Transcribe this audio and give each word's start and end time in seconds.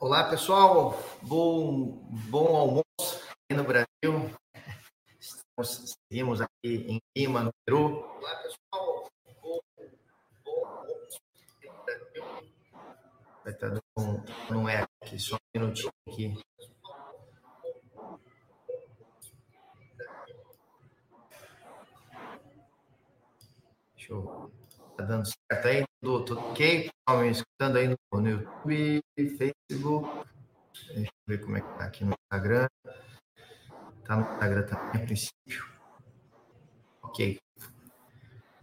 Olá, 0.00 0.28
pessoal. 0.28 0.98
Bom, 1.22 2.04
bom 2.28 2.56
almoço 2.56 2.84
aqui 3.30 3.56
no 3.56 3.62
Brasil. 3.64 4.34
Estamos, 5.18 5.94
seguimos 6.10 6.40
aqui 6.40 6.50
em 6.64 7.00
Lima, 7.16 7.44
no 7.44 7.50
Peru. 7.64 8.04
Olá, 8.18 8.36
pessoal. 8.42 9.08
Bom, 9.40 9.60
bom 10.44 10.66
almoço 10.66 11.20
aqui 11.56 11.68
no 11.68 11.84
Brasil. 11.84 12.24
Dando 13.60 13.80
um, 13.96 14.56
um 14.58 14.68
eco 14.68 14.88
aqui, 15.00 15.18
só 15.18 15.36
um 15.36 15.60
minutinho 15.60 15.92
aqui. 16.08 16.34
Deixa 23.96 24.12
eu. 24.12 24.63
Tá 24.96 25.04
dando 25.04 25.26
certo 25.26 25.66
aí? 25.66 25.84
Tudo, 26.00 26.24
tudo 26.24 26.40
ok? 26.40 26.88
Estão 26.88 27.22
me 27.22 27.30
escutando 27.30 27.76
aí 27.76 27.88
no, 27.88 28.20
no 28.20 28.28
YouTube, 28.28 29.00
Facebook. 29.16 30.08
Deixa 30.94 31.10
eu 31.10 31.26
ver 31.26 31.38
como 31.38 31.56
é 31.56 31.60
que 31.60 31.78
tá 31.78 31.84
aqui 31.84 32.04
no 32.04 32.14
Instagram. 32.14 32.68
Tá 34.04 34.16
no 34.16 34.22
Instagram 34.22 34.62
também, 34.62 35.02
a 35.02 35.04
princípio. 35.04 35.64
Ok. 37.02 37.38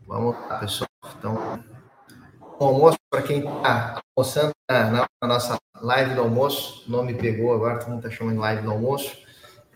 Vamos 0.07 0.35
lá, 0.35 0.59
pessoal. 0.59 0.89
Então, 1.17 1.63
o 2.59 2.65
almoço, 2.65 2.97
para 3.09 3.23
quem 3.23 3.39
está 3.39 4.01
almoçando 4.15 4.51
na, 4.69 4.91
na, 4.91 5.27
nossa 5.27 5.57
live 5.81 6.15
do 6.15 6.21
almoço, 6.21 6.85
o 6.87 6.91
nome 6.91 7.13
pegou 7.13 7.53
agora, 7.53 7.79
todo 7.79 7.89
mundo 7.89 8.05
está 8.05 8.15
chamando 8.15 8.39
live 8.39 8.61
do 8.61 8.71
almoço. 8.71 9.17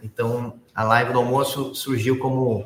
Então, 0.02 0.62
a 0.74 0.84
live 0.84 1.12
do 1.12 1.20
almoço 1.20 1.76
surgiu 1.76 2.18
como 2.20 2.62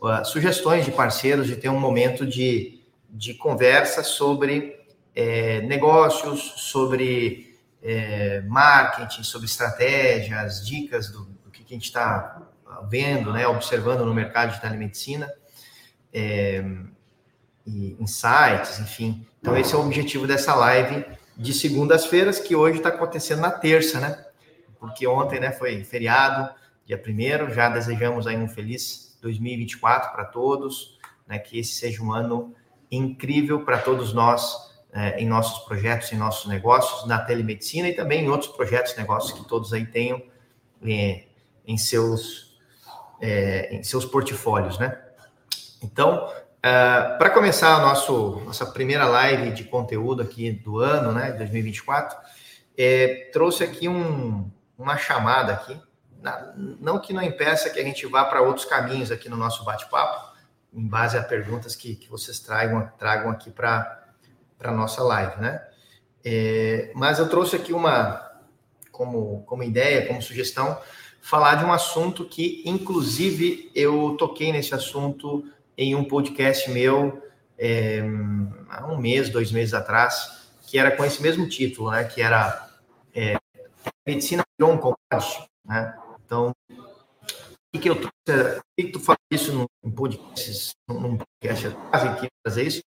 uh, 0.00 0.24
sugestões 0.24 0.84
de 0.84 0.92
parceiros 0.92 1.46
de 1.46 1.56
ter 1.56 1.68
um 1.68 1.80
momento 1.80 2.24
de, 2.26 2.71
de 3.12 3.34
conversa 3.34 4.02
sobre 4.02 4.80
é, 5.14 5.60
negócios, 5.60 6.54
sobre 6.56 7.58
é, 7.82 8.40
marketing, 8.42 9.22
sobre 9.22 9.46
estratégias, 9.46 10.66
dicas 10.66 11.10
do, 11.10 11.26
do 11.44 11.50
que, 11.50 11.62
que, 11.62 11.74
a 11.74 11.76
gente 11.76 11.84
está 11.84 12.40
vendo, 12.88 13.32
né, 13.32 13.46
observando 13.46 14.06
no 14.06 14.14
mercado 14.14 14.54
de 14.54 14.60
telemedicina, 14.60 15.30
é, 16.12 16.64
e 17.66 17.96
insights, 18.00 18.80
enfim. 18.80 19.26
Então, 19.40 19.56
esse 19.56 19.74
é 19.74 19.76
o 19.76 19.80
objetivo 19.82 20.26
dessa 20.26 20.54
live 20.54 21.04
de 21.36 21.52
segundas-feiras, 21.52 22.38
que 22.38 22.56
hoje 22.56 22.78
está 22.78 22.88
acontecendo 22.88 23.40
na 23.40 23.50
terça, 23.50 24.00
né? 24.00 24.24
Porque 24.78 25.06
ontem 25.06 25.38
né, 25.38 25.52
foi 25.52 25.84
feriado, 25.84 26.52
dia 26.84 26.98
primeiro. 26.98 27.52
Já 27.52 27.68
desejamos 27.68 28.26
aí 28.26 28.36
um 28.36 28.48
feliz 28.48 29.16
2024 29.22 30.12
para 30.12 30.24
todos, 30.24 30.98
né? 31.26 31.38
Que 31.38 31.60
esse 31.60 31.72
seja 31.74 32.02
um 32.02 32.12
ano 32.12 32.54
incrível 32.96 33.64
para 33.64 33.78
todos 33.78 34.12
nós 34.12 34.70
é, 34.92 35.18
em 35.18 35.26
nossos 35.26 35.64
projetos, 35.64 36.12
em 36.12 36.16
nossos 36.16 36.46
negócios, 36.46 37.06
na 37.08 37.18
telemedicina 37.18 37.88
e 37.88 37.94
também 37.94 38.24
em 38.24 38.28
outros 38.28 38.52
projetos, 38.52 38.94
negócios 38.96 39.32
que 39.32 39.48
todos 39.48 39.72
aí 39.72 39.86
tenham 39.86 40.22
é, 40.84 41.24
em 41.66 41.78
seus 41.78 42.58
é, 43.20 43.74
em 43.74 43.82
seus 43.82 44.04
portfólios, 44.04 44.78
né? 44.78 45.00
Então, 45.80 46.26
uh, 46.26 47.18
para 47.18 47.30
começar 47.30 47.76
a 47.76 47.80
nosso, 47.80 48.42
nossa 48.44 48.66
primeira 48.66 49.04
live 49.06 49.52
de 49.52 49.64
conteúdo 49.64 50.22
aqui 50.22 50.50
do 50.50 50.78
ano, 50.80 51.12
né, 51.12 51.30
2024, 51.32 52.18
é, 52.76 53.30
trouxe 53.32 53.62
aqui 53.62 53.88
um, 53.88 54.50
uma 54.76 54.96
chamada 54.96 55.52
aqui 55.52 55.80
não 56.80 56.98
que 57.00 57.12
não 57.12 57.22
impeça 57.22 57.68
que 57.70 57.80
a 57.80 57.84
gente 57.84 58.06
vá 58.06 58.24
para 58.24 58.40
outros 58.40 58.64
caminhos 58.64 59.10
aqui 59.10 59.28
no 59.28 59.36
nosso 59.36 59.64
bate-papo, 59.64 60.31
em 60.72 60.86
base 60.86 61.16
a 61.16 61.22
perguntas 61.22 61.76
que, 61.76 61.94
que 61.96 62.08
vocês 62.08 62.40
tragam, 62.40 62.90
tragam 62.98 63.30
aqui 63.30 63.50
para 63.50 64.04
a 64.60 64.70
nossa 64.70 65.02
live, 65.02 65.40
né? 65.40 65.62
É, 66.24 66.92
mas 66.94 67.18
eu 67.18 67.28
trouxe 67.28 67.56
aqui 67.56 67.72
uma, 67.72 68.30
como, 68.90 69.42
como 69.44 69.62
ideia, 69.62 70.06
como 70.06 70.22
sugestão, 70.22 70.78
falar 71.20 71.56
de 71.56 71.64
um 71.64 71.72
assunto 71.72 72.24
que, 72.24 72.62
inclusive, 72.64 73.70
eu 73.74 74.16
toquei 74.18 74.52
nesse 74.52 74.74
assunto 74.74 75.44
em 75.76 75.94
um 75.94 76.04
podcast 76.04 76.70
meu 76.70 77.22
é, 77.58 78.00
há 78.68 78.86
um 78.86 78.98
mês, 78.98 79.28
dois 79.28 79.52
meses 79.52 79.74
atrás, 79.74 80.50
que 80.66 80.78
era 80.78 80.90
com 80.90 81.04
esse 81.04 81.22
mesmo 81.22 81.48
título, 81.48 81.90
né? 81.90 82.04
Que 82.04 82.22
era 82.22 82.68
é, 83.14 83.36
Medicina 84.06 84.42
virou 84.58 84.74
um 84.74 84.78
commodity, 84.78 85.48
né? 85.64 85.96
Então, 86.24 86.52
o 87.74 87.80
que 87.80 87.88
eu 87.88 87.96
trouxe, 87.96 88.12
por 88.26 88.62
que 88.76 88.92
tu 88.92 89.00
fala 89.00 89.18
isso 89.30 89.52
num 89.52 89.90
podcast, 89.90 90.72
num 90.88 91.18
podcast 91.18 91.68
que 92.20 92.28
fazer 92.46 92.64
isso? 92.64 92.80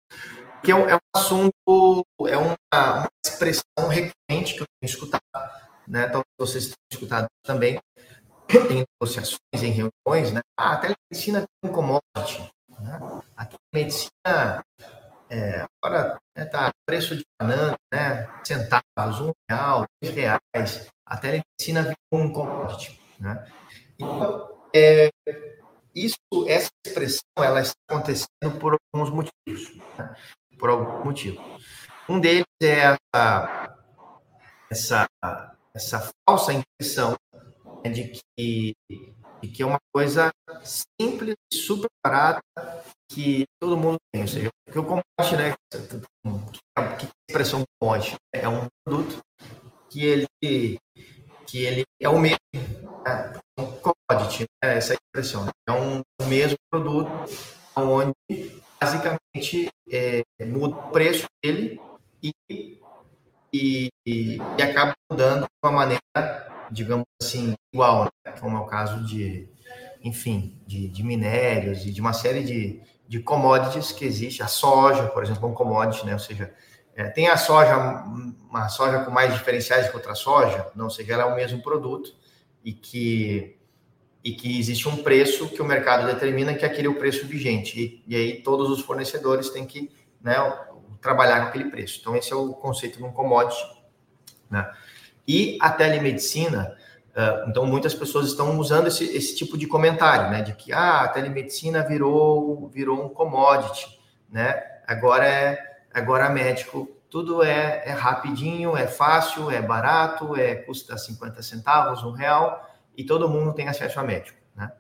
Porque 0.55 0.73
é 0.73 0.75
um, 0.75 0.89
é 0.89 0.95
um 0.95 0.99
assunto, 1.15 2.07
é 2.27 2.37
uma, 2.37 2.57
uma, 2.73 3.09
expressão 3.25 3.89
recorrente 3.89 4.55
que 4.55 4.61
eu 4.61 4.67
tenho 4.81 4.91
escutado, 4.91 5.23
né? 5.89 6.07
Talvez 6.07 6.25
vocês 6.39 6.65
tenham 6.65 6.77
escutado 6.93 7.27
também 7.45 7.81
em 8.71 8.85
negociações, 8.85 9.39
em 9.55 9.71
reuniões, 9.71 10.33
né? 10.33 10.41
Ah, 10.59 10.73
a 10.73 10.77
telemedicina 10.77 11.41
tem 11.41 11.71
um 11.71 11.75
commodity, 11.75 12.51
né? 12.81 13.23
A 13.37 13.47
telemedicina 13.47 14.65
é, 15.31 15.67
agora 15.83 16.19
está 16.37 16.67
né, 16.67 16.71
preço 16.87 17.17
de 17.17 17.25
banana, 17.41 17.77
né? 17.93 18.29
Centavos, 18.45 19.21
um 19.21 19.33
real, 19.51 19.85
dois 20.03 20.15
reais. 20.15 20.89
A 21.07 21.17
telemedicina 21.17 21.83
virou 21.83 22.27
um 22.27 22.33
commodity. 22.33 23.01
Né? 23.19 23.47
Então, 23.99 24.54
é, 24.75 25.11
isso, 25.95 26.17
essa 26.49 26.71
expressão, 26.85 27.23
ela 27.39 27.61
está 27.61 27.75
acontecendo 27.89 28.59
por 28.59 28.77
alguns 28.93 29.11
motivos. 29.11 29.77
Né? 29.97 30.17
Por 30.59 30.71
algum 30.71 31.05
motivo. 31.05 31.41
Um 32.09 32.19
deles 32.19 32.45
é 32.63 32.97
essa, 33.15 33.77
essa, 34.71 35.09
essa 35.75 36.13
falsa 36.29 36.53
impressão 36.53 37.15
né, 37.85 37.91
de, 37.91 38.21
que, 38.37 38.75
de 39.41 39.49
que 39.49 39.63
é 39.63 39.67
uma 39.67 39.79
coisa 39.95 40.31
simples, 40.63 41.37
super 41.53 41.89
barata, 42.05 42.43
que 43.09 43.45
todo 43.61 43.77
mundo 43.77 43.99
tem. 44.13 44.23
Ou 44.23 44.29
seja, 44.29 44.51
o 44.69 44.83
commodity, 44.83 45.37
né? 45.37 45.55
Que, 46.99 47.09
expressão 47.31 47.63
commodity? 47.81 48.17
É 48.35 48.49
um 48.49 48.67
produto 48.85 49.21
que 49.89 50.05
ele, 50.05 50.27
que 51.47 51.59
ele 51.59 51.85
é 52.01 52.09
o 52.09 52.19
mesmo 52.19 52.39
é 53.07 53.39
um 53.39 53.41
commodity, 53.57 54.45
né? 54.63 54.77
essa 54.77 54.95
é 54.95 54.97
expressão. 54.97 55.45
Né? 55.45 55.51
É 55.69 55.73
um, 55.73 56.03
mesmo 56.27 56.57
produto 56.71 57.11
onde 57.77 58.15
basicamente 58.81 59.71
é, 59.91 60.23
muda 60.45 60.77
o 60.77 60.91
preço 60.91 61.27
dele 61.43 61.81
e, 62.23 62.33
e, 63.53 63.89
e, 64.07 64.41
acaba 64.63 64.95
mudando 65.11 65.43
de 65.43 65.49
uma 65.63 65.73
maneira, 65.73 66.53
digamos 66.71 67.07
assim, 67.23 67.55
igual, 67.73 68.05
né? 68.27 68.33
como 68.41 68.57
é 68.57 68.61
o 68.61 68.67
caso 68.67 69.05
de, 69.05 69.49
enfim, 70.03 70.61
de, 70.67 70.89
de 70.89 71.03
minérios 71.03 71.87
e 71.87 71.91
de 71.91 72.01
uma 72.01 72.13
série 72.13 72.43
de, 72.43 72.83
de 73.09 73.21
commodities 73.21 73.93
que 73.93 74.05
existe. 74.05 74.43
A 74.43 74.49
soja, 74.49 75.07
por 75.09 75.23
exemplo, 75.23 75.47
é 75.47 75.51
um 75.51 75.55
commodity, 75.55 76.07
né? 76.07 76.13
ou 76.13 76.19
seja, 76.19 76.53
é, 76.97 77.05
tem 77.05 77.29
a 77.29 77.37
soja, 77.37 77.77
uma 77.77 78.69
soja 78.69 79.05
com 79.05 79.11
mais 79.11 79.33
diferenciais 79.35 79.89
que 79.89 79.97
outra 79.97 80.15
soja, 80.15 80.71
não, 80.77 80.85
ou 80.85 80.91
seja, 80.91 81.15
ela 81.15 81.25
é 81.25 81.27
o 81.27 81.35
mesmo 81.35 81.61
produto, 81.63 82.15
e 82.65 82.73
que, 82.73 83.57
e 84.25 84.33
que 84.33 84.59
existe 84.59 84.89
um 84.89 85.03
preço 85.03 85.49
que 85.51 85.61
o 85.61 85.65
mercado 85.65 86.07
determina 86.07 86.55
que 86.55 86.65
aquele 86.65 86.89
é 86.89 86.91
o 86.91 86.95
preço 86.95 87.27
vigente. 87.27 87.79
E, 87.79 88.03
e 88.07 88.17
aí 88.17 88.43
todos 88.43 88.71
os 88.71 88.81
fornecedores 88.81 89.51
têm 89.51 89.67
que 89.67 89.91
né, 90.21 90.37
trabalhar 91.01 91.43
com 91.43 91.49
aquele 91.49 91.71
preço. 91.71 91.99
Então, 92.01 92.17
esse 92.17 92.33
é 92.33 92.37
o 92.37 92.55
conceito 92.55 92.97
de 92.97 93.05
um 93.05 93.13
commodity. 93.13 93.63
Né? 94.51 94.69
E 95.29 95.59
a 95.61 95.71
telemedicina, 95.71 96.77
uh, 97.11 97.49
então 97.49 97.67
muitas 97.67 97.95
pessoas 97.95 98.27
estão 98.27 98.59
usando 98.59 98.89
esse, 98.89 99.05
esse 99.05 99.37
tipo 99.37 99.59
de 99.59 99.67
comentário, 99.67 100.31
né? 100.31 100.43
De 100.43 100.55
que 100.55 100.73
ah, 100.73 101.03
a 101.03 101.09
telemedicina 101.09 101.83
virou, 101.87 102.69
virou 102.69 103.05
um 103.05 103.09
commodity, 103.09 103.87
né? 104.31 104.63
Agora 104.87 105.27
é 105.27 105.75
agora 105.93 106.29
médico 106.29 106.94
tudo 107.15 107.45
é, 107.45 107.85
é 107.87 107.93
rapidinho, 107.93 108.77
é 108.77 108.89
fácil, 108.89 109.49
é 109.49 109.63
barato, 109.63 110.35
é 110.35 110.57
custa 110.57 110.99
50 110.99 111.45
centavos, 111.45 112.03
um 112.03 112.11
real, 112.11 112.69
e 112.97 113.05
todo 113.05 113.29
mundo 113.29 113.53
tem 113.53 113.69
acesso 113.69 114.01
a 114.01 114.03
médico, 114.03 114.37
né? 114.53 114.73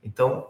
Então, 0.00 0.46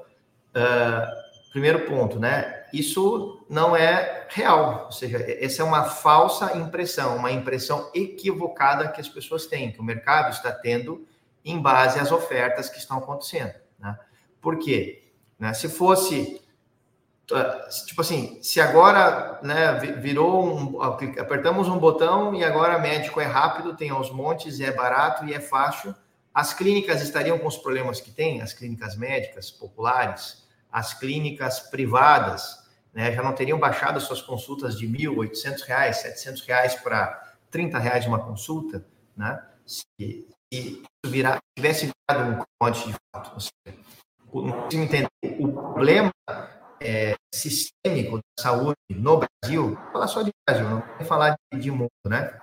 uh, 0.54 1.50
primeiro 1.50 1.86
ponto, 1.86 2.20
né? 2.20 2.66
Isso 2.70 3.42
não 3.48 3.74
é 3.74 4.26
real, 4.28 4.82
ou 4.84 4.92
seja, 4.92 5.24
essa 5.42 5.62
é 5.62 5.64
uma 5.64 5.84
falsa 5.84 6.54
impressão, 6.58 7.16
uma 7.16 7.32
impressão 7.32 7.90
equivocada 7.94 8.88
que 8.88 9.00
as 9.00 9.08
pessoas 9.08 9.46
têm, 9.46 9.72
que 9.72 9.80
o 9.80 9.84
mercado 9.84 10.32
está 10.32 10.52
tendo 10.52 11.08
em 11.42 11.58
base 11.58 11.98
às 11.98 12.12
ofertas 12.12 12.68
que 12.68 12.76
estão 12.76 12.98
acontecendo, 12.98 13.54
né? 13.78 13.98
Por 14.38 14.58
quê? 14.58 15.14
Né? 15.38 15.54
Se 15.54 15.70
fosse 15.70 16.41
tipo 17.86 18.00
assim, 18.00 18.38
se 18.42 18.60
agora 18.60 19.38
né, 19.42 19.74
virou 19.98 20.44
um, 20.44 20.82
apertamos 20.82 21.68
um 21.68 21.78
botão 21.78 22.34
e 22.34 22.44
agora 22.44 22.78
médico 22.78 23.20
é 23.20 23.24
rápido, 23.24 23.76
tem 23.76 23.90
aos 23.90 24.10
montes, 24.10 24.60
é 24.60 24.72
barato 24.72 25.24
e 25.24 25.34
é 25.34 25.40
fácil, 25.40 25.94
as 26.34 26.54
clínicas 26.54 27.02
estariam 27.02 27.38
com 27.38 27.46
os 27.46 27.56
problemas 27.56 28.00
que 28.00 28.10
tem, 28.10 28.40
as 28.40 28.52
clínicas 28.52 28.96
médicas 28.96 29.50
populares, 29.50 30.46
as 30.70 30.94
clínicas 30.94 31.60
privadas, 31.60 32.58
né, 32.92 33.12
já 33.12 33.22
não 33.22 33.34
teriam 33.34 33.58
baixado 33.58 34.00
suas 34.00 34.22
consultas 34.22 34.78
de 34.78 34.86
mil, 34.86 35.18
oitocentos 35.18 35.62
reais, 35.62 35.98
setecentos 35.98 36.42
reais 36.42 36.74
para 36.74 37.34
trinta 37.50 37.78
reais 37.78 38.06
uma 38.06 38.18
consulta, 38.18 38.84
né? 39.16 39.42
Se, 39.66 39.84
se 40.52 40.82
virar, 41.06 41.38
tivesse 41.56 41.90
virado 42.10 42.30
um 42.30 42.44
commodity 42.58 42.88
de 42.88 42.96
fato. 43.14 43.30
Não 44.34 44.52
consigo 44.52 44.82
entender. 44.82 45.08
O 45.38 45.52
problema 45.52 46.10
é, 46.84 47.14
sistêmico 47.32 48.18
da 48.18 48.42
saúde 48.42 48.76
no 48.90 49.20
Brasil, 49.20 49.76
falar 49.92 50.08
só 50.08 50.22
de 50.22 50.30
Brasil, 50.46 50.68
não 50.68 50.80
vou 50.80 51.06
falar 51.06 51.36
de, 51.52 51.60
de 51.60 51.70
mundo, 51.70 51.90
né? 52.06 52.38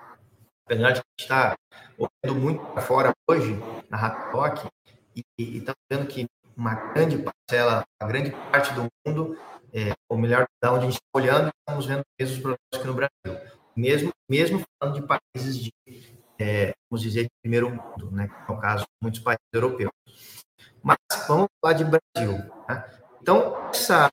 Apesar 0.66 0.92
de 0.92 1.02
estar 1.20 1.56
olhando 1.98 2.40
muito 2.40 2.66
para 2.68 2.82
fora 2.82 3.12
hoje, 3.30 3.58
na 3.90 3.98
Ratok, 3.98 4.68
e 5.16 5.58
estamos 5.58 5.80
vendo 5.92 6.08
que 6.08 6.28
uma 6.56 6.76
grande 6.94 7.18
parcela, 7.18 7.84
a 8.00 8.08
grande 8.08 8.32
parte 8.52 8.74
do 8.74 8.88
mundo, 9.06 9.38
é, 9.74 9.94
ou 10.10 10.18
melhor, 10.18 10.46
da 10.62 10.74
onde 10.74 10.86
a 10.86 10.90
gente 10.90 11.00
está 11.00 11.10
olhando, 11.14 11.50
estamos 11.60 11.86
vendo 11.86 12.02
mesmos 12.20 12.40
problemas 12.40 12.60
aqui 12.76 12.88
no 12.88 12.94
Brasil. 12.94 13.52
Mesmo, 13.76 14.12
mesmo 14.30 14.64
falando 14.78 15.00
de 15.00 15.08
países 15.08 15.58
de, 15.58 15.72
é, 16.40 16.74
vamos 16.90 17.02
dizer, 17.02 17.24
de 17.24 17.30
primeiro 17.42 17.70
mundo, 17.70 18.12
né? 18.12 18.28
Que 18.28 18.52
é 18.52 18.58
caso 18.58 18.86
muitos 19.02 19.22
países 19.22 19.44
europeus. 19.54 19.92
Mas 20.84 20.98
vamos 21.28 21.48
falar 21.62 21.74
de 21.74 21.86
Brasil. 21.86 22.38
Né? 22.68 22.99
Então, 23.22 23.70
essa, 23.70 24.10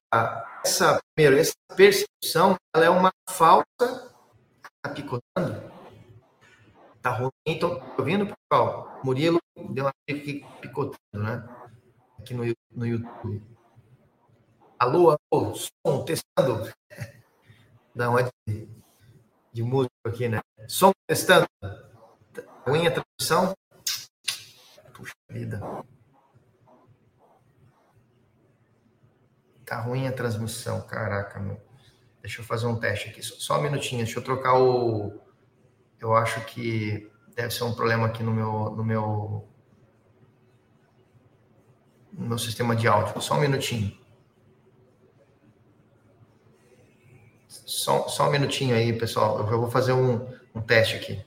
essa, 0.65 1.01
primeiro, 1.15 1.39
essa 1.39 1.55
percepção, 1.77 2.57
ela 2.75 2.85
é 2.85 2.91
uma 2.91 3.13
falsa. 3.29 3.65
Está 3.81 4.95
picotando? 4.95 5.73
Está 6.97 7.11
ruim? 7.11 7.31
Então, 7.47 7.79
tá 7.79 7.95
ouvindo, 7.99 8.27
pessoal? 8.27 9.01
Murilo 9.05 9.39
deu 9.71 9.85
uma 9.85 9.93
picotando, 10.61 10.99
né? 11.13 11.49
Aqui 12.19 12.35
no, 12.35 12.43
no 12.73 12.87
YouTube. 12.87 13.43
Alô, 14.79 15.17
alô, 15.33 15.55
som, 15.55 16.05
testando. 16.05 16.71
Da 17.95 18.11
onde? 18.11 18.31
De 19.55 19.63
música 19.63 19.91
aqui, 20.05 20.29
né? 20.29 20.41
Som 20.69 20.93
testando. 21.09 21.47
Ruim 22.67 22.87
a 22.87 22.91
transmissão? 22.91 23.55
Puxa 24.93 25.15
vida. 25.31 25.63
Tá 29.67 29.81
ruim 29.81 30.07
a 30.07 30.13
transmissão, 30.13 30.81
caraca, 30.83 31.41
meu. 31.41 31.61
Deixa 32.23 32.41
eu 32.41 32.45
fazer 32.45 32.67
um 32.67 32.79
teste 32.79 33.11
aqui, 33.11 33.21
só 33.21 33.59
um 33.59 33.63
minutinho, 33.63 34.05
deixa 34.05 34.19
eu 34.21 34.23
trocar 34.23 34.57
o. 34.59 35.21
Eu 36.01 36.15
acho 36.15 36.41
que 36.45 37.11
deve 37.35 37.51
ser 37.53 37.65
um 37.65 37.75
problema 37.75 38.07
aqui 38.07 38.23
no 38.23 38.33
meu, 38.33 38.71
no 38.71 38.85
meu, 38.85 39.49
no 42.13 42.29
meu 42.29 42.39
sistema 42.39 42.77
de 42.77 42.87
áudio. 42.87 43.21
Só 43.21 43.35
um 43.35 43.41
minutinho. 43.41 43.97
Só, 47.49 48.07
só 48.07 48.29
um 48.29 48.31
minutinho 48.31 48.77
aí, 48.77 48.93
pessoal. 48.93 49.39
Eu 49.39 49.61
vou 49.61 49.71
fazer 49.71 49.93
um, 49.93 50.33
um 50.55 50.61
teste 50.61 50.95
aqui. 50.95 51.26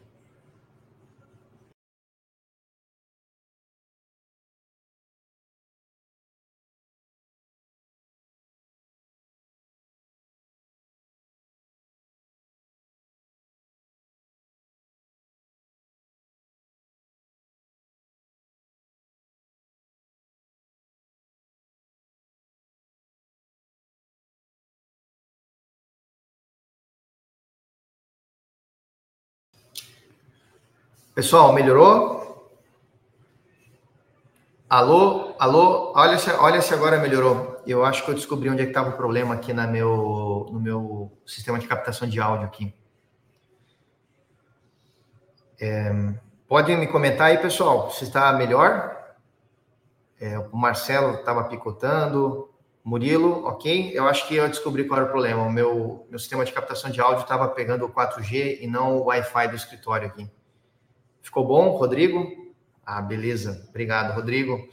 Pessoal, 31.15 31.51
melhorou? 31.51 32.19
Alô, 34.69 35.35
alô, 35.39 35.91
olha 35.95 36.17
se, 36.17 36.29
olha 36.31 36.61
se 36.61 36.73
agora 36.73 36.99
melhorou. 36.99 37.59
Eu 37.65 37.83
acho 37.83 38.05
que 38.05 38.11
eu 38.11 38.15
descobri 38.15 38.49
onde 38.49 38.61
é 38.61 38.65
que 38.65 38.69
estava 38.69 38.89
o 38.89 38.97
problema 38.97 39.33
aqui 39.33 39.51
na 39.51 39.65
meu, 39.65 40.47
no 40.51 40.59
meu 40.59 41.11
sistema 41.25 41.57
de 41.57 41.67
captação 41.67 42.07
de 42.07 42.21
áudio 42.21 42.45
aqui. 42.45 42.73
É, 45.59 46.13
podem 46.47 46.77
me 46.77 46.87
comentar 46.87 47.27
aí, 47.27 47.39
pessoal, 47.39 47.89
se 47.91 48.03
está 48.03 48.31
melhor. 48.33 48.95
É, 50.21 50.37
o 50.37 50.55
Marcelo 50.55 51.15
estava 51.15 51.45
picotando. 51.45 52.49
Murilo, 52.83 53.45
ok? 53.45 53.91
Eu 53.93 54.07
acho 54.07 54.27
que 54.27 54.35
eu 54.35 54.47
descobri 54.47 54.85
qual 54.85 54.99
era 54.99 55.07
o 55.09 55.11
problema. 55.11 55.43
O 55.43 55.51
meu, 55.51 56.07
meu 56.09 56.19
sistema 56.19 56.45
de 56.45 56.53
captação 56.53 56.89
de 56.89 57.01
áudio 57.01 57.23
estava 57.23 57.47
pegando 57.49 57.85
o 57.85 57.89
4G 57.89 58.59
e 58.61 58.67
não 58.67 58.97
o 58.97 59.05
Wi-Fi 59.05 59.47
do 59.47 59.55
escritório 59.55 60.07
aqui. 60.07 60.29
Ficou 61.29 61.45
bom, 61.45 61.77
Rodrigo? 61.77 62.51
Ah, 62.83 63.03
beleza. 63.03 63.63
Obrigado, 63.69 64.15
Rodrigo. 64.15 64.67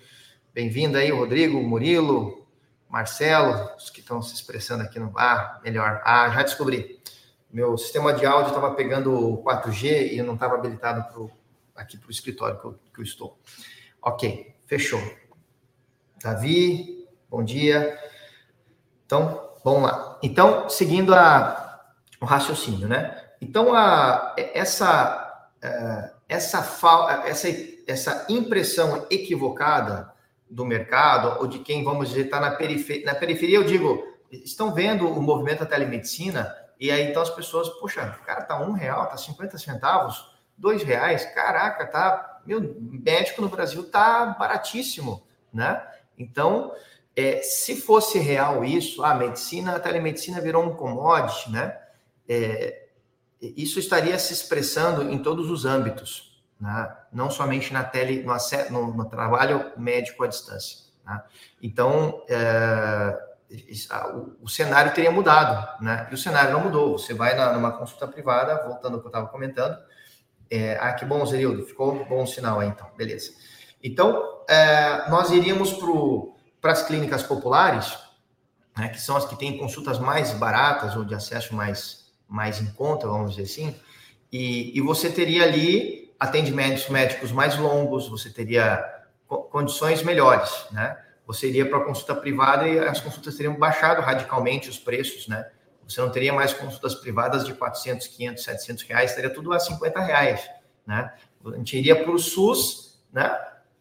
Bem-vindo 0.54 0.96
aí, 0.96 1.10
Rodrigo, 1.10 1.62
Murilo, 1.62 2.48
Marcelo, 2.88 3.76
os 3.76 3.90
que 3.90 4.00
estão 4.00 4.22
se 4.22 4.32
expressando 4.32 4.82
aqui 4.82 4.98
no. 4.98 5.12
Ah, 5.18 5.60
melhor. 5.62 6.00
Ah, 6.02 6.30
já 6.30 6.42
descobri. 6.42 6.98
Meu 7.52 7.76
sistema 7.76 8.14
de 8.14 8.24
áudio 8.24 8.48
estava 8.48 8.74
pegando 8.74 9.42
4G 9.44 10.14
e 10.14 10.22
não 10.22 10.32
estava 10.32 10.54
habilitado 10.54 11.04
pro, 11.12 11.30
aqui 11.74 11.98
para 11.98 12.08
o 12.08 12.10
escritório 12.10 12.58
que 12.58 12.64
eu, 12.64 12.78
que 12.94 13.00
eu 13.00 13.04
estou. 13.04 13.38
Ok, 14.00 14.56
fechou. 14.64 15.02
Davi, 16.22 17.06
bom 17.28 17.44
dia. 17.44 18.00
Então, 19.04 19.52
vamos 19.62 19.82
lá. 19.82 20.18
Então, 20.22 20.70
seguindo 20.70 21.14
a, 21.14 21.84
o 22.18 22.24
raciocínio, 22.24 22.88
né? 22.88 23.26
Então, 23.42 23.74
a, 23.74 24.34
essa. 24.38 25.22
Uh, 25.62 26.15
essa, 26.28 26.58
essa, 27.24 27.48
essa 27.86 28.26
impressão 28.28 29.06
equivocada 29.10 30.12
do 30.48 30.64
mercado, 30.64 31.40
ou 31.40 31.46
de 31.46 31.58
quem, 31.60 31.84
vamos 31.84 32.08
dizer, 32.08 32.26
está 32.26 32.40
na 32.40 32.52
periferia, 32.52 33.04
na 33.04 33.14
periferia, 33.14 33.56
eu 33.56 33.64
digo, 33.64 34.04
estão 34.30 34.72
vendo 34.72 35.08
o 35.08 35.20
movimento 35.20 35.60
da 35.60 35.66
telemedicina, 35.66 36.54
e 36.78 36.90
aí 36.90 37.08
então 37.08 37.22
as 37.22 37.30
pessoas, 37.30 37.68
poxa, 37.80 38.18
cara, 38.24 38.42
tá 38.42 38.60
um 38.60 38.72
real, 38.72 39.06
tá 39.08 39.16
50 39.16 39.58
centavos, 39.58 40.36
dois 40.56 40.82
reais, 40.82 41.24
caraca, 41.34 41.86
tá, 41.86 42.40
meu, 42.46 42.76
médico 42.80 43.42
no 43.42 43.48
Brasil 43.48 43.90
tá 43.90 44.26
baratíssimo, 44.38 45.26
né? 45.52 45.82
Então, 46.18 46.72
é, 47.14 47.40
se 47.42 47.76
fosse 47.76 48.18
real 48.18 48.64
isso, 48.64 49.04
a 49.04 49.14
medicina, 49.14 49.76
a 49.76 49.80
telemedicina 49.80 50.40
virou 50.40 50.62
um 50.62 50.74
commodity, 50.74 51.50
né? 51.50 51.78
É, 52.28 52.85
isso 53.56 53.78
estaria 53.78 54.18
se 54.18 54.32
expressando 54.32 55.10
em 55.10 55.18
todos 55.18 55.50
os 55.50 55.64
âmbitos, 55.64 56.42
né? 56.60 56.96
não 57.12 57.30
somente 57.30 57.72
na 57.72 57.84
tele, 57.84 58.22
no, 58.22 58.34
no, 58.70 58.94
no, 58.94 59.04
trabalho 59.04 59.72
médico 59.76 60.24
à 60.24 60.26
distância. 60.26 60.78
Né? 61.04 61.22
Então, 61.62 62.24
é, 62.28 63.18
o, 64.40 64.48
cenário 64.48 64.92
teria 64.92 65.10
mudado, 65.10 65.82
né? 65.82 66.08
e 66.10 66.14
o 66.14 66.18
cenário 66.18 66.52
não 66.52 66.64
mudou. 66.64 66.98
Você 66.98 67.14
vai 67.14 67.34
na, 67.36 67.52
numa 67.52 67.72
consulta 67.72 68.08
privada, 68.08 68.66
voltando 68.66 68.94
ao 68.94 69.00
que 69.00 69.06
eu 69.06 69.10
estava 69.10 69.28
comentando, 69.28 69.76
é, 70.50 70.78
ah, 70.80 70.92
que 70.92 71.04
bom, 71.04 71.24
Zerildo, 71.26 71.64
ficou 71.66 72.04
bom 72.04 72.22
o 72.22 72.26
sinal 72.26 72.60
aí, 72.60 72.68
então, 72.68 72.88
beleza. 72.96 73.32
Então, 73.82 74.44
é, 74.48 75.08
nós 75.10 75.30
iríamos 75.30 75.76
para 76.60 76.72
as 76.72 76.82
clínicas 76.82 77.22
populares, 77.22 77.98
né, 78.76 78.88
que 78.88 79.00
são 79.00 79.16
as 79.16 79.24
que 79.24 79.36
têm 79.36 79.58
consultas 79.58 79.98
mais 79.98 80.32
baratas 80.32 80.96
ou 80.96 81.04
de 81.04 81.14
acesso 81.14 81.54
mais 81.54 82.05
mais 82.28 82.60
em 82.60 82.66
conta, 82.66 83.06
vamos 83.06 83.34
dizer 83.34 83.42
assim, 83.44 83.74
e, 84.32 84.76
e 84.76 84.80
você 84.80 85.10
teria 85.10 85.44
ali 85.44 86.14
atendimentos 86.18 86.88
médicos 86.88 87.30
mais 87.30 87.56
longos, 87.58 88.08
você 88.08 88.30
teria 88.30 88.84
condições 89.26 90.02
melhores, 90.02 90.50
né? 90.70 90.96
Você 91.26 91.48
iria 91.48 91.68
para 91.68 91.78
a 91.78 91.84
consulta 91.84 92.14
privada 92.14 92.68
e 92.68 92.78
as 92.78 93.00
consultas 93.00 93.34
teriam 93.34 93.56
baixado 93.56 94.00
radicalmente 94.00 94.68
os 94.68 94.78
preços, 94.78 95.26
né? 95.26 95.44
Você 95.86 96.00
não 96.00 96.10
teria 96.10 96.32
mais 96.32 96.52
consultas 96.52 96.94
privadas 96.94 97.44
de 97.44 97.54
400, 97.54 98.06
500, 98.08 98.44
700 98.44 98.84
reais, 98.84 99.14
teria 99.14 99.30
tudo 99.30 99.52
a 99.52 99.58
50 99.58 100.00
reais, 100.00 100.48
né? 100.86 101.12
A 101.44 101.56
gente 101.56 101.76
iria 101.76 101.96
para 101.96 102.10
o 102.10 102.18
SUS, 102.18 103.00
né? 103.12 103.36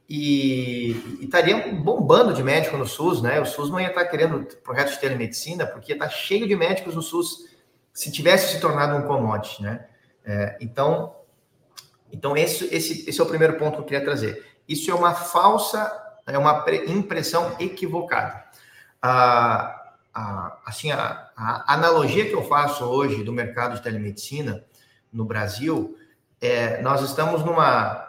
E, 0.07 0.91
e 1.19 1.25
estaria 1.25 1.73
bombando 1.73 2.33
de 2.33 2.43
médico 2.43 2.77
no 2.77 2.85
SUS, 2.85 3.21
né? 3.21 3.39
O 3.39 3.45
SUS 3.45 3.69
não 3.69 3.79
ia 3.79 3.87
estar 3.87 4.05
querendo 4.05 4.45
projetos 4.63 4.93
de 4.93 4.99
telemedicina, 4.99 5.65
porque 5.65 5.93
está 5.93 6.07
cheio 6.09 6.47
de 6.47 6.55
médicos 6.55 6.93
no 6.95 7.01
SUS 7.01 7.54
se 7.95 8.11
tivesse 8.11 8.53
se 8.53 8.59
tornado 8.59 8.97
um 8.97 9.07
commodity, 9.07 9.63
né? 9.63 9.85
É, 10.25 10.57
então, 10.59 11.15
então 12.11 12.35
esse, 12.35 12.65
esse, 12.65 13.09
esse 13.09 13.21
é 13.21 13.23
o 13.23 13.27
primeiro 13.27 13.57
ponto 13.57 13.75
que 13.75 13.79
eu 13.79 13.85
queria 13.85 14.03
trazer. 14.03 14.45
Isso 14.67 14.91
é 14.91 14.93
uma 14.93 15.13
falsa, 15.13 16.19
é 16.27 16.37
uma 16.37 16.65
impressão 16.87 17.55
equivocada. 17.57 18.43
Assim, 20.65 20.91
a, 20.91 21.29
a, 21.37 21.73
analogia 21.73 22.25
que 22.25 22.33
eu 22.33 22.43
faço 22.43 22.83
hoje 22.83 23.23
do 23.23 23.31
mercado 23.31 23.75
de 23.75 23.81
telemedicina 23.81 24.65
no 25.11 25.23
Brasil, 25.23 25.97
é, 26.41 26.81
nós 26.81 27.01
estamos 27.01 27.45
numa 27.45 28.03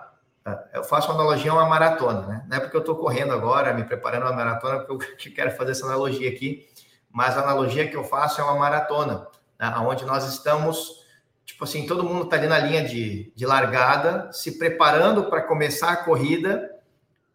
eu 0.72 0.84
faço 0.84 1.10
uma 1.10 1.20
analogia 1.20 1.50
a 1.50 1.54
uma 1.54 1.66
maratona, 1.66 2.20
né? 2.26 2.46
Não 2.48 2.56
é 2.56 2.60
porque 2.60 2.76
eu 2.76 2.80
estou 2.80 2.94
correndo 2.94 3.32
agora, 3.32 3.74
me 3.74 3.82
preparando 3.82 4.22
uma 4.22 4.32
maratona, 4.32 4.78
porque 4.80 5.28
eu 5.28 5.34
quero 5.34 5.50
fazer 5.56 5.72
essa 5.72 5.86
analogia 5.86 6.28
aqui, 6.28 6.68
mas 7.10 7.36
a 7.36 7.42
analogia 7.42 7.88
que 7.88 7.96
eu 7.96 8.04
faço 8.04 8.40
é 8.40 8.44
uma 8.44 8.54
maratona 8.54 9.26
onde 9.60 10.04
nós 10.04 10.26
estamos 10.28 11.06
tipo 11.46 11.62
assim, 11.62 11.86
todo 11.86 12.04
mundo 12.04 12.24
está 12.24 12.36
ali 12.36 12.48
na 12.48 12.58
linha 12.58 12.84
de, 12.84 13.32
de 13.34 13.46
largada, 13.46 14.30
se 14.32 14.58
preparando 14.58 15.24
para 15.30 15.42
começar 15.42 15.92
a 15.92 15.96
corrida 15.96 16.70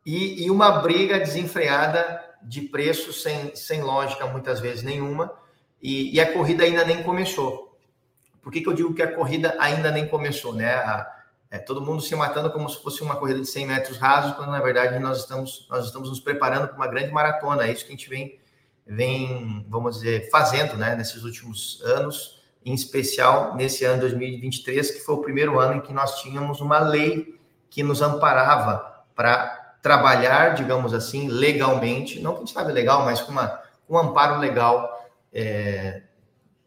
e, 0.06 0.46
e, 0.46 0.52
uma 0.52 0.82
briga 0.82 1.18
desenfreada 1.18 2.22
de 2.44 2.62
preço 2.62 3.14
sem, 3.14 3.56
sem 3.56 3.82
lógica, 3.82 4.28
muitas 4.28 4.60
vezes 4.60 4.84
nenhuma, 4.84 5.34
e, 5.82 6.14
e 6.14 6.20
a 6.20 6.34
corrida 6.34 6.64
ainda 6.64 6.84
nem 6.84 7.02
começou. 7.04 7.78
Por 8.42 8.52
que, 8.52 8.62
que 8.62 8.68
eu 8.68 8.74
digo 8.74 8.94
que 8.94 9.02
a 9.02 9.16
corrida 9.16 9.56
ainda 9.60 9.92
nem 9.92 10.08
começou, 10.08 10.54
né? 10.54 10.74
A, 10.74 11.18
é, 11.50 11.60
todo 11.60 11.82
mundo 11.82 12.02
se 12.02 12.16
matando 12.16 12.52
como 12.52 12.70
se 12.70 12.82
fosse 12.82 13.02
uma 13.02 13.16
corrida 13.16 13.40
de 13.40 13.46
100 13.46 13.68
metros 13.68 13.98
rasos, 13.98 14.34
quando 14.36 14.52
na 14.52 14.60
verdade 14.60 14.98
nós 15.00 15.20
estamos, 15.20 15.68
nós 15.70 15.86
estamos 15.86 16.10
nos 16.10 16.20
preparando 16.20 16.68
para 16.68 16.78
uma 16.78 16.88
grande 16.88 17.12
maratona. 17.12 17.66
É 17.66 17.72
isso 17.72 17.86
que 17.86 17.90
a 17.90 17.96
gente 17.96 18.10
vem, 18.10 18.40
vem, 18.86 19.66
vamos 19.70 19.96
dizer, 19.96 20.30
fazendo 20.30 20.76
né, 20.76 20.96
nesses 20.96 21.24
últimos 21.24 21.82
anos, 21.84 22.42
em 22.64 22.74
especial 22.74 23.56
nesse 23.56 23.86
ano 23.86 24.02
2023, 24.02 24.92
que 24.92 25.00
foi 25.00 25.16
o 25.16 25.22
primeiro 25.22 25.60
ano 25.60 25.76
em 25.76 25.82
que 25.82 25.94
nós 25.94 26.22
tínhamos 26.22 26.62
uma 26.62 26.80
lei 26.80 27.40
que 27.70 27.84
nos 27.84 28.02
amparava 28.02 29.04
para 29.16 29.78
trabalhar, 29.82 30.54
digamos 30.54 30.94
assim, 30.94 31.28
legalmente, 31.28 32.20
não 32.20 32.34
que 32.34 32.38
a 32.38 32.40
gente 32.42 32.54
sabe 32.54 32.72
legal, 32.72 33.04
mas 33.04 33.22
com, 33.22 33.32
uma, 33.32 33.60
um 33.90 33.98
amparo 33.98 34.40
legal, 34.40 35.10
é, 35.34 36.04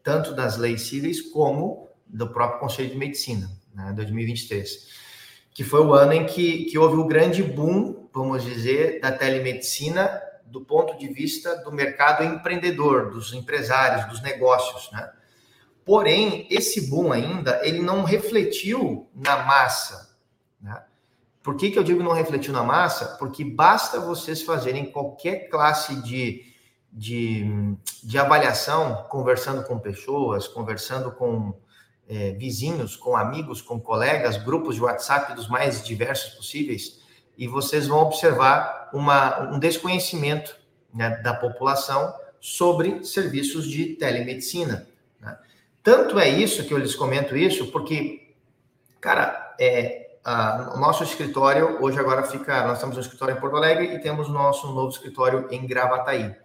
tanto 0.03 0.33
das 0.33 0.57
leis 0.57 0.81
cíveis 0.81 1.21
como 1.21 1.87
do 2.05 2.27
próprio 2.27 2.59
Conselho 2.59 2.89
de 2.89 2.97
Medicina 2.97 3.49
né, 3.73 3.93
2023, 3.95 5.05
que 5.53 5.63
foi 5.63 5.81
o 5.81 5.93
ano 5.93 6.13
em 6.13 6.25
que, 6.25 6.65
que 6.65 6.77
houve 6.77 6.97
o 6.97 7.05
grande 7.05 7.41
boom, 7.41 8.07
vamos 8.13 8.43
dizer, 8.43 8.99
da 8.99 9.11
telemedicina 9.11 10.21
do 10.45 10.61
ponto 10.61 10.97
de 10.97 11.07
vista 11.07 11.55
do 11.63 11.71
mercado 11.71 12.23
empreendedor, 12.23 13.11
dos 13.11 13.33
empresários, 13.33 14.07
dos 14.07 14.21
negócios, 14.21 14.91
né? 14.91 15.11
Porém, 15.83 16.47
esse 16.49 16.89
boom 16.89 17.11
ainda, 17.11 17.61
ele 17.63 17.79
não 17.81 18.03
refletiu 18.03 19.07
na 19.13 19.43
massa, 19.43 20.15
né? 20.59 20.83
Por 21.43 21.55
que, 21.55 21.69
que 21.69 21.77
eu 21.77 21.83
digo 21.83 22.01
não 22.01 22.11
refletiu 22.11 22.51
na 22.51 22.63
massa? 22.63 23.17
Porque 23.19 23.45
basta 23.45 23.99
vocês 23.99 24.41
fazerem 24.41 24.91
qualquer 24.91 25.47
classe 25.47 26.01
de, 26.01 26.43
de, 26.91 27.45
de 28.03 28.17
avaliação, 28.17 29.05
conversando 29.09 29.63
com 29.63 29.77
pessoas, 29.77 30.47
conversando 30.47 31.11
com 31.11 31.53
é, 32.07 32.31
vizinhos, 32.31 32.95
com 32.95 33.15
amigos, 33.15 33.61
com 33.61 33.79
colegas, 33.79 34.37
grupos 34.37 34.73
de 34.73 34.81
WhatsApp 34.81 35.35
dos 35.35 35.47
mais 35.47 35.85
diversos 35.85 36.33
possíveis, 36.33 37.04
e 37.37 37.47
vocês 37.47 37.87
vão 37.87 37.99
observar 37.99 38.89
uma, 38.93 39.51
um 39.51 39.59
desconhecimento 39.59 40.55
né, 40.93 41.17
da 41.17 41.33
população 41.33 42.13
sobre 42.39 43.03
serviços 43.03 43.67
de 43.67 43.95
telemedicina. 43.95 44.87
Né? 45.19 45.37
Tanto 45.83 46.19
é 46.19 46.29
isso 46.29 46.63
que 46.65 46.73
eu 46.73 46.77
lhes 46.77 46.95
comento 46.95 47.35
isso, 47.35 47.67
porque, 47.67 48.33
cara, 49.01 49.55
é, 49.59 50.17
a, 50.23 50.73
o 50.75 50.79
nosso 50.79 51.03
escritório 51.03 51.83
hoje 51.83 51.99
agora 51.99 52.23
fica, 52.23 52.65
nós 52.67 52.79
temos 52.79 52.97
um 52.97 53.01
escritório 53.01 53.35
em 53.35 53.39
Porto 53.39 53.57
Alegre 53.57 53.95
e 53.95 53.99
temos 53.99 54.29
nosso 54.29 54.67
novo 54.71 54.89
escritório 54.89 55.47
em 55.51 55.65
Gravataí. 55.65 56.35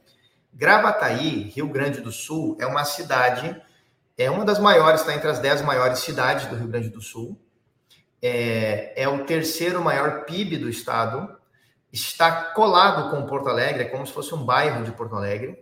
Gravataí, 0.53 1.51
Rio 1.55 1.69
Grande 1.69 2.01
do 2.01 2.11
Sul, 2.11 2.57
é 2.61 2.67
uma 2.67 2.85
cidade 2.85 3.61
é 4.21 4.31
uma 4.31 4.45
das 4.45 4.59
maiores, 4.59 5.01
está 5.01 5.15
entre 5.15 5.31
as 5.31 5.39
dez 5.39 5.63
maiores 5.63 6.01
cidades 6.01 6.45
do 6.45 6.55
Rio 6.55 6.69
Grande 6.69 6.91
do 6.91 7.01
Sul. 7.01 7.41
É, 8.23 8.93
é 9.03 9.09
o 9.09 9.25
terceiro 9.25 9.83
maior 9.83 10.25
PIB 10.25 10.59
do 10.59 10.69
estado. 10.69 11.37
Está 11.93 12.31
colado 12.53 13.11
com 13.11 13.27
Porto 13.27 13.49
Alegre, 13.49 13.83
é 13.83 13.89
como 13.89 14.07
se 14.07 14.13
fosse 14.13 14.35
um 14.35 14.45
bairro 14.45 14.85
de 14.85 14.93
Porto 14.93 15.17
Alegre. 15.17 15.59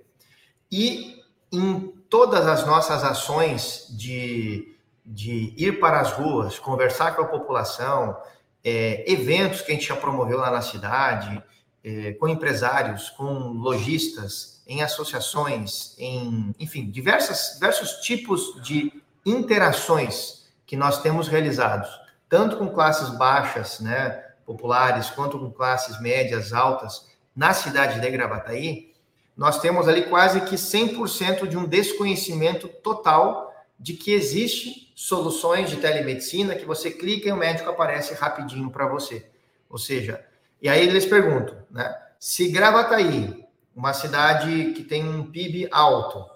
E 0.70 1.22
em 1.50 1.88
todas 2.10 2.46
as 2.46 2.66
nossas 2.66 3.04
ações 3.04 3.86
de, 3.90 4.76
de 5.04 5.54
ir 5.56 5.80
para 5.80 6.00
as 6.00 6.12
ruas, 6.12 6.58
conversar 6.58 7.16
com 7.16 7.22
a 7.22 7.28
população, 7.28 8.16
é, 8.62 9.10
eventos 9.10 9.62
que 9.62 9.72
a 9.72 9.74
gente 9.74 9.88
já 9.88 9.96
promoveu 9.96 10.38
lá 10.38 10.50
na 10.50 10.60
cidade, 10.60 11.42
é, 11.82 12.12
com 12.12 12.28
empresários, 12.28 13.08
com 13.10 13.32
lojistas, 13.52 14.62
em 14.66 14.82
associações, 14.82 15.94
em, 15.98 16.54
enfim, 16.58 16.90
diversas, 16.90 17.54
diversos 17.54 17.92
tipos 18.02 18.60
de 18.62 18.92
interações 19.24 20.46
que 20.66 20.76
nós 20.76 21.00
temos 21.00 21.28
realizados, 21.28 21.88
tanto 22.28 22.56
com 22.56 22.68
classes 22.68 23.08
baixas, 23.10 23.80
né, 23.80 24.24
populares, 24.44 25.10
quanto 25.10 25.38
com 25.38 25.50
classes 25.50 26.00
médias, 26.00 26.52
altas, 26.52 27.06
na 27.34 27.52
cidade 27.52 28.00
de 28.00 28.10
Gravataí, 28.10 28.92
nós 29.36 29.60
temos 29.60 29.86
ali 29.86 30.06
quase 30.06 30.40
que 30.40 30.56
100% 30.56 31.46
de 31.46 31.56
um 31.56 31.66
desconhecimento 31.66 32.66
total 32.66 33.54
de 33.78 33.94
que 33.94 34.12
existe 34.12 34.92
soluções 34.96 35.70
de 35.70 35.76
telemedicina 35.76 36.56
que 36.56 36.64
você 36.64 36.90
clica 36.90 37.28
e 37.28 37.32
o 37.32 37.36
médico 37.36 37.70
aparece 37.70 38.14
rapidinho 38.14 38.70
para 38.70 38.88
você. 38.88 39.30
Ou 39.70 39.78
seja, 39.78 40.24
e 40.60 40.68
aí 40.68 40.84
eles 40.84 41.06
perguntam, 41.06 41.56
né? 41.70 41.94
Se 42.18 42.48
Gravataí 42.48 43.46
uma 43.76 43.92
cidade 43.92 44.72
que 44.72 44.82
tem 44.82 45.08
um 45.08 45.30
PIB 45.30 45.68
alto, 45.70 46.28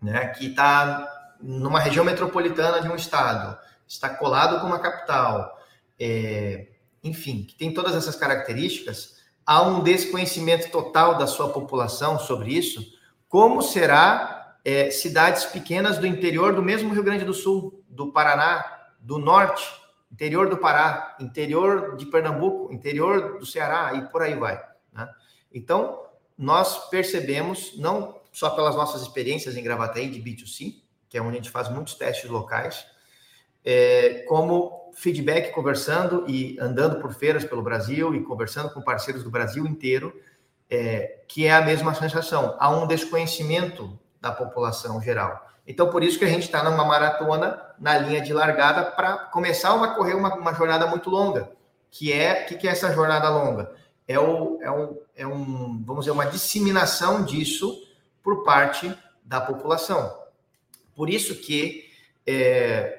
né, 0.00 0.28
que 0.28 0.46
está 0.46 1.34
numa 1.40 1.80
região 1.80 2.04
metropolitana 2.04 2.80
de 2.80 2.88
um 2.88 2.94
estado, 2.94 3.58
está 3.88 4.10
colado 4.10 4.60
com 4.60 4.66
uma 4.66 4.78
capital, 4.78 5.58
é, 5.98 6.68
enfim, 7.02 7.42
que 7.42 7.54
tem 7.54 7.72
todas 7.72 7.94
essas 7.96 8.14
características, 8.14 9.16
há 9.44 9.62
um 9.62 9.82
desconhecimento 9.82 10.70
total 10.70 11.16
da 11.16 11.26
sua 11.26 11.48
população 11.48 12.18
sobre 12.18 12.52
isso. 12.52 12.84
Como 13.28 13.62
será 13.62 14.58
é, 14.64 14.90
cidades 14.90 15.46
pequenas 15.46 15.98
do 15.98 16.06
interior 16.06 16.54
do 16.54 16.62
mesmo 16.62 16.92
Rio 16.92 17.02
Grande 17.02 17.24
do 17.24 17.32
Sul, 17.32 17.82
do 17.88 18.12
Paraná, 18.12 18.64
do 19.00 19.18
norte, 19.18 19.66
interior 20.12 20.48
do 20.48 20.58
Pará, 20.58 21.16
interior 21.20 21.96
de 21.96 22.06
Pernambuco, 22.06 22.72
interior 22.72 23.38
do 23.38 23.46
Ceará 23.46 23.94
e 23.94 24.10
por 24.10 24.22
aí 24.22 24.34
vai. 24.34 24.62
Né? 24.92 25.08
Então, 25.52 26.04
nós 26.36 26.88
percebemos, 26.90 27.76
não 27.78 28.20
só 28.32 28.50
pelas 28.50 28.76
nossas 28.76 29.02
experiências 29.02 29.56
em 29.56 29.62
Gravataí 29.62 30.08
de 30.08 30.20
B2C, 30.20 30.82
que 31.08 31.16
é 31.16 31.22
onde 31.22 31.32
a 31.32 31.40
gente 31.40 31.50
faz 31.50 31.68
muitos 31.68 31.94
testes 31.94 32.30
locais, 32.30 32.84
é, 33.64 34.24
como 34.28 34.92
feedback 34.94 35.52
conversando 35.52 36.24
e 36.28 36.58
andando 36.60 37.00
por 37.00 37.12
feiras 37.12 37.44
pelo 37.44 37.62
Brasil 37.62 38.14
e 38.14 38.22
conversando 38.22 38.70
com 38.70 38.80
parceiros 38.80 39.22
do 39.22 39.30
Brasil 39.30 39.66
inteiro, 39.66 40.12
é, 40.70 41.20
que 41.28 41.46
é 41.46 41.52
a 41.52 41.62
mesma 41.62 41.94
sensação. 41.94 42.56
Há 42.58 42.70
um 42.70 42.86
desconhecimento 42.86 43.98
da 44.20 44.32
população 44.32 45.00
geral. 45.00 45.46
Então, 45.66 45.90
por 45.90 46.02
isso 46.02 46.18
que 46.18 46.24
a 46.24 46.28
gente 46.28 46.44
está 46.44 46.62
numa 46.62 46.84
maratona 46.84 47.60
na 47.78 47.98
linha 47.98 48.20
de 48.20 48.32
largada 48.32 48.90
para 48.90 49.16
começar 49.16 49.74
a 49.74 49.94
correr 49.94 50.14
uma, 50.14 50.34
uma 50.34 50.54
jornada 50.54 50.86
muito 50.86 51.10
longa. 51.10 51.50
Que 51.90 52.12
é, 52.12 52.44
que, 52.44 52.56
que 52.56 52.66
é 52.66 52.70
essa 52.70 52.92
jornada 52.92 53.28
longa? 53.28 53.70
é, 54.08 54.18
o, 54.18 54.58
é, 54.62 54.70
um, 54.70 54.98
é 55.14 55.26
um, 55.26 55.82
vamos 55.84 56.06
dizer, 56.06 56.12
uma 56.12 56.24
disseminação 56.24 57.22
disso 57.22 57.86
por 58.22 58.42
parte 58.42 58.92
da 59.22 59.38
população. 59.38 60.10
Por 60.96 61.10
isso 61.10 61.36
que 61.36 61.84
é, 62.26 62.97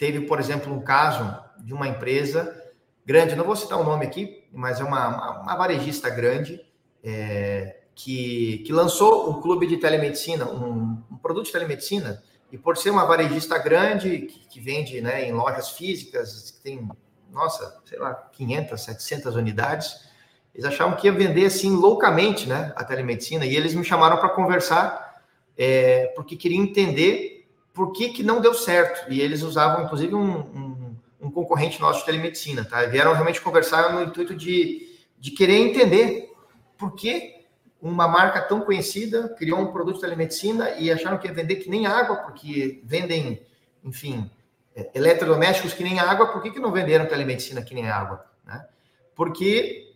teve, 0.00 0.22
por 0.22 0.40
exemplo, 0.40 0.72
um 0.72 0.80
caso 0.80 1.38
de 1.58 1.74
uma 1.74 1.86
empresa 1.86 2.56
grande, 3.04 3.36
não 3.36 3.44
vou 3.44 3.54
citar 3.54 3.78
o 3.78 3.84
nome 3.84 4.06
aqui, 4.06 4.42
mas 4.50 4.80
é 4.80 4.84
uma, 4.84 5.42
uma, 5.42 5.56
varejista 5.56 6.08
grande, 6.08 6.58
é, 7.04 7.80
que, 7.94 8.62
que 8.64 8.72
lançou 8.72 9.28
um 9.28 9.42
clube 9.42 9.66
de 9.66 9.76
telemedicina, 9.76 10.46
um, 10.46 11.02
um, 11.10 11.16
produto 11.18 11.46
de 11.46 11.52
telemedicina, 11.52 12.22
e 12.50 12.56
por 12.56 12.78
ser 12.78 12.88
uma 12.88 13.04
varejista 13.04 13.58
grande, 13.58 14.20
que, 14.20 14.48
que 14.48 14.58
vende 14.58 15.02
né, 15.02 15.28
em 15.28 15.32
lojas 15.32 15.68
físicas, 15.72 16.50
que 16.50 16.62
tem, 16.62 16.88
nossa, 17.30 17.78
sei 17.84 17.98
lá, 17.98 18.14
500, 18.14 18.80
700 18.80 19.36
unidades, 19.36 20.08
eles 20.54 20.64
achavam 20.64 20.96
que 20.96 21.08
ia 21.08 21.12
vender 21.12 21.44
assim 21.44 21.76
loucamente, 21.76 22.48
né, 22.48 22.72
a 22.74 22.84
telemedicina, 22.84 23.44
e 23.44 23.54
eles 23.54 23.74
me 23.74 23.84
chamaram 23.84 24.16
para 24.16 24.30
conversar, 24.30 25.20
é, 25.58 26.06
porque 26.16 26.36
queriam 26.36 26.64
entender 26.64 27.39
por 27.72 27.92
que, 27.92 28.10
que 28.10 28.22
não 28.22 28.40
deu 28.40 28.54
certo. 28.54 29.10
E 29.12 29.20
eles 29.20 29.42
usavam, 29.42 29.84
inclusive, 29.84 30.14
um, 30.14 30.38
um, 30.38 30.96
um 31.20 31.30
concorrente 31.30 31.80
nosso 31.80 32.00
de 32.00 32.06
telemedicina, 32.06 32.64
tá? 32.64 32.84
Vieram 32.86 33.12
realmente 33.12 33.40
conversar 33.40 33.92
no 33.92 34.02
intuito 34.02 34.34
de, 34.34 34.88
de 35.18 35.30
querer 35.30 35.56
entender 35.56 36.30
por 36.76 36.94
que 36.94 37.40
uma 37.80 38.06
marca 38.06 38.42
tão 38.42 38.60
conhecida 38.60 39.28
criou 39.38 39.58
um 39.58 39.72
produto 39.72 39.96
de 39.96 40.00
telemedicina 40.02 40.70
e 40.70 40.90
acharam 40.90 41.18
que 41.18 41.26
ia 41.26 41.32
vender 41.32 41.56
que 41.56 41.70
nem 41.70 41.86
água, 41.86 42.16
porque 42.16 42.80
vendem, 42.84 43.46
enfim, 43.82 44.30
é, 44.74 44.90
eletrodomésticos 44.94 45.72
que 45.72 45.82
nem 45.82 45.98
água, 45.98 46.26
por 46.26 46.42
que, 46.42 46.50
que 46.50 46.60
não 46.60 46.70
venderam 46.70 47.06
telemedicina 47.06 47.62
que 47.62 47.74
nem 47.74 47.88
água? 47.88 48.24
Né? 48.44 48.66
Porque 49.14 49.94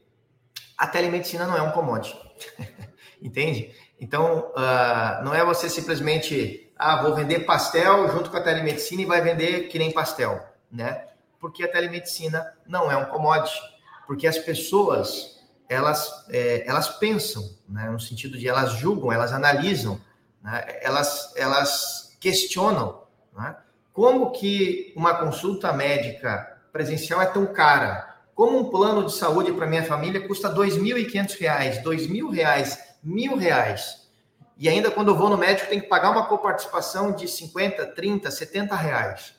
a 0.77 0.87
telemedicina 0.87 1.47
não 1.47 1.57
é 1.57 1.63
um 1.63 1.73
commodity. 1.73 2.19
Entende? 3.23 3.75
Então, 4.01 4.51
uh, 4.51 5.25
não 5.25 5.35
é 5.35 5.45
você 5.45 5.69
simplesmente, 5.69 6.64
ah, 6.85 7.03
vou 7.03 7.15
vender 7.15 7.41
pastel 7.41 8.11
junto 8.13 8.31
com 8.31 8.37
a 8.37 8.43
telemedicina 8.43 9.01
e 9.01 9.07
vai 9.07 9.23
vender 9.23 9.69
que 9.69 9.79
nem 9.79 9.91
pastel, 9.91 10.47
né? 10.71 11.07
Porque 11.41 11.65
a 11.65 11.73
telemedicina 11.73 12.53
não 12.67 12.93
é 12.93 12.97
um 12.97 13.07
commodity. 13.07 13.59
Porque 14.07 14.27
as 14.27 14.37
pessoas, 14.37 15.41
elas, 15.67 16.27
é, 16.29 16.63
elas 16.69 16.89
pensam, 16.99 17.43
né? 17.67 17.89
No 17.89 17.99
sentido 17.99 18.37
de 18.37 18.47
elas 18.47 18.73
julgam, 18.73 19.11
elas 19.11 19.33
analisam, 19.33 19.99
né? 20.43 20.63
elas, 20.83 21.33
elas 21.37 22.17
questionam, 22.21 23.05
né? 23.35 23.57
como 23.95 24.33
que 24.33 24.93
uma 24.95 25.15
consulta 25.15 25.73
médica 25.73 26.59
presencial 26.71 27.23
é 27.23 27.27
tão 27.27 27.47
cara? 27.47 28.15
Como 28.35 28.59
um 28.59 28.71
plano 28.71 29.07
de 29.07 29.15
saúde 29.15 29.53
para 29.53 29.67
minha 29.67 29.85
família 29.85 30.27
custa 30.27 30.49
R$ 30.49 30.55
2.500, 30.55 31.39
R$ 31.41 31.83
2.000, 31.83 32.79
R$ 33.05 33.37
reais. 33.41 34.04
E 34.57 34.69
ainda 34.69 34.91
quando 34.91 35.09
eu 35.09 35.17
vou 35.17 35.29
no 35.29 35.37
médico, 35.37 35.69
tem 35.69 35.81
que 35.81 35.89
pagar 35.89 36.11
uma 36.11 36.27
coparticipação 36.27 37.13
de 37.13 37.27
50, 37.27 37.87
30, 37.87 38.31
70 38.31 38.77
reais. 38.77 39.35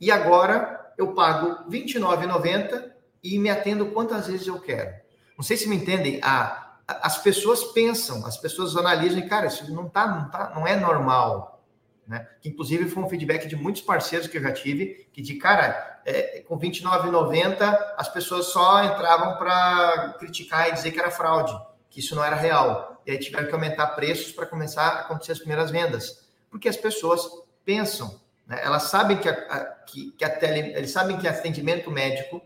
E 0.00 0.10
agora 0.10 0.92
eu 0.98 1.14
pago 1.14 1.70
R$ 1.70 1.84
29,90 1.84 2.90
e 3.22 3.38
me 3.38 3.50
atendo 3.50 3.86
quantas 3.86 4.26
vezes 4.26 4.46
eu 4.46 4.60
quero. 4.60 4.94
Não 5.36 5.44
sei 5.44 5.56
se 5.56 5.68
me 5.68 5.76
entendem. 5.76 6.20
A, 6.22 6.76
as 6.86 7.18
pessoas 7.18 7.64
pensam, 7.72 8.26
as 8.26 8.36
pessoas 8.36 8.76
analisam 8.76 9.18
e, 9.18 9.28
cara, 9.28 9.46
isso 9.46 9.72
não 9.72 9.88
tá, 9.88 10.06
não 10.06 10.30
tá, 10.30 10.52
não 10.54 10.66
é 10.66 10.76
normal. 10.76 11.62
Né? 12.06 12.26
Que 12.40 12.48
inclusive 12.48 12.88
foi 12.88 13.02
um 13.02 13.08
feedback 13.08 13.46
de 13.46 13.54
muitos 13.54 13.82
parceiros 13.82 14.26
que 14.26 14.36
eu 14.36 14.42
já 14.42 14.52
tive, 14.52 15.08
que 15.12 15.22
de 15.22 15.36
cara, 15.36 16.00
é, 16.04 16.40
com 16.40 16.56
R$29,90 16.56 17.94
as 17.96 18.08
pessoas 18.08 18.46
só 18.46 18.82
entravam 18.82 19.36
para 19.36 20.16
criticar 20.18 20.68
e 20.68 20.72
dizer 20.72 20.90
que 20.90 20.98
era 20.98 21.10
fraude, 21.10 21.56
que 21.88 22.00
isso 22.00 22.16
não 22.16 22.24
era 22.24 22.34
real. 22.34 22.89
E 23.06 23.10
aí 23.10 23.18
tiveram 23.18 23.46
que 23.46 23.54
aumentar 23.54 23.86
preços 23.88 24.32
para 24.32 24.46
começar 24.46 24.82
a 24.82 25.00
acontecer 25.00 25.32
as 25.32 25.38
primeiras 25.38 25.70
vendas. 25.70 26.28
Porque 26.50 26.68
as 26.68 26.76
pessoas 26.76 27.28
pensam, 27.64 28.20
né? 28.46 28.60
elas 28.62 28.84
sabem 28.84 29.16
que, 29.16 29.28
a, 29.28 29.32
a, 29.32 29.64
que, 29.86 30.12
que 30.12 30.24
a 30.24 30.30
tele, 30.30 30.74
eles 30.74 30.90
sabem 30.90 31.18
que 31.18 31.28
atendimento 31.28 31.90
médico, 31.90 32.42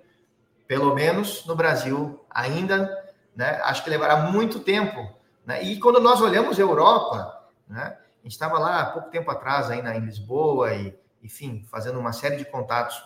pelo 0.67 0.95
menos 0.95 1.45
no 1.47 1.55
Brasil, 1.55 2.25
ainda, 2.31 3.13
né? 3.35 3.61
acho 3.65 3.85
que 3.85 3.91
levará 3.91 4.31
muito 4.31 4.61
tempo. 4.61 5.15
Né? 5.45 5.63
E 5.63 5.79
quando 5.79 6.01
nós 6.01 6.21
olhamos 6.21 6.59
a 6.59 6.63
Europa, 6.63 7.45
né? 7.69 7.97
A 8.21 8.23
gente 8.25 8.33
estava 8.33 8.59
lá 8.59 8.81
há 8.81 8.87
pouco 8.87 9.11
tempo 9.11 9.31
atrás, 9.31 9.71
aí 9.71 9.81
em 9.81 10.01
Lisboa, 10.01 10.75
e, 10.75 10.99
enfim, 11.23 11.63
fazendo 11.71 11.99
uma 11.99 12.13
série 12.13 12.37
de 12.37 12.45
contatos 12.47 13.03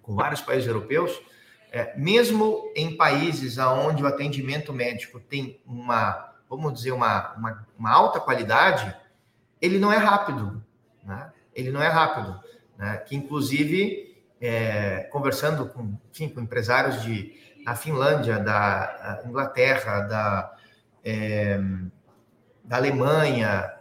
com 0.00 0.14
vários 0.14 0.40
países 0.40 0.66
europeus. 0.66 1.20
É, 1.70 1.94
mesmo 1.98 2.72
em 2.74 2.96
países 2.96 3.58
onde 3.58 4.02
o 4.02 4.06
atendimento 4.06 4.72
médico 4.72 5.20
tem 5.20 5.60
uma, 5.66 6.32
vamos 6.48 6.74
dizer, 6.74 6.92
uma, 6.92 7.34
uma, 7.34 7.66
uma 7.78 7.90
alta 7.90 8.20
qualidade, 8.20 8.94
ele 9.60 9.78
não 9.78 9.92
é 9.92 9.96
rápido. 9.96 10.62
Né? 11.04 11.32
Ele 11.54 11.70
não 11.70 11.82
é 11.82 11.88
rápido. 11.88 12.40
Né? 12.76 12.96
Que, 12.98 13.16
inclusive, 13.16 14.22
é, 14.40 15.08
conversando 15.10 15.66
com, 15.66 15.96
enfim, 16.10 16.28
com 16.28 16.40
empresários 16.40 17.02
de, 17.02 17.34
da 17.64 17.74
Finlândia, 17.74 18.38
da 18.38 19.22
Inglaterra, 19.26 20.00
da, 20.00 20.56
é, 21.04 21.60
da 22.64 22.76
Alemanha, 22.76 23.72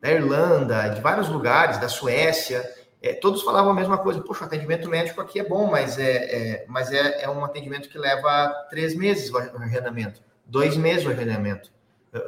da 0.00 0.10
Irlanda, 0.10 0.88
de 0.88 1.00
vários 1.00 1.28
lugares, 1.28 1.78
da 1.78 1.88
Suécia, 1.88 2.68
é, 3.02 3.12
todos 3.12 3.42
falavam 3.42 3.72
a 3.72 3.74
mesma 3.74 3.98
coisa. 3.98 4.20
Poxa, 4.20 4.44
o 4.44 4.46
atendimento 4.46 4.88
médico 4.88 5.20
aqui 5.20 5.40
é 5.40 5.44
bom, 5.44 5.68
mas 5.68 5.98
é, 5.98 6.12
é 6.12 6.64
mas 6.68 6.92
é, 6.92 7.22
é, 7.22 7.28
um 7.28 7.44
atendimento 7.44 7.88
que 7.88 7.98
leva 7.98 8.48
três 8.70 8.94
meses 8.94 9.30
o 9.32 9.36
arrendamento, 9.36 10.22
dois 10.46 10.76
meses 10.76 11.04
o 11.04 11.10
arrendamento. 11.10 11.72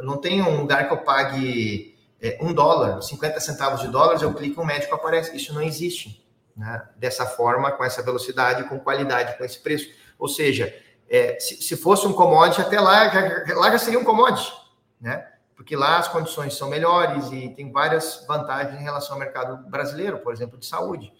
Não 0.03 0.16
tem 0.16 0.42
um 0.42 0.61
lugar 0.61 0.88
que 0.88 0.94
eu 0.94 0.99
pague 0.99 1.97
é, 2.20 2.38
um 2.40 2.53
dólar, 2.53 3.03
50 3.03 3.38
centavos 3.40 3.81
de 3.81 3.88
dólares, 3.88 4.23
eu 4.23 4.33
clico, 4.33 4.62
um 4.62 4.64
médico 4.64 4.94
aparece. 4.94 5.37
Isso 5.37 5.53
não 5.53 5.62
existe. 5.62 6.25
Né? 6.57 6.88
Dessa 6.97 7.27
forma, 7.27 7.73
com 7.73 7.85
essa 7.85 8.03
velocidade, 8.03 8.68
com 8.68 8.79
qualidade, 8.79 9.37
com 9.37 9.44
esse 9.44 9.59
preço. 9.59 9.90
Ou 10.18 10.29
seja, 10.29 10.75
é, 11.09 11.38
se, 11.38 11.62
se, 11.62 11.77
fosse 11.77 12.07
um 12.07 12.12
commodity, 12.12 12.61
até 12.61 12.81
lá, 12.81 13.12
lá 13.55 13.70
já 13.70 13.79
seria 13.79 13.99
um 13.99 14.05
commodity. 14.05 14.53
Né? 15.01 15.27
porque 15.57 15.77
lá 15.77 15.99
as 15.99 16.09
condições 16.09 16.55
são 16.55 16.68
melhores 16.68 17.31
e 17.33 17.49
tem 17.51 17.70
várias 17.70 18.25
vantagens 18.27 18.81
em 18.81 18.85
relação 18.85 19.14
ao 19.14 19.18
mercado 19.18 19.68
brasileiro, 19.68 20.18
por 20.18 20.33
exemplo, 20.33 20.59
de 20.59 20.66
saúde. 20.66 21.12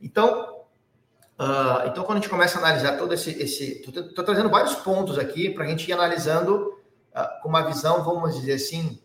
Então, 0.00 0.64
uh, 1.38 1.86
então 1.86 2.04
quando 2.04 2.18
a 2.18 2.20
gente 2.20 2.30
começa 2.30 2.58
a 2.58 2.62
analisar 2.62 2.96
todo 2.96 3.12
esse, 3.12 3.30
estou 3.42 4.24
trazendo 4.24 4.48
vários 4.48 4.74
pontos 4.76 5.18
aqui 5.18 5.50
para 5.50 5.64
a 5.64 5.66
gente 5.68 5.88
ir 5.88 5.92
analisando 5.92 6.75
com 7.42 7.48
uma 7.48 7.62
visão, 7.62 8.02
vamos 8.04 8.34
dizer 8.36 8.54
assim, 8.54 9.00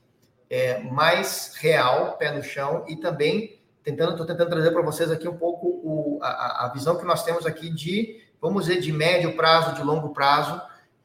é, 0.49 0.79
mais 0.79 1.53
real, 1.55 2.17
pé 2.17 2.31
no 2.31 2.43
chão 2.43 2.83
e 2.87 2.95
também 2.95 3.61
tentando, 3.83 4.11
estou 4.11 4.25
tentando 4.25 4.49
trazer 4.49 4.71
para 4.71 4.81
vocês 4.81 5.09
aqui 5.09 5.27
um 5.27 5.37
pouco 5.37 5.67
o, 5.67 6.19
a, 6.21 6.65
a 6.65 6.69
visão 6.73 6.97
que 6.97 7.05
nós 7.05 7.23
temos 7.23 7.45
aqui 7.45 7.69
de, 7.69 8.21
vamos 8.39 8.65
dizer, 8.65 8.81
de 8.81 8.91
médio 8.91 9.35
prazo, 9.35 9.75
de 9.75 9.81
longo 9.81 10.09
prazo, 10.09 10.61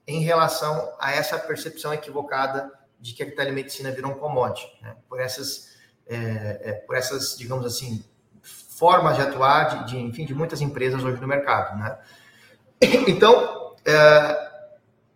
em 0.06 0.20
relação 0.20 0.92
a 0.98 1.12
essa 1.12 1.38
percepção 1.38 1.92
equivocada 1.92 2.70
de 3.00 3.14
que 3.14 3.22
a 3.22 3.34
telemedicina 3.34 3.90
virou 3.90 4.12
um 4.12 4.14
commodity, 4.14 4.70
né? 4.82 4.96
por 5.08 5.20
essas, 5.20 5.76
é, 6.06 6.60
é, 6.62 6.72
por 6.72 6.96
essas, 6.96 7.36
digamos 7.36 7.66
assim, 7.66 8.04
formas 8.42 9.16
de 9.16 9.22
atuar, 9.22 9.84
de, 9.84 9.92
de, 9.92 9.98
enfim, 9.98 10.24
de 10.24 10.34
muitas 10.34 10.60
empresas 10.60 11.02
hoje 11.02 11.20
no 11.20 11.26
mercado, 11.26 11.78
né? 11.78 11.98
Então, 13.08 13.74
é, 13.84 14.50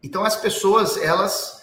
então 0.02 0.24
as 0.24 0.36
pessoas 0.36 0.96
elas 0.96 1.59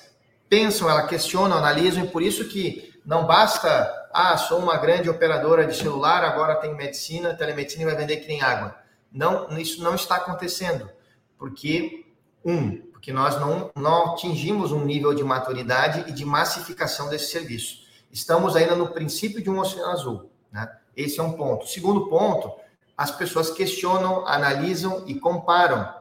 pensam, 0.50 0.90
elas 0.90 1.10
questionam, 1.10 1.58
analisam, 1.58 2.06
e 2.06 2.08
por 2.08 2.22
isso 2.22 2.48
que 2.48 3.00
não 3.06 3.26
basta, 3.26 4.10
ah, 4.14 4.38
sou 4.38 4.60
uma 4.60 4.78
grande 4.78 5.10
operadora 5.10 5.66
de 5.66 5.76
celular, 5.76 6.24
agora 6.24 6.56
tem 6.56 6.76
medicina, 6.76 7.34
telemedicina 7.34 7.84
e 7.84 7.86
vai 7.86 7.96
vender 7.96 8.18
que 8.18 8.28
nem 8.28 8.42
água. 8.42 8.76
Não, 9.12 9.58
isso 9.58 9.82
não 9.82 9.96
está 9.96 10.18
acontecendo, 10.18 10.90
porque 11.38 12.06
um, 12.44 12.78
porque 13.08 13.12
nós 13.12 13.40
não, 13.40 13.72
não 13.76 14.14
atingimos 14.14 14.72
um 14.72 14.84
nível 14.84 15.14
de 15.14 15.24
maturidade 15.24 16.10
e 16.10 16.12
de 16.12 16.26
massificação 16.26 17.10
desse 17.10 17.32
serviço. 17.32 17.86
Estamos 18.12 18.56
ainda 18.56 18.76
no 18.76 18.88
princípio 18.88 19.42
de 19.42 19.50
um 19.50 19.60
oceano 19.60 19.92
azul. 19.92 20.32
Né? 20.52 20.68
Esse 20.96 21.20
é 21.20 21.24
um 21.24 21.34
ponto. 21.34 21.68
Segundo 21.68 22.08
ponto, 22.08 22.52
as 22.98 23.12
pessoas 23.12 23.52
questionam, 23.52 24.28
analisam 24.28 25.04
e 25.08 25.16
comparam. 25.16 25.94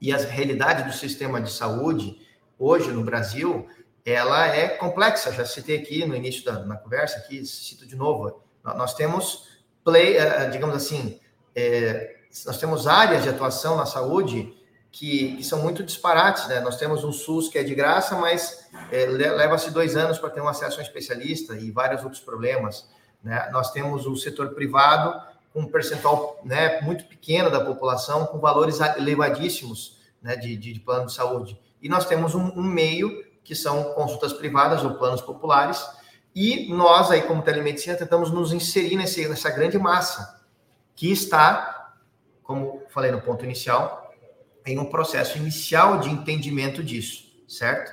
E 0.00 0.12
a 0.12 0.18
realidade 0.18 0.82
do 0.82 0.92
sistema 0.92 1.40
de 1.40 1.50
saúde, 1.50 2.20
hoje 2.62 2.92
no 2.92 3.02
Brasil, 3.02 3.66
ela 4.04 4.46
é 4.46 4.68
complexa. 4.68 5.32
Já 5.32 5.44
citei 5.44 5.78
aqui 5.78 6.04
no 6.04 6.14
início 6.14 6.44
da 6.44 6.64
na 6.64 6.76
conversa, 6.76 7.18
aqui 7.18 7.44
cito 7.44 7.86
de 7.86 7.96
novo. 7.96 8.42
Nós 8.62 8.94
temos 8.94 9.48
play, 9.84 10.16
eh, 10.16 10.48
digamos 10.50 10.76
assim, 10.76 11.18
é, 11.54 12.16
nós 12.46 12.58
temos 12.58 12.86
áreas 12.86 13.24
de 13.24 13.28
atuação 13.28 13.76
na 13.76 13.84
saúde 13.84 14.54
que, 14.90 15.36
que, 15.36 15.44
são 15.44 15.60
muito 15.60 15.82
disparates, 15.82 16.46
né? 16.48 16.60
Nós 16.60 16.76
temos 16.76 17.02
um 17.02 17.12
SUS 17.12 17.48
que 17.48 17.58
é 17.58 17.64
de 17.64 17.74
graça, 17.74 18.14
mas 18.16 18.68
é, 18.90 19.06
leva-se 19.06 19.70
dois 19.70 19.96
anos 19.96 20.18
para 20.18 20.30
ter 20.30 20.40
um 20.40 20.48
acesso 20.48 20.76
a 20.76 20.78
um 20.80 20.82
especialista 20.82 21.54
e 21.56 21.70
vários 21.70 22.02
outros 22.02 22.20
problemas. 22.20 22.88
Né? 23.22 23.48
Nós 23.52 23.72
temos 23.72 24.06
o 24.06 24.14
setor 24.16 24.50
privado 24.50 25.20
com 25.52 25.60
um 25.60 25.66
percentual 25.66 26.40
né, 26.44 26.80
muito 26.82 27.04
pequeno 27.04 27.50
da 27.50 27.64
população, 27.64 28.26
com 28.26 28.38
valores 28.38 28.80
elevadíssimos 28.80 29.98
né, 30.22 30.36
de, 30.36 30.56
de, 30.56 30.72
de 30.72 30.80
plano 30.80 31.06
de 31.06 31.12
saúde. 31.12 31.58
E 31.82 31.88
nós 31.88 32.06
temos 32.06 32.34
um, 32.34 32.46
um, 32.56 32.62
meio 32.62 33.24
que 33.42 33.54
são 33.54 33.92
consultas 33.94 34.32
privadas 34.32 34.84
ou 34.84 34.94
planos 34.94 35.20
populares, 35.20 35.84
e 36.34 36.72
nós 36.72 37.10
aí 37.10 37.22
como 37.22 37.42
telemedicina 37.42 37.96
tentamos 37.96 38.30
nos 38.30 38.52
inserir 38.52 38.96
nesse, 38.96 39.28
nessa 39.28 39.50
grande 39.50 39.76
massa 39.76 40.40
que 40.94 41.10
está, 41.10 41.92
como 42.42 42.82
falei 42.90 43.10
no 43.10 43.20
ponto 43.20 43.44
inicial, 43.44 44.14
em 44.64 44.78
um 44.78 44.84
processo 44.84 45.36
inicial 45.36 45.98
de 45.98 46.08
entendimento 46.08 46.82
disso, 46.84 47.24
certo? 47.48 47.92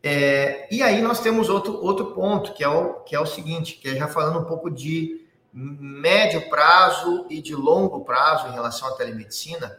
É, 0.00 0.68
e 0.70 0.80
aí 0.80 1.02
nós 1.02 1.20
temos 1.20 1.48
outro, 1.48 1.84
outro 1.84 2.12
ponto, 2.12 2.54
que 2.54 2.62
é, 2.62 2.68
o, 2.68 3.00
que 3.00 3.16
é 3.16 3.20
o 3.20 3.26
seguinte, 3.26 3.74
que 3.74 3.88
é 3.88 3.96
já 3.96 4.06
falando 4.06 4.38
um 4.38 4.44
pouco 4.44 4.70
de 4.70 5.26
médio 5.52 6.48
prazo 6.48 7.26
e 7.28 7.42
de 7.42 7.54
longo 7.54 8.04
prazo 8.04 8.46
em 8.46 8.52
relação 8.52 8.88
à 8.88 8.92
telemedicina, 8.92 9.76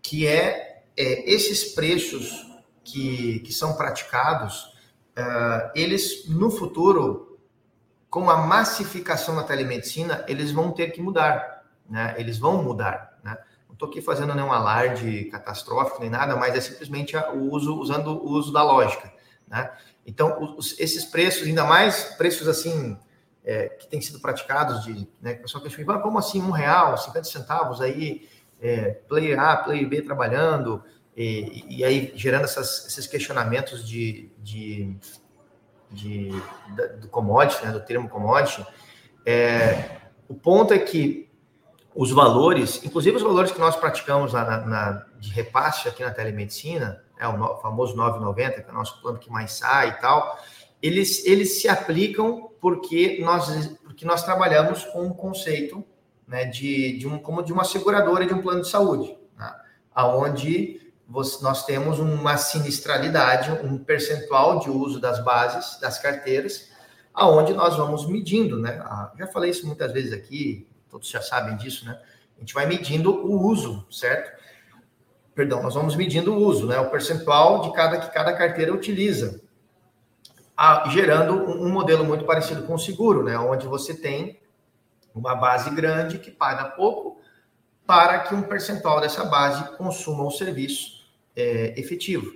que 0.00 0.26
é, 0.26 0.82
é 0.96 1.30
esses 1.30 1.74
preços 1.74 2.47
que, 2.90 3.40
que 3.40 3.52
são 3.52 3.74
praticados, 3.74 4.64
uh, 5.16 5.70
eles 5.74 6.28
no 6.28 6.50
futuro, 6.50 7.38
com 8.08 8.30
a 8.30 8.36
massificação 8.38 9.36
da 9.36 9.42
telemedicina, 9.42 10.24
eles 10.28 10.50
vão 10.50 10.72
ter 10.72 10.92
que 10.92 11.00
mudar, 11.00 11.64
né? 11.88 12.14
Eles 12.18 12.38
vão 12.38 12.62
mudar 12.62 13.08
estou 13.78 13.88
aqui 13.88 14.02
fazendo 14.02 14.34
nenhum 14.34 14.52
alarde 14.52 15.26
catastrófico 15.26 16.00
nem 16.00 16.10
nada, 16.10 16.34
mas 16.34 16.54
é 16.54 16.60
simplesmente 16.60 17.16
o 17.16 17.52
uso, 17.52 17.78
usando 17.78 18.08
o 18.08 18.30
uso 18.30 18.52
da 18.52 18.62
lógica. 18.62 19.10
Né? 19.46 19.70
Então, 20.04 20.56
os, 20.58 20.78
esses 20.80 21.04
preços, 21.04 21.46
ainda 21.46 21.64
mais 21.64 22.02
preços 22.16 22.48
assim, 22.48 22.98
é, 23.44 23.68
que 23.68 23.86
têm 23.86 24.00
sido 24.00 24.18
praticados, 24.18 24.82
de, 24.82 25.08
né, 25.22 25.34
o 25.34 25.42
pessoal 25.42 25.62
questiona, 25.62 25.94
ah, 25.94 26.00
como 26.00 26.18
assim, 26.18 26.42
um 26.42 26.50
real, 26.50 26.98
50 26.98 27.24
centavos 27.24 27.80
aí, 27.80 28.28
é, 28.60 29.00
player 29.08 29.38
A, 29.38 29.56
player 29.56 29.88
B 29.88 30.02
trabalhando, 30.02 30.82
e, 31.20 31.78
e 31.78 31.84
aí 31.84 32.12
gerando 32.14 32.44
essas, 32.44 32.86
esses 32.86 33.08
questionamentos 33.08 33.86
de, 33.86 34.30
de, 34.38 34.96
de, 35.90 36.30
do 37.00 37.08
commodity, 37.08 37.66
né, 37.66 37.72
do 37.72 37.80
termo 37.80 38.08
commodity, 38.08 38.64
é, 39.26 39.98
o 40.28 40.34
ponto 40.34 40.72
é 40.72 40.78
que 40.78 41.28
os 41.92 42.12
valores, 42.12 42.84
inclusive 42.84 43.16
os 43.16 43.22
valores 43.24 43.50
que 43.50 43.58
nós 43.58 43.74
praticamos 43.74 44.32
na, 44.32 44.64
na 44.64 45.06
de 45.18 45.30
repasse 45.30 45.88
aqui 45.88 46.04
na 46.04 46.12
telemedicina, 46.12 47.02
é 47.18 47.26
o 47.26 47.36
no, 47.36 47.56
famoso 47.56 47.96
990, 47.96 48.62
que 48.62 48.70
é 48.70 48.72
o 48.72 48.76
nosso 48.76 49.02
plano 49.02 49.18
que 49.18 49.28
mais 49.28 49.50
sai 49.54 49.88
e 49.88 50.00
tal, 50.00 50.38
eles, 50.80 51.26
eles 51.26 51.60
se 51.60 51.68
aplicam 51.68 52.48
porque 52.60 53.18
nós, 53.20 53.66
porque 53.82 54.04
nós 54.04 54.22
trabalhamos 54.22 54.84
com 54.84 55.06
um 55.06 55.12
conceito 55.12 55.84
né, 56.28 56.44
de, 56.44 56.96
de 56.96 57.08
um, 57.08 57.18
como 57.18 57.42
de 57.42 57.52
uma 57.52 57.64
seguradora 57.64 58.24
de 58.24 58.32
um 58.32 58.40
plano 58.40 58.60
de 58.60 58.68
saúde, 58.68 59.18
né, 59.36 59.52
aonde 59.92 60.87
nós 61.08 61.64
temos 61.64 61.98
uma 61.98 62.36
sinistralidade, 62.36 63.50
um 63.64 63.78
percentual 63.78 64.58
de 64.58 64.68
uso 64.68 65.00
das 65.00 65.24
bases, 65.24 65.80
das 65.80 65.98
carteiras, 65.98 66.70
aonde 67.14 67.54
nós 67.54 67.76
vamos 67.76 68.06
medindo, 68.06 68.58
né? 68.58 68.78
Ah, 68.84 69.10
já 69.18 69.26
falei 69.26 69.50
isso 69.50 69.66
muitas 69.66 69.90
vezes 69.90 70.12
aqui, 70.12 70.68
todos 70.90 71.08
já 71.08 71.22
sabem 71.22 71.56
disso, 71.56 71.86
né? 71.86 71.98
A 72.36 72.40
gente 72.40 72.52
vai 72.52 72.66
medindo 72.66 73.10
o 73.10 73.42
uso, 73.42 73.86
certo? 73.90 74.38
Perdão, 75.34 75.62
nós 75.62 75.74
vamos 75.74 75.96
medindo 75.96 76.34
o 76.34 76.44
uso, 76.44 76.66
né? 76.66 76.78
O 76.78 76.90
percentual 76.90 77.62
de 77.62 77.72
cada 77.72 77.98
que 77.98 78.12
cada 78.12 78.34
carteira 78.34 78.74
utiliza, 78.74 79.40
gerando 80.90 81.32
um, 81.32 81.66
um 81.66 81.72
modelo 81.72 82.04
muito 82.04 82.26
parecido 82.26 82.64
com 82.64 82.74
o 82.74 82.78
seguro, 82.78 83.22
né? 83.22 83.38
Onde 83.38 83.66
você 83.66 83.94
tem 83.94 84.38
uma 85.14 85.34
base 85.34 85.70
grande 85.70 86.18
que 86.18 86.30
paga 86.30 86.66
pouco 86.66 87.18
para 87.86 88.20
que 88.20 88.34
um 88.34 88.42
percentual 88.42 89.00
dessa 89.00 89.24
base 89.24 89.74
consuma 89.78 90.22
o 90.22 90.30
serviço 90.30 90.97
é, 91.38 91.78
efetivo. 91.78 92.32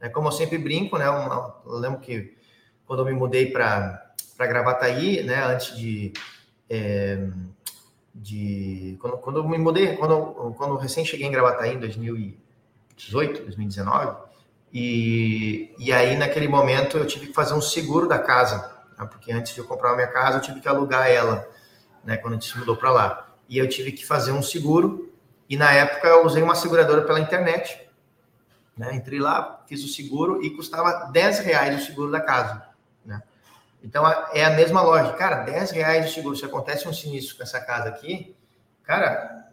É, 0.00 0.08
como 0.08 0.28
eu 0.28 0.32
sempre 0.32 0.58
brinco, 0.58 0.96
né? 0.96 1.10
Uma, 1.10 1.60
eu 1.66 1.78
lembro 1.78 2.00
que 2.00 2.36
quando 2.86 3.00
eu 3.00 3.06
me 3.06 3.12
mudei 3.12 3.50
para 3.50 4.14
Gravataí, 4.38 5.22
né? 5.22 5.44
Antes 5.44 5.76
de. 5.76 6.12
É, 6.70 7.28
de 8.14 8.96
quando, 9.00 9.18
quando 9.18 9.38
eu 9.40 9.48
me 9.48 9.58
mudei, 9.58 9.96
quando, 9.96 10.54
quando 10.56 10.76
recém 10.76 11.04
cheguei 11.04 11.26
em 11.26 11.32
Gravataí 11.32 11.74
em 11.74 11.80
2018, 11.80 13.42
2019, 13.42 14.16
e, 14.72 15.74
e 15.78 15.92
aí 15.92 16.16
naquele 16.16 16.46
momento 16.46 16.96
eu 16.96 17.06
tive 17.06 17.26
que 17.26 17.32
fazer 17.32 17.54
um 17.54 17.60
seguro 17.60 18.06
da 18.06 18.20
casa, 18.20 18.72
né, 18.96 19.04
porque 19.10 19.32
antes 19.32 19.52
de 19.52 19.58
eu 19.58 19.64
comprar 19.64 19.92
a 19.92 19.94
minha 19.96 20.06
casa 20.06 20.38
eu 20.38 20.40
tive 20.40 20.60
que 20.60 20.68
alugar 20.68 21.10
ela, 21.10 21.48
né, 22.04 22.16
quando 22.16 22.34
a 22.34 22.36
gente 22.36 22.52
se 22.52 22.56
mudou 22.56 22.76
para 22.76 22.92
lá. 22.92 23.34
E 23.48 23.58
eu 23.58 23.68
tive 23.68 23.90
que 23.90 24.06
fazer 24.06 24.30
um 24.30 24.42
seguro, 24.42 25.12
e 25.50 25.56
na 25.56 25.72
época 25.72 26.06
eu 26.06 26.24
usei 26.24 26.42
uma 26.42 26.54
seguradora 26.54 27.02
pela 27.02 27.18
internet, 27.18 27.83
né? 28.76 28.94
Entrei 28.94 29.20
lá, 29.20 29.62
fiz 29.66 29.84
o 29.84 29.88
seguro 29.88 30.42
e 30.42 30.50
custava 30.50 31.10
10 31.12 31.40
reais 31.40 31.82
o 31.82 31.86
seguro 31.86 32.10
da 32.10 32.20
casa. 32.20 32.62
Né? 33.04 33.22
Então 33.82 34.06
é 34.32 34.44
a 34.44 34.50
mesma 34.50 34.82
lógica. 34.82 35.16
Cara, 35.16 35.44
10 35.44 35.70
reais 35.70 36.10
o 36.10 36.14
seguro. 36.14 36.36
Se 36.36 36.44
acontece 36.44 36.88
um 36.88 36.92
sinistro 36.92 37.36
com 37.36 37.42
essa 37.42 37.60
casa 37.60 37.88
aqui, 37.88 38.34
cara, 38.82 39.48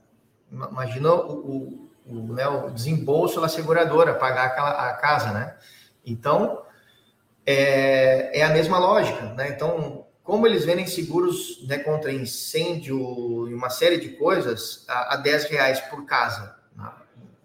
imagina 0.51 1.13
o, 1.13 1.33
o, 1.33 1.89
o, 2.07 2.33
né, 2.33 2.47
o 2.47 2.71
desembolso 2.71 3.39
da 3.39 3.47
seguradora 3.47 4.15
pagar 4.15 4.47
aquela, 4.47 4.89
a 4.89 4.93
casa, 4.93 5.31
né? 5.31 5.55
Então 6.05 6.63
é, 7.45 8.39
é 8.39 8.43
a 8.43 8.49
mesma 8.49 8.79
lógica, 8.79 9.21
né? 9.33 9.49
Então, 9.49 10.05
como 10.23 10.47
eles 10.47 10.65
vendem 10.65 10.87
seguros 10.87 11.65
né, 11.67 11.77
contra 11.79 12.11
incêndio 12.11 13.47
e 13.49 13.53
uma 13.53 13.69
série 13.69 13.97
de 13.97 14.09
coisas 14.09 14.85
a, 14.87 15.15
a 15.15 15.17
10 15.17 15.45
reais 15.45 15.79
por 15.81 16.05
casa, 16.05 16.55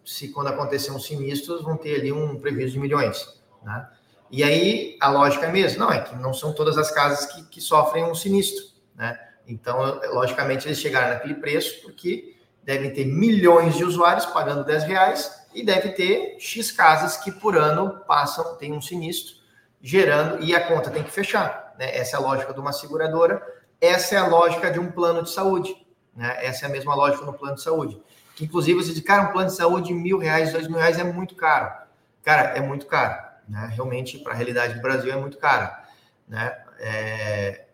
se 0.07 0.29
quando 0.29 0.47
acontecer 0.47 0.93
um 0.93 1.01
sinistro, 1.01 1.61
vão 1.63 1.77
ter 1.77 1.97
ali 1.97 2.13
um 2.13 2.39
prejuízo 2.39 2.75
de 2.75 2.79
milhões. 2.79 3.41
Né? 3.63 3.89
E 4.31 4.45
aí 4.45 4.97
a 5.01 5.11
lógica 5.11 5.47
é 5.47 5.53
mesmo, 5.53 5.81
não, 5.81 5.91
é 5.91 6.01
que 6.01 6.15
não 6.15 6.33
são 6.33 6.53
todas 6.53 6.79
as 6.79 6.93
casas 6.93 7.27
que, 7.27 7.43
que 7.47 7.61
sofrem 7.61 8.05
um 8.05 8.15
sinistro. 8.15 8.65
Né? 8.95 9.19
Então, 9.49 10.01
logicamente, 10.13 10.67
eles 10.67 10.79
chegaram 10.79 11.15
naquele 11.15 11.35
preço 11.35 11.83
porque 11.83 12.37
devem 12.63 12.93
ter 12.93 13.05
milhões 13.05 13.77
de 13.77 13.85
usuários 13.85 14.27
pagando 14.27 14.65
10 14.65 14.85
reais 14.85 15.47
e 15.53 15.65
deve 15.65 15.91
ter 15.91 16.37
X 16.39 16.71
casas 16.71 17.17
que 17.17 17.33
por 17.33 17.57
ano 17.57 18.01
passam, 18.07 18.57
tem 18.57 18.73
um 18.73 18.81
sinistro, 18.81 19.37
gerando, 19.83 20.43
e 20.43 20.55
a 20.55 20.67
conta 20.69 20.91
tem 20.91 21.03
que 21.03 21.11
fechar. 21.11 21.75
Né? 21.79 21.97
Essa 21.97 22.17
é 22.17 22.19
a 22.19 22.23
lógica 22.23 22.53
de 22.53 22.61
uma 22.61 22.73
seguradora, 22.73 23.43
essa 23.81 24.15
é 24.15 24.19
a 24.19 24.27
lógica 24.27 24.71
de 24.71 24.79
um 24.79 24.91
plano 24.91 25.23
de 25.23 25.31
saúde. 25.31 25.77
Né? 26.15 26.37
Essa 26.45 26.67
é 26.67 26.69
a 26.69 26.73
mesma 26.73 26.95
lógica 26.95 27.25
no 27.25 27.33
plano 27.33 27.57
de 27.57 27.63
saúde 27.63 28.01
que 28.37 28.45
inclusive 28.45 28.85
você 28.85 28.93
diz, 28.93 29.03
cara, 29.03 29.31
um 29.31 29.33
plano 29.33 29.49
de 29.49 29.57
saúde 29.57 29.89
de 29.89 29.95
mil 29.95 30.19
reais, 30.19 30.53
dois 30.53 30.69
mil 30.69 30.77
reais 30.77 30.99
é 30.99 31.05
muito 31.05 31.35
caro. 31.35 31.73
Cara, 32.23 32.51
é 32.51 32.61
muito 32.61 32.87
caro, 32.87 33.19
né? 33.49 33.73
Realmente, 33.73 34.19
para 34.19 34.35
a 34.35 34.37
realidade 34.37 34.75
do 34.75 34.83
Brasil, 34.83 35.11
é 35.11 35.17
muito 35.17 35.39
caro, 35.39 35.75
né? 36.29 36.55
É, 36.79 37.65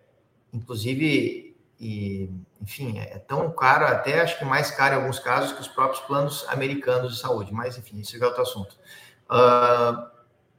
inclusive, 0.53 1.57
e, 1.81 2.31
enfim, 2.61 2.97
é 3.01 3.19
tão 3.19 3.51
caro, 3.51 3.87
até 3.87 4.21
acho 4.21 4.39
que 4.39 4.45
mais 4.45 4.71
caro 4.71 4.95
em 4.95 4.99
alguns 4.99 5.19
casos, 5.19 5.53
que 5.53 5.61
os 5.61 5.67
próprios 5.67 6.01
planos 6.07 6.47
americanos 6.49 7.15
de 7.15 7.21
saúde. 7.21 7.53
Mas, 7.53 7.77
enfim, 7.77 7.99
isso 7.99 8.17
é 8.17 8.25
outro 8.25 8.43
assunto. 8.43 8.77
Uh, 9.29 10.07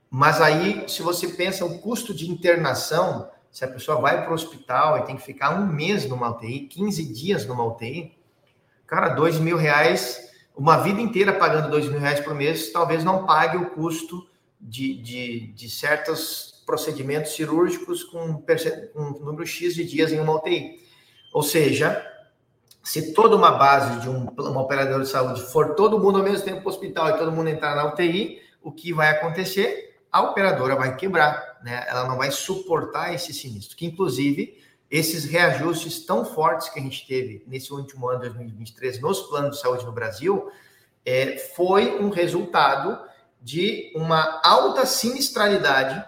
mas 0.09 0.41
aí, 0.41 0.83
se 0.89 1.01
você 1.01 1.29
pensa 1.29 1.63
o 1.63 1.79
custo 1.79 2.13
de 2.13 2.29
internação, 2.29 3.31
se 3.49 3.63
a 3.63 3.69
pessoa 3.69 4.01
vai 4.01 4.21
para 4.21 4.31
o 4.31 4.33
hospital 4.33 4.97
e 4.97 5.03
tem 5.03 5.15
que 5.15 5.23
ficar 5.23 5.57
um 5.57 5.65
mês 5.65 6.05
numa 6.09 6.29
UTI, 6.29 6.67
15 6.67 7.13
dias 7.13 7.45
numa 7.45 7.63
UTI, 7.63 8.17
Cara, 8.86 9.10
dois 9.10 9.39
mil 9.39 9.58
reais, 9.58 10.32
uma 10.56 10.78
vida 10.78 11.02
inteira 11.02 11.34
pagando 11.34 11.69
dois 11.69 11.88
mil 11.88 12.00
reais 12.00 12.19
por 12.19 12.34
mês, 12.36 12.72
talvez 12.72 13.04
não 13.04 13.26
pague 13.26 13.58
o 13.58 13.72
custo 13.72 14.28
de, 14.60 15.02
de, 15.02 15.48
de 15.54 15.69
certos 15.69 16.63
procedimentos 16.65 17.34
cirúrgicos 17.34 18.04
com, 18.04 18.43
um 18.96 19.10
número 19.19 19.46
X 19.46 19.76
de 19.76 19.84
dias 19.84 20.12
em 20.12 20.19
uma 20.19 20.36
UTI. 20.36 20.80
Ou 21.34 21.43
seja, 21.43 22.06
se 22.84 23.13
toda 23.13 23.36
uma 23.36 23.52
base 23.52 24.02
de 24.02 24.10
um, 24.10 24.26
uma 24.26 24.62
operadora 24.62 25.04
de 25.04 25.10
saúde 25.10 25.41
for 25.52 25.76
todo 25.76 26.00
mundo 26.00 26.19
ao 26.19 26.24
mesmo 26.24 26.46
tempo 26.46 26.62
para 26.62 26.69
o 26.69 26.74
hospital 26.74 27.10
e 27.10 27.17
todo 27.17 27.32
mundo 27.32 27.50
entrar 27.50 27.76
na 27.76 27.86
UTI, 27.86 28.41
o 28.62 28.72
que 28.72 28.93
vai 28.93 29.10
acontecer? 29.10 29.98
A 30.12 30.22
operadora 30.22 30.76
vai 30.76 30.96
quebrar, 30.96 31.60
né? 31.63 31.86
Ela 31.88 32.08
não 32.08 32.17
vai 32.17 32.30
suportar 32.30 33.13
esse 33.13 33.34
sinistro, 33.34 33.76
que 33.76 33.86
inclusive 33.86 34.62
esses 34.93 35.25
reajustes 35.25 36.06
tão 36.06 36.23
fortes 36.23 36.69
que 36.69 36.79
a 36.79 36.84
gente 36.84 37.08
teve 37.08 37.43
nesse 37.47 37.73
último 37.73 38.08
ano 38.08 38.21
de 38.21 38.29
2023 38.29 39.01
nos 39.01 39.21
planos 39.23 39.56
de 39.56 39.62
saúde 39.63 39.84
no 39.84 39.91
Brasil 39.91 40.51
é, 41.03 41.36
foi 41.56 41.99
um 41.99 42.12
resultado 42.12 43.03
de 43.41 43.91
uma 43.95 44.39
alta 44.45 44.86
sinistralidade 44.86 46.06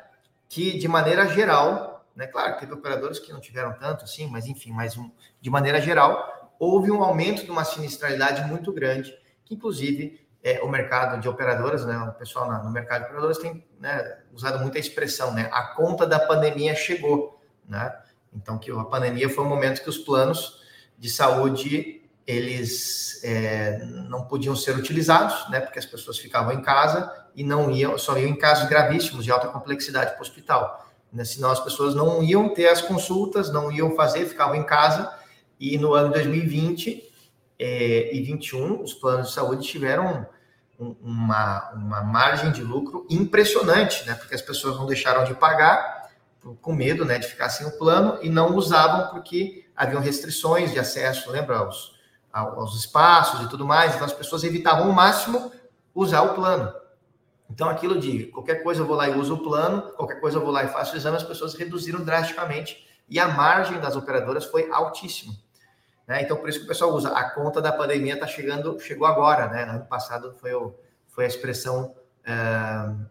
que, 0.47 0.77
de 0.77 0.87
maneira 0.87 1.27
geral, 1.27 2.05
né, 2.15 2.27
claro, 2.27 2.59
teve 2.59 2.73
operadores 2.73 3.17
que 3.17 3.33
não 3.33 3.39
tiveram 3.39 3.73
tanto 3.73 4.03
assim, 4.03 4.27
mas 4.27 4.45
enfim, 4.45 4.71
mas 4.71 4.95
um, 4.95 5.09
de 5.41 5.49
maneira 5.49 5.81
geral, 5.81 6.53
houve 6.59 6.91
um 6.91 7.03
aumento 7.03 7.43
de 7.43 7.49
uma 7.49 7.65
sinistralidade 7.65 8.47
muito 8.47 8.71
grande, 8.71 9.17
que 9.43 9.55
inclusive 9.55 10.23
é, 10.43 10.61
o 10.61 10.69
mercado 10.69 11.19
de 11.19 11.27
operadoras, 11.27 11.83
né, 11.87 11.97
o 11.97 12.13
pessoal 12.13 12.63
no 12.63 12.69
mercado 12.69 12.99
de 12.99 13.05
operadoras 13.07 13.39
tem 13.39 13.65
né, 13.79 14.19
usado 14.31 14.59
muita 14.59 14.77
expressão, 14.77 15.33
né, 15.33 15.49
a 15.51 15.63
conta 15.69 16.05
da 16.05 16.19
pandemia 16.19 16.75
chegou, 16.75 17.41
né, 17.67 17.91
então, 18.35 18.57
que 18.57 18.69
a 18.71 18.83
pandemia 18.83 19.29
foi 19.29 19.43
um 19.43 19.49
momento 19.49 19.81
que 19.81 19.89
os 19.89 19.97
planos 19.97 20.59
de 20.97 21.09
saúde 21.09 22.01
eles 22.27 23.21
é, 23.23 23.85
não 24.09 24.23
podiam 24.25 24.55
ser 24.55 24.75
utilizados, 24.75 25.47
né? 25.49 25.59
Porque 25.59 25.77
as 25.77 25.85
pessoas 25.85 26.17
ficavam 26.17 26.51
em 26.53 26.61
casa 26.61 27.11
e 27.35 27.43
não 27.43 27.69
iam, 27.69 27.97
só 27.97 28.17
iam 28.17 28.29
em 28.29 28.35
casos 28.35 28.67
gravíssimos 28.67 29.23
de 29.23 29.31
alta 29.31 29.47
complexidade 29.47 30.11
para 30.11 30.19
o 30.19 30.21
hospital. 30.21 30.89
Né? 31.13 31.23
Senão 31.23 31.51
as 31.51 31.59
pessoas 31.59 31.93
não 31.93 32.23
iam 32.23 32.49
ter 32.53 32.67
as 32.67 32.81
consultas, 32.81 33.51
não 33.51 33.71
iam 33.71 33.95
fazer, 33.95 34.25
ficavam 34.25 34.55
em 34.55 34.63
casa. 34.63 35.11
E 35.59 35.77
no 35.77 35.93
ano 35.93 36.11
2020 36.11 37.03
é, 37.59 38.15
e 38.15 38.21
21, 38.23 38.81
os 38.81 38.93
planos 38.93 39.27
de 39.27 39.33
saúde 39.33 39.67
tiveram 39.67 40.25
uma, 40.79 41.71
uma 41.73 42.01
margem 42.01 42.51
de 42.51 42.61
lucro 42.61 43.05
impressionante, 43.09 44.05
né? 44.07 44.15
Porque 44.15 44.33
as 44.33 44.41
pessoas 44.41 44.77
não 44.77 44.87
deixaram 44.87 45.23
de 45.23 45.35
pagar 45.35 45.94
com 46.61 46.73
medo 46.73 47.03
né, 47.03 47.17
de 47.17 47.27
ficar 47.27 47.49
sem 47.49 47.65
o 47.65 47.77
plano 47.77 48.19
e 48.21 48.29
não 48.29 48.55
usavam 48.55 49.09
porque 49.09 49.67
haviam 49.75 50.01
restrições 50.01 50.71
de 50.71 50.79
acesso, 50.79 51.31
lembra, 51.31 51.57
aos, 51.57 51.95
aos 52.31 52.75
espaços 52.75 53.41
e 53.41 53.49
tudo 53.49 53.65
mais, 53.65 53.95
então 53.95 54.05
as 54.05 54.13
pessoas 54.13 54.43
evitavam 54.43 54.87
ao 54.87 54.93
máximo 54.93 55.51
usar 55.93 56.21
o 56.21 56.35
plano. 56.35 56.73
Então, 57.49 57.69
aquilo 57.69 57.99
de 57.99 58.25
qualquer 58.25 58.63
coisa 58.63 58.81
eu 58.81 58.85
vou 58.85 58.95
lá 58.95 59.07
e 59.07 59.17
uso 59.17 59.35
o 59.35 59.43
plano, 59.43 59.81
qualquer 59.93 60.19
coisa 60.19 60.37
eu 60.37 60.41
vou 60.41 60.51
lá 60.51 60.63
e 60.63 60.67
faço 60.67 60.93
o 60.93 60.97
exame, 60.97 61.17
as 61.17 61.23
pessoas 61.23 61.53
reduziram 61.53 62.03
drasticamente 62.03 62.87
e 63.07 63.19
a 63.19 63.27
margem 63.27 63.79
das 63.79 63.95
operadoras 63.95 64.45
foi 64.45 64.69
altíssima. 64.71 65.33
Né? 66.07 66.21
Então, 66.21 66.37
por 66.37 66.49
isso 66.49 66.59
que 66.59 66.65
o 66.65 66.67
pessoal 66.67 66.91
usa. 66.91 67.09
A 67.09 67.29
conta 67.31 67.61
da 67.61 67.71
pandemia 67.71 68.13
está 68.13 68.27
chegando, 68.27 68.79
chegou 68.79 69.07
agora, 69.07 69.47
né? 69.47 69.63
Ano 69.63 69.85
passado 69.85 70.35
foi, 70.39 70.53
o, 70.53 70.75
foi 71.07 71.25
a 71.25 71.27
expressão 71.27 71.95
uh, 72.21 73.05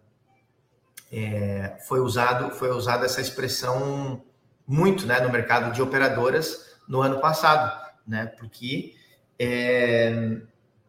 é, 1.15 1.77
foi 1.87 2.01
usado 2.01 2.51
foi 2.51 2.71
usada 2.71 3.07
essa 3.07 3.21
expressão 3.21 4.21
muito 4.67 5.07
né, 5.07 5.21
no 5.21 5.31
mercado 5.31 5.73
de 5.73 5.81
operadoras 5.81 6.75
no 6.89 7.01
ano 7.01 7.21
passado, 7.21 7.81
né? 8.07 8.27
Porque 8.39 8.95
é, 9.39 10.39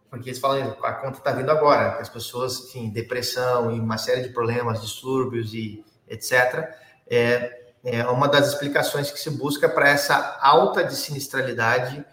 porque 0.09 0.29
eles 0.29 0.39
falam 0.39 0.75
a 0.81 0.93
conta 0.93 1.19
está 1.19 1.31
vindo 1.31 1.51
agora, 1.51 1.99
as 1.99 2.09
pessoas, 2.09 2.69
enfim, 2.69 2.89
depressão 2.89 3.75
e 3.75 3.79
uma 3.79 3.97
série 3.97 4.23
de 4.23 4.29
problemas, 4.29 4.81
distúrbios 4.81 5.53
e 5.53 5.83
etc. 6.07 6.73
É, 7.07 7.65
é 7.83 8.03
uma 8.07 8.27
das 8.27 8.47
explicações 8.47 9.11
que 9.11 9.19
se 9.19 9.29
busca 9.29 9.69
para 9.69 9.89
essa 9.89 10.39
alta 10.41 10.83
de 10.83 10.95
sinistralidade 10.95 12.03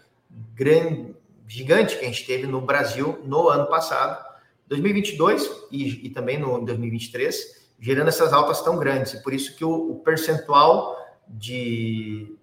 grande, 0.53 1.15
gigante 1.47 1.97
que 1.97 2.05
a 2.05 2.07
gente 2.07 2.27
teve 2.27 2.45
no 2.45 2.61
Brasil 2.61 3.19
no 3.25 3.49
ano 3.49 3.67
passado, 3.67 4.23
2022 4.67 5.49
e, 5.71 6.07
e 6.07 6.09
também 6.09 6.37
no 6.37 6.63
2023 6.63 7.62
gerando 7.83 8.07
essas 8.07 8.31
altas 8.31 8.61
tão 8.61 8.79
grandes. 8.79 9.13
E 9.13 9.21
por 9.21 9.33
isso 9.33 9.57
que 9.57 9.65
o, 9.65 9.91
o 9.91 9.95
percentual 9.99 10.97
de, 11.27 12.33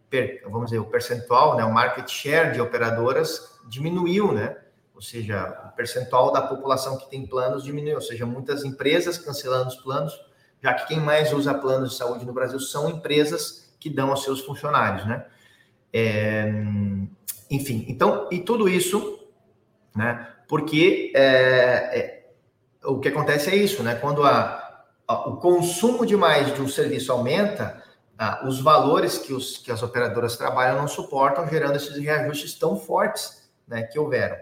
vamos 0.44 0.66
dizer, 0.66 0.80
o 0.80 0.84
percentual, 0.84 1.56
né, 1.56 1.64
o 1.64 1.72
market 1.72 2.06
share 2.10 2.52
de 2.52 2.60
operadoras 2.60 3.58
diminuiu, 3.66 4.32
né? 4.32 4.58
Ou 4.94 5.00
seja, 5.00 5.70
o 5.72 5.74
percentual 5.74 6.30
da 6.30 6.42
população 6.42 6.98
que 6.98 7.08
tem 7.08 7.26
planos 7.26 7.64
diminuiu, 7.64 7.94
ou 7.94 8.02
seja, 8.02 8.26
muitas 8.26 8.66
empresas 8.66 9.16
cancelando 9.16 9.68
os 9.68 9.76
planos, 9.76 10.12
já 10.62 10.74
que 10.74 10.88
quem 10.88 11.00
mais 11.00 11.32
usa 11.32 11.54
planos 11.54 11.92
de 11.92 11.96
saúde 11.96 12.26
no 12.26 12.34
Brasil 12.34 12.60
são 12.60 12.90
empresas 12.90 13.74
que 13.80 13.88
dão 13.88 14.10
aos 14.10 14.22
seus 14.22 14.40
funcionários, 14.40 15.06
né? 15.06 15.24
É, 15.90 16.52
enfim, 17.50 17.86
então, 17.88 18.28
e 18.30 18.40
tudo 18.40 18.68
isso, 18.68 19.26
né? 19.96 20.34
Porque 20.46 21.10
é, 21.16 21.22
é, 21.98 22.30
o 22.84 22.98
que 22.98 23.08
acontece 23.08 23.48
é 23.48 23.56
isso, 23.56 23.82
né? 23.82 23.94
Quando 23.94 24.22
a, 24.22 24.59
o 25.12 25.36
consumo 25.36 26.06
demais 26.06 26.54
de 26.54 26.60
um 26.60 26.68
serviço 26.68 27.10
aumenta, 27.12 27.82
a, 28.18 28.46
os 28.46 28.60
valores 28.60 29.18
que, 29.18 29.32
os, 29.32 29.58
que 29.58 29.72
as 29.72 29.82
operadoras 29.82 30.36
trabalham 30.36 30.76
não 30.76 30.88
suportam, 30.88 31.48
gerando 31.48 31.76
esses 31.76 31.96
reajustes 31.96 32.54
tão 32.54 32.76
fortes 32.76 33.50
né, 33.66 33.82
que 33.82 33.98
houveram. 33.98 34.36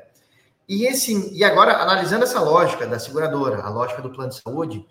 E, 0.68 0.86
esse, 0.86 1.34
e 1.34 1.42
agora, 1.42 1.78
analisando 1.78 2.24
essa 2.24 2.40
lógica 2.40 2.86
da 2.86 2.98
seguradora, 2.98 3.62
a 3.62 3.70
lógica 3.70 4.02
do 4.02 4.10
plano 4.10 4.30
de 4.30 4.40
saúde, 4.40 4.86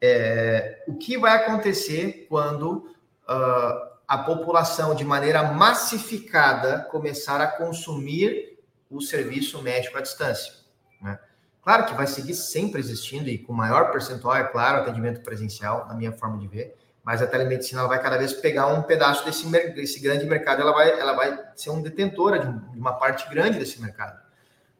é, 0.00 0.82
o 0.88 0.96
que 0.96 1.16
vai 1.16 1.36
acontecer 1.36 2.26
quando 2.28 2.86
uh, 3.28 3.90
a 4.08 4.18
população, 4.18 4.94
de 4.94 5.04
maneira 5.04 5.42
massificada, 5.52 6.80
começar 6.90 7.40
a 7.40 7.46
consumir 7.46 8.58
o 8.90 9.00
serviço 9.00 9.62
médico 9.62 9.98
à 9.98 10.00
distância? 10.00 10.52
Né? 11.00 11.16
Claro 11.62 11.86
que 11.86 11.94
vai 11.94 12.06
seguir 12.06 12.34
sempre 12.34 12.80
existindo 12.80 13.28
e 13.28 13.38
com 13.38 13.52
maior 13.52 13.90
percentual, 13.92 14.36
é 14.36 14.44
claro, 14.44 14.82
atendimento 14.82 15.22
presencial, 15.22 15.86
na 15.86 15.94
minha 15.94 16.12
forma 16.12 16.38
de 16.38 16.48
ver, 16.48 16.76
mas 17.04 17.20
a 17.20 17.26
telemedicina 17.26 17.86
vai 17.86 18.00
cada 18.00 18.16
vez 18.16 18.32
pegar 18.32 18.66
um 18.68 18.82
pedaço 18.82 19.24
desse, 19.24 19.46
desse 19.46 20.00
grande 20.00 20.24
mercado, 20.24 20.62
ela 20.62 20.72
vai, 20.72 20.90
ela 20.98 21.12
vai 21.12 21.38
ser 21.54 21.70
um 21.70 21.82
detentora 21.82 22.38
de, 22.38 22.72
de 22.72 22.78
uma 22.78 22.94
parte 22.94 23.28
grande 23.28 23.58
desse 23.58 23.80
mercado. 23.80 24.18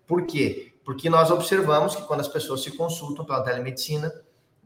Por 0.07 0.27
quê? 0.27 0.75
Porque 0.85 1.11
nós 1.11 1.31
observamos 1.31 1.95
que 1.95 2.03
quando 2.03 2.21
as 2.21 2.29
pessoas 2.29 2.63
se 2.63 2.73
consultam 2.73 3.25
pela 3.25 3.43
telemedicina, 3.43 4.13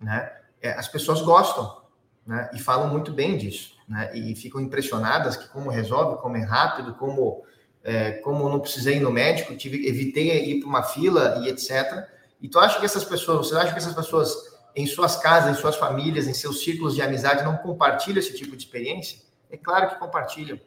né, 0.01 0.33
é, 0.61 0.73
as 0.73 0.89
pessoas 0.89 1.21
gostam, 1.21 1.83
né, 2.27 2.49
e 2.55 2.59
falam 2.59 2.89
muito 2.89 3.13
bem 3.13 3.37
disso, 3.37 3.77
né, 3.89 4.11
e 4.17 4.35
ficam 4.35 4.61
impressionadas 4.61 5.37
que 5.37 5.49
como 5.49 5.69
resolve, 5.69 6.21
como 6.23 6.37
é 6.37 6.43
rápido, 6.43 6.95
como 6.95 7.45
é, 7.85 8.13
como 8.13 8.49
não 8.49 8.59
precisei 8.59 8.97
ir 8.97 9.01
no 9.01 9.11
médico, 9.11 9.55
tive, 9.55 9.87
evitei 9.87 10.45
ir 10.47 10.61
para 10.61 10.69
uma 10.69 10.83
fila 10.83 11.43
e 11.45 11.49
etc. 11.49 12.09
E 12.41 12.49
tu 12.49 12.59
acha 12.59 12.81
que 12.81 12.87
essas 12.87 13.05
pessoas, 13.05 13.47
você 13.47 13.57
acha 13.57 13.73
que 13.73 13.79
essas 13.79 13.95
pessoas 13.95 14.35
em 14.75 14.87
suas 14.87 15.17
casas, 15.17 15.57
em 15.57 15.61
suas 15.61 15.77
famílias, 15.77 16.27
em 16.27 16.35
seus 16.35 16.65
círculos 16.65 16.95
de 16.95 17.03
amizade 17.03 17.45
não 17.45 17.57
compartilham 17.59 18.19
esse 18.19 18.35
tipo 18.35 18.57
de 18.57 18.65
experiência? 18.65 19.19
É 19.51 19.57
claro 19.57 19.91
que 19.91 19.99
compartilham. 19.99 20.59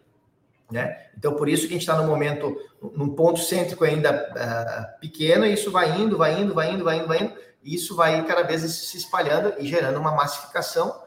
Né? 0.71 1.07
Então, 1.17 1.33
por 1.33 1.49
isso 1.49 1.63
que 1.63 1.69
a 1.69 1.73
gente 1.73 1.81
está 1.81 1.95
no 1.95 2.07
momento, 2.07 2.55
num 2.93 3.09
ponto 3.09 3.39
cêntrico 3.39 3.83
ainda 3.83 4.11
uh, 4.11 4.99
pequeno, 4.99 5.45
e 5.45 5.53
isso 5.53 5.71
vai 5.71 5.99
indo, 5.99 6.17
vai 6.17 6.39
indo, 6.39 6.53
vai 6.53 6.71
indo, 6.71 6.83
vai 6.83 6.97
indo, 6.97 7.07
vai 7.07 7.21
indo, 7.21 7.33
e 7.63 7.75
isso 7.75 7.95
vai 7.95 8.23
cada 8.25 8.43
vez 8.43 8.61
se 8.61 8.97
espalhando 8.97 9.53
e 9.59 9.67
gerando 9.67 9.97
uma 9.99 10.11
massificação, 10.11 11.01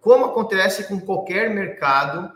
como 0.00 0.26
acontece 0.26 0.84
com 0.84 1.00
qualquer 1.00 1.50
mercado, 1.50 2.32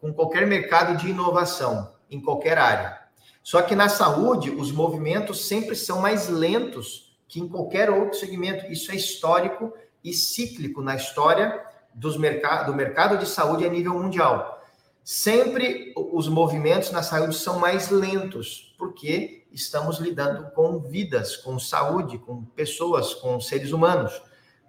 com 0.00 0.12
qualquer 0.12 0.46
mercado 0.46 0.96
de 0.96 1.10
inovação, 1.10 1.91
em 2.12 2.20
qualquer 2.20 2.58
área. 2.58 3.00
Só 3.42 3.60
que 3.62 3.74
na 3.74 3.88
saúde, 3.88 4.50
os 4.50 4.70
movimentos 4.70 5.48
sempre 5.48 5.74
são 5.74 6.00
mais 6.00 6.28
lentos 6.28 7.16
que 7.26 7.40
em 7.40 7.48
qualquer 7.48 7.90
outro 7.90 8.18
segmento. 8.18 8.70
Isso 8.70 8.92
é 8.92 8.94
histórico 8.94 9.72
e 10.04 10.12
cíclico 10.12 10.80
na 10.80 10.94
história 10.94 11.60
dos 11.94 12.16
mercado, 12.16 12.70
do 12.70 12.76
mercado 12.76 13.18
de 13.18 13.26
saúde 13.26 13.64
a 13.64 13.68
nível 13.68 13.94
mundial 13.94 14.62
sempre 15.04 15.92
os 15.96 16.28
movimentos 16.28 16.90
na 16.90 17.02
saúde 17.02 17.34
são 17.34 17.58
mais 17.58 17.90
lentos, 17.90 18.74
porque 18.78 19.46
estamos 19.50 19.98
lidando 19.98 20.50
com 20.52 20.78
vidas, 20.78 21.36
com 21.36 21.58
saúde, 21.58 22.18
com 22.18 22.44
pessoas, 22.44 23.14
com 23.14 23.40
seres 23.40 23.72
humanos. 23.72 24.22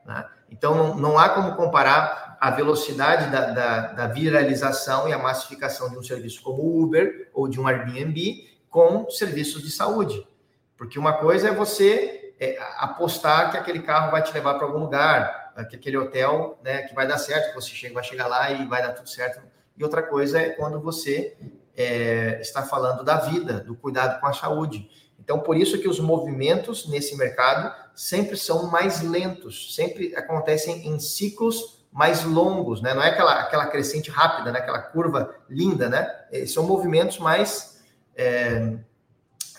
Né? 0.06 0.26
Então, 0.50 0.76
não, 0.76 0.96
não, 0.96 1.18
há 1.18 1.30
como 1.30 1.56
comparar 1.56 2.33
a 2.44 2.52
velocidade 2.52 3.32
da, 3.32 3.52
da, 3.52 3.80
da, 3.94 4.08
viralização 4.08 5.08
e 5.08 5.14
a 5.14 5.18
massificação 5.18 5.90
de 5.90 5.98
um 5.98 6.04
serviço 6.04 6.44
como 6.44 6.84
Uber 6.84 7.30
ou 7.34 7.48
de 7.48 7.58
um 7.58 7.66
Airbnb 7.66 8.50
com 8.70 9.10
serviços 9.10 9.64
de 9.64 9.72
saúde. 9.72 10.28
Porque 10.76 11.00
uma 11.00 11.14
coisa 11.14 11.48
é 11.48 11.54
você 11.54 12.36
é, 12.38 12.58
apostar 12.80 13.50
que 13.50 13.58
aquele 13.58 13.80
carro 13.80 14.12
vai 14.12 14.22
te 14.22 14.34
levar 14.34 14.56
para 14.56 14.68
algum 14.68 14.80
lugar, 14.80 15.54
que 15.70 15.78
aquele 15.78 15.96
hotel 15.96 16.60
né, 16.62 16.82
que 16.82 16.94
vai 16.94 17.08
dar 17.08 17.18
certo, 17.18 17.48
que 17.48 17.56
você 17.56 17.70
chega, 17.70 17.94
vai 17.94 18.04
chegar 18.04 18.28
lá 18.28 18.52
e 18.52 18.66
vai 18.66 18.82
dar 18.82 18.92
tudo 18.92 19.08
certo 19.08 19.42
e 19.78 19.82
outra 19.82 20.04
coisa 20.04 20.38
é 20.38 20.50
quando 20.50 20.82
você 20.82 21.38
é, 21.78 22.42
está 22.42 22.62
falando 22.64 23.06
da 23.06 23.22
vida, 23.22 23.62
do 23.62 23.74
cuidado 23.74 24.20
com 24.20 24.28
a 24.28 24.34
saúde. 24.34 24.90
Então, 25.18 25.40
por 25.40 25.56
isso 25.56 25.80
que 25.80 25.88
os 25.88 25.98
movimentos 25.98 26.90
nesse 26.90 27.16
mercado 27.16 27.74
sempre 27.96 28.36
são 28.36 28.70
mais 28.70 29.02
lentos, 29.02 29.74
sempre 29.74 30.14
acontecem 30.14 30.90
em 30.90 31.00
ciclos 31.00 31.83
mais 31.94 32.24
longos, 32.24 32.82
né? 32.82 32.94
Não 32.94 33.02
é 33.02 33.10
aquela, 33.10 33.40
aquela 33.40 33.68
crescente 33.68 34.10
rápida, 34.10 34.52
né? 34.52 34.60
Aquela 34.60 34.80
curva 34.80 35.36
linda, 35.50 35.88
né? 35.88 36.12
É, 36.32 36.46
são 36.46 36.64
movimentos 36.64 37.20
mais 37.20 37.82
é, 38.16 38.76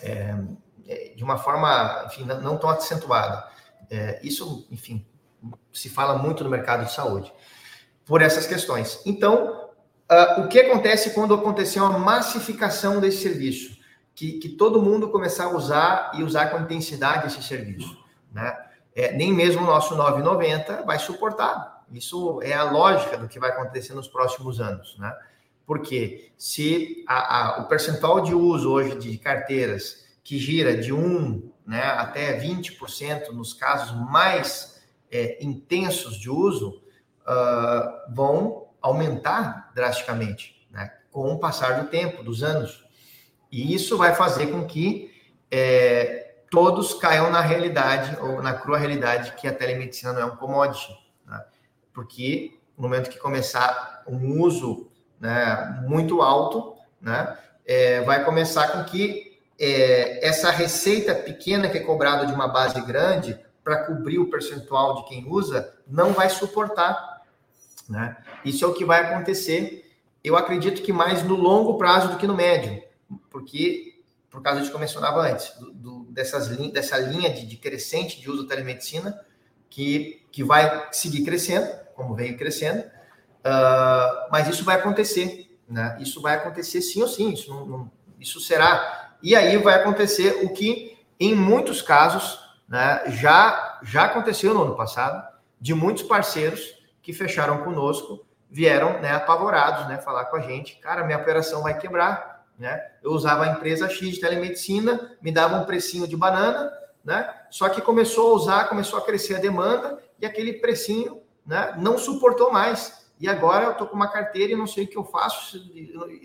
é, 0.02 0.34
é, 0.86 1.12
de 1.16 1.22
uma 1.22 1.38
forma, 1.38 2.04
enfim, 2.06 2.24
não, 2.24 2.58
tão 2.58 2.68
acentuada. 2.68 3.48
É, 3.88 4.20
isso, 4.22 4.66
enfim, 4.70 5.06
se 5.72 5.88
fala 5.88 6.18
muito 6.18 6.42
no 6.44 6.50
mercado 6.50 6.84
de 6.84 6.92
saúde 6.92 7.32
por 8.04 8.20
essas 8.20 8.46
questões. 8.46 9.00
Então, 9.06 9.64
Uh, 10.10 10.42
o 10.42 10.48
que 10.48 10.60
acontece 10.60 11.10
quando 11.10 11.32
acontecer 11.32 11.80
uma 11.80 11.98
massificação 11.98 13.00
desse 13.00 13.22
serviço? 13.22 13.74
Que, 14.14 14.32
que 14.32 14.50
todo 14.50 14.82
mundo 14.82 15.08
começar 15.08 15.44
a 15.44 15.56
usar 15.56 16.12
e 16.14 16.22
usar 16.22 16.50
com 16.50 16.60
intensidade 16.60 17.26
esse 17.26 17.42
serviço. 17.42 17.96
Né? 18.30 18.56
É, 18.94 19.12
nem 19.12 19.32
mesmo 19.32 19.62
o 19.62 19.66
nosso 19.66 19.96
990 19.96 20.82
vai 20.82 20.98
suportar. 20.98 21.73
Isso 21.92 22.40
é 22.42 22.52
a 22.52 22.64
lógica 22.64 23.16
do 23.16 23.28
que 23.28 23.38
vai 23.38 23.50
acontecer 23.50 23.94
nos 23.94 24.08
próximos 24.08 24.60
anos. 24.60 24.96
Né? 24.98 25.14
Porque 25.66 26.32
se 26.36 27.04
a, 27.06 27.58
a, 27.58 27.60
o 27.62 27.68
percentual 27.68 28.20
de 28.20 28.34
uso 28.34 28.70
hoje 28.70 28.96
de 28.96 29.16
carteiras 29.18 30.04
que 30.22 30.38
gira 30.38 30.76
de 30.76 30.92
1 30.92 31.52
né, 31.66 31.82
até 31.82 32.38
20% 32.40 33.28
nos 33.28 33.54
casos 33.54 33.96
mais 34.10 34.82
é, 35.10 35.42
intensos 35.42 36.18
de 36.18 36.28
uso, 36.28 36.82
uh, 37.26 38.14
vão 38.14 38.68
aumentar 38.80 39.70
drasticamente, 39.74 40.66
né, 40.70 40.92
com 41.10 41.32
o 41.32 41.38
passar 41.38 41.82
do 41.82 41.88
tempo, 41.88 42.22
dos 42.22 42.42
anos. 42.42 42.84
E 43.50 43.74
isso 43.74 43.96
vai 43.96 44.14
fazer 44.14 44.48
com 44.48 44.66
que 44.66 45.10
é, 45.50 46.34
todos 46.50 46.94
caiam 46.94 47.30
na 47.30 47.40
realidade, 47.40 48.16
ou 48.20 48.42
na 48.42 48.54
crua 48.54 48.78
realidade, 48.78 49.32
que 49.36 49.46
a 49.46 49.54
telemedicina 49.54 50.12
não 50.12 50.20
é 50.20 50.24
um 50.24 50.36
commodity. 50.36 50.92
Porque 51.94 52.58
no 52.76 52.82
momento 52.82 53.08
que 53.08 53.18
começar 53.18 54.02
um 54.06 54.42
uso 54.42 54.90
né, 55.18 55.82
muito 55.86 56.20
alto, 56.20 56.74
né, 57.00 57.38
é, 57.64 58.02
vai 58.02 58.22
começar 58.24 58.68
com 58.68 58.84
que 58.84 59.40
é, 59.58 60.26
essa 60.26 60.50
receita 60.50 61.14
pequena 61.14 61.70
que 61.70 61.78
é 61.78 61.80
cobrada 61.80 62.26
de 62.26 62.34
uma 62.34 62.48
base 62.48 62.80
grande 62.82 63.38
para 63.62 63.84
cobrir 63.86 64.18
o 64.18 64.28
percentual 64.28 64.96
de 64.96 65.08
quem 65.08 65.26
usa 65.26 65.72
não 65.86 66.12
vai 66.12 66.28
suportar 66.28 67.14
né? 67.88 68.16
Isso 68.44 68.64
é 68.64 68.68
o 68.68 68.74
que 68.74 68.84
vai 68.84 69.02
acontecer, 69.02 69.90
eu 70.22 70.36
acredito 70.36 70.82
que 70.82 70.92
mais 70.92 71.22
no 71.22 71.34
longo 71.34 71.76
prazo 71.76 72.08
do 72.08 72.16
que 72.16 72.26
no 72.26 72.34
médio, 72.34 72.82
porque, 73.30 74.00
por 74.30 74.42
causa 74.42 74.62
de 74.62 74.68
que 74.68 74.74
eu 74.74 74.80
mencionava 74.80 75.20
antes, 75.20 75.52
do, 75.58 75.72
do, 75.72 76.04
dessas, 76.10 76.48
dessa 76.72 76.98
linha 76.98 77.30
de, 77.30 77.46
de, 77.46 77.56
crescente 77.56 78.20
de 78.20 78.30
uso 78.30 78.44
da 78.44 78.54
telemedicina, 78.54 79.18
que, 79.68 80.22
que 80.30 80.42
vai 80.42 80.88
seguir 80.92 81.24
crescendo, 81.24 81.68
como 81.94 82.14
veio 82.14 82.36
crescendo, 82.36 82.80
uh, 82.80 84.28
mas 84.30 84.48
isso 84.48 84.64
vai 84.64 84.76
acontecer, 84.76 85.58
né? 85.68 85.96
Isso 86.00 86.20
vai 86.20 86.34
acontecer 86.34 86.80
sim 86.80 87.02
ou 87.02 87.08
sim, 87.08 87.32
isso, 87.32 87.50
não, 87.50 87.66
não, 87.66 87.90
isso 88.20 88.40
será. 88.40 89.16
E 89.22 89.34
aí 89.34 89.56
vai 89.56 89.74
acontecer 89.74 90.44
o 90.44 90.52
que, 90.52 90.98
em 91.18 91.34
muitos 91.34 91.80
casos, 91.80 92.38
né, 92.68 93.02
já, 93.06 93.80
já 93.82 94.04
aconteceu 94.04 94.52
no 94.52 94.62
ano 94.62 94.76
passado, 94.76 95.26
de 95.60 95.74
muitos 95.74 96.02
parceiros 96.02 96.82
que 97.02 97.12
fecharam 97.12 97.62
conosco 97.64 98.26
vieram 98.50 99.00
né, 99.00 99.12
apavorados, 99.12 99.88
né, 99.88 99.98
falar 99.98 100.26
com 100.26 100.36
a 100.36 100.40
gente, 100.40 100.76
cara, 100.76 101.04
minha 101.04 101.18
operação 101.18 101.62
vai 101.62 101.76
quebrar, 101.76 102.44
né? 102.58 102.80
Eu 103.02 103.10
usava 103.10 103.44
a 103.44 103.48
empresa 103.48 103.88
X 103.88 104.14
de 104.14 104.20
telemedicina, 104.20 105.16
me 105.20 105.32
dava 105.32 105.56
um 105.56 105.64
precinho 105.64 106.06
de 106.06 106.16
banana, 106.16 106.72
né? 107.04 107.34
Só 107.50 107.68
que 107.68 107.80
começou 107.80 108.30
a 108.30 108.34
usar, 108.34 108.68
começou 108.68 108.98
a 108.98 109.02
crescer 109.04 109.34
a 109.34 109.40
demanda 109.40 109.98
e 110.20 110.26
aquele 110.26 110.52
precinho, 110.52 111.20
né, 111.46 111.74
não 111.78 111.98
suportou 111.98 112.52
mais. 112.52 113.04
E 113.18 113.28
agora 113.28 113.64
eu 113.64 113.72
estou 113.72 113.86
com 113.86 113.94
uma 113.94 114.08
carteira 114.08 114.52
e 114.52 114.56
não 114.56 114.66
sei 114.66 114.84
o 114.84 114.88
que 114.88 114.98
eu 114.98 115.04
faço. 115.04 115.58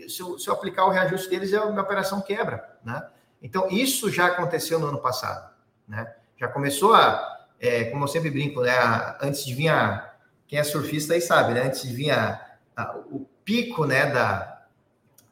Se 0.08 0.20
eu, 0.20 0.40
se 0.40 0.48
eu 0.48 0.54
aplicar 0.54 0.86
o 0.86 0.90
reajuste 0.90 1.30
deles, 1.30 1.54
a 1.54 1.66
minha 1.68 1.82
operação 1.82 2.20
quebra, 2.22 2.78
né? 2.84 3.08
Então, 3.42 3.70
isso 3.70 4.12
já 4.12 4.26
aconteceu 4.26 4.80
no 4.80 4.88
ano 4.88 5.00
passado, 5.00 5.54
né? 5.88 6.14
Já 6.36 6.48
começou 6.48 6.94
a, 6.94 7.48
é, 7.60 7.86
como 7.86 8.04
eu 8.04 8.08
sempre 8.08 8.30
brinco, 8.30 8.62
né? 8.62 8.74
Antes 9.22 9.46
de 9.46 9.54
vir 9.54 9.70
a, 9.70 10.14
quem 10.48 10.60
é 10.60 10.64
surfista 10.64 11.14
aí 11.14 11.22
sabe, 11.22 11.54
né? 11.54 11.64
Antes 11.64 11.84
vinha 11.86 12.42
a, 12.76 12.98
o 13.12 13.26
pico, 13.46 13.86
né, 13.86 14.08
da, 14.08 14.64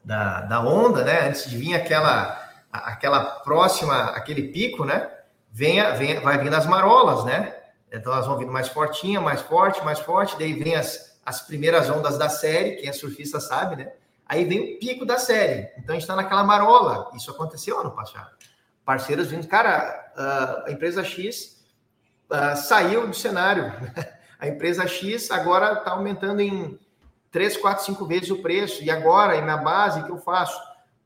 da, 0.04 0.40
da 0.42 0.60
onda, 0.60 1.04
né? 1.04 1.28
Antes 1.28 1.50
de 1.50 1.56
vir 1.56 1.74
aquela, 1.74 2.50
aquela 2.72 3.24
próxima, 3.40 4.04
aquele 4.10 4.44
pico, 4.48 4.84
né? 4.84 5.10
Venha, 5.50 5.92
venha, 5.94 6.20
vai 6.20 6.38
vindo 6.38 6.54
as 6.54 6.66
marolas, 6.66 7.24
né? 7.24 7.57
Então 7.92 8.12
elas 8.12 8.26
vão 8.26 8.38
vindo 8.38 8.52
mais 8.52 8.68
fortinha, 8.68 9.20
mais 9.20 9.40
forte, 9.40 9.84
mais 9.84 9.98
forte, 9.98 10.38
daí 10.38 10.52
vem 10.52 10.74
as, 10.76 11.18
as 11.24 11.40
primeiras 11.42 11.88
ondas 11.88 12.18
da 12.18 12.28
série, 12.28 12.76
quem 12.76 12.88
é 12.88 12.92
surfista 12.92 13.40
sabe, 13.40 13.76
né? 13.76 13.92
Aí 14.26 14.44
vem 14.44 14.74
o 14.74 14.78
pico 14.78 15.06
da 15.06 15.18
série. 15.18 15.70
Então 15.78 15.90
a 15.90 15.92
gente 15.92 16.02
está 16.02 16.14
naquela 16.14 16.44
marola. 16.44 17.10
Isso 17.14 17.30
aconteceu 17.30 17.80
ano 17.80 17.90
passado. 17.90 18.30
Parceiros 18.84 19.28
vindo, 19.28 19.46
cara, 19.48 20.12
a 20.66 20.70
empresa 20.70 21.02
X 21.02 21.64
saiu 22.56 23.06
do 23.06 23.14
cenário. 23.14 23.72
A 24.40 24.46
empresa 24.46 24.86
X 24.86 25.32
agora 25.32 25.80
está 25.80 25.90
aumentando 25.90 26.40
em 26.40 26.78
3, 27.32 27.56
4, 27.56 27.86
5 27.86 28.06
vezes 28.06 28.30
o 28.30 28.40
preço. 28.40 28.84
E 28.84 28.88
agora, 28.88 29.34
e 29.34 29.40
na 29.40 29.56
base, 29.56 30.00
o 30.00 30.04
que 30.04 30.12
eu 30.12 30.18
faço? 30.18 30.56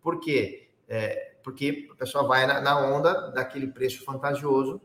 Por 0.03 0.21
quê? 0.21 0.69
É, 0.87 1.33
porque 1.43 1.89
a 1.91 1.95
pessoa 1.95 2.29
vai 2.29 2.47
na, 2.47 2.79
onda 2.79 3.31
daquele 3.31 3.69
preço 3.69 4.05
fantasioso, 4.05 4.83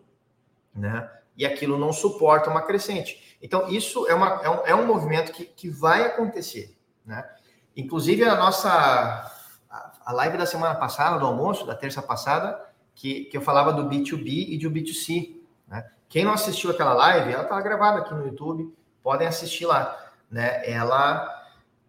né? 0.74 1.12
E 1.38 1.46
aquilo 1.46 1.78
não 1.78 1.94
suporta 1.94 2.50
uma 2.50 2.64
crescente. 2.64 3.38
Então, 3.42 3.70
isso 3.70 4.08
é, 4.08 4.14
uma, 4.16 4.42
é, 4.44 4.50
um, 4.50 4.66
é 4.66 4.76
um 4.76 4.88
movimento 4.88 5.32
que, 5.32 5.46
que 5.46 5.70
vai 5.70 6.04
acontecer, 6.04 6.76
né? 7.06 7.24
Inclusive, 7.76 8.24
a 8.24 8.36
nossa 8.36 9.32
a 10.08 10.14
live 10.14 10.38
da 10.38 10.46
semana 10.46 10.74
passada, 10.74 11.20
do 11.20 11.26
almoço, 11.26 11.66
da 11.66 11.76
terça 11.76 12.02
passada, 12.02 12.58
que, 12.96 13.26
que 13.26 13.36
eu 13.36 13.42
falava 13.42 13.74
do 13.74 13.90
B2B 13.90 14.48
e 14.48 14.58
do 14.58 14.72
B2C. 14.72 15.36
Né? 15.68 15.86
Quem 16.08 16.24
não 16.24 16.32
assistiu 16.32 16.72
aquela 16.72 16.94
live, 16.94 17.34
ela 17.34 17.44
está 17.44 17.60
gravada 17.60 18.00
aqui 18.00 18.14
no 18.14 18.26
YouTube, 18.26 18.74
podem 19.04 19.28
assistir 19.28 19.66
lá. 19.66 19.96
Né? 20.32 20.62
Ela 20.70 21.34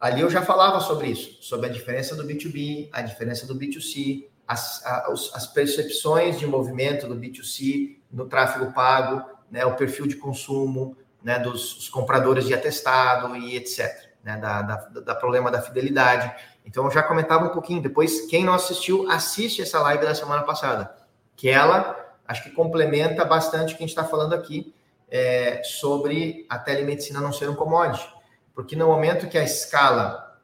ali 0.01 0.21
eu 0.21 0.31
já 0.31 0.43
falava 0.43 0.81
sobre 0.81 1.09
isso, 1.09 1.43
sobre 1.43 1.67
a 1.67 1.73
diferença 1.73 2.17
do 2.17 2.25
B2B, 2.25 2.89
a 2.93 3.03
diferença 3.03 3.47
do 3.47 3.55
B2C, 3.55 4.27
as, 4.47 4.85
as 4.85 5.47
percepções 5.47 6.39
de 6.41 6.47
movimento 6.47 7.07
do 7.07 7.15
B2C 7.15 7.99
no 8.11 8.27
tráfego 8.27 8.73
pago, 8.73 9.25
né, 9.51 9.65
o 9.65 9.75
perfil 9.75 10.07
de 10.07 10.17
consumo 10.17 10.97
né, 11.23 11.39
dos 11.39 11.89
compradores 11.89 12.47
de 12.47 12.55
atestado 12.55 13.37
e 13.37 13.57
etc. 13.57 14.09
Né, 14.23 14.37
da, 14.37 14.63
da, 14.63 14.77
da, 15.01 15.15
problema 15.15 15.51
da 15.51 15.63
fidelidade. 15.63 16.33
Então, 16.65 16.85
eu 16.85 16.91
já 16.91 17.03
comentava 17.03 17.47
um 17.47 17.51
pouquinho. 17.51 17.83
Depois, 17.83 18.27
quem 18.27 18.45
não 18.45 18.53
assistiu, 18.53 19.11
assiste 19.11 19.63
essa 19.63 19.81
live 19.81 20.05
da 20.05 20.15
semana 20.15 20.43
passada, 20.43 20.95
que 21.37 21.49
ela 21.49 21.97
acho 22.27 22.43
que 22.43 22.51
complementa 22.51 23.25
bastante 23.25 23.73
o 23.73 23.77
que 23.77 23.83
a 23.83 23.87
gente 23.87 23.97
está 23.97 24.05
falando 24.05 24.35
aqui 24.35 24.75
é, 25.11 25.63
sobre 25.65 26.47
a 26.49 26.59
telemedicina 26.59 27.21
não 27.21 27.33
ser 27.33 27.49
um 27.49 27.55
commodity. 27.55 28.07
Porque 28.55 28.77
no 28.77 28.87
momento 28.87 29.29
que 29.29 29.39
a 29.39 29.43
escala, 29.43 30.39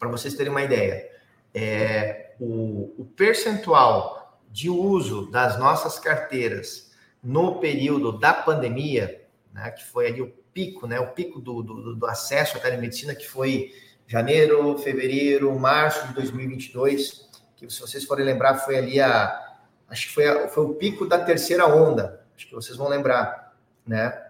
para 0.00 0.08
vocês 0.08 0.34
terem 0.34 0.50
uma 0.50 0.62
ideia, 0.62 1.08
é, 1.54 2.34
o, 2.40 2.94
o 2.98 3.04
percentual 3.16 4.40
de 4.50 4.68
uso 4.68 5.30
das 5.30 5.58
nossas 5.58 5.98
carteiras 5.98 6.91
no 7.22 7.60
período 7.60 8.18
da 8.18 8.32
pandemia, 8.32 9.24
né, 9.52 9.70
que 9.70 9.84
foi 9.84 10.08
ali 10.08 10.20
o 10.20 10.32
pico, 10.52 10.86
né, 10.86 10.98
o 10.98 11.08
pico 11.08 11.40
do, 11.40 11.62
do, 11.62 11.94
do, 11.96 12.06
acesso 12.06 12.56
à 12.56 12.60
telemedicina, 12.60 13.14
que 13.14 13.28
foi 13.28 13.72
janeiro, 14.06 14.76
fevereiro, 14.78 15.56
março 15.58 16.06
de 16.08 16.14
2022, 16.14 17.30
que 17.56 17.70
se 17.70 17.80
vocês 17.80 18.04
forem 18.04 18.24
lembrar, 18.24 18.58
foi 18.58 18.76
ali 18.76 19.00
a, 19.00 19.40
acho 19.88 20.08
que 20.08 20.14
foi, 20.14 20.28
a, 20.28 20.48
foi 20.48 20.64
o 20.64 20.74
pico 20.74 21.06
da 21.06 21.18
terceira 21.18 21.66
onda, 21.66 22.24
acho 22.36 22.48
que 22.48 22.54
vocês 22.54 22.76
vão 22.76 22.88
lembrar, 22.88 23.54
né? 23.86 24.26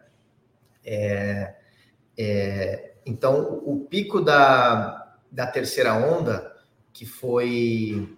É, 0.84 1.54
é, 2.18 2.92
então, 3.06 3.62
o 3.64 3.86
pico 3.88 4.20
da, 4.20 5.16
da 5.30 5.46
terceira 5.46 5.94
onda, 5.94 6.56
que 6.92 7.06
foi. 7.06 8.16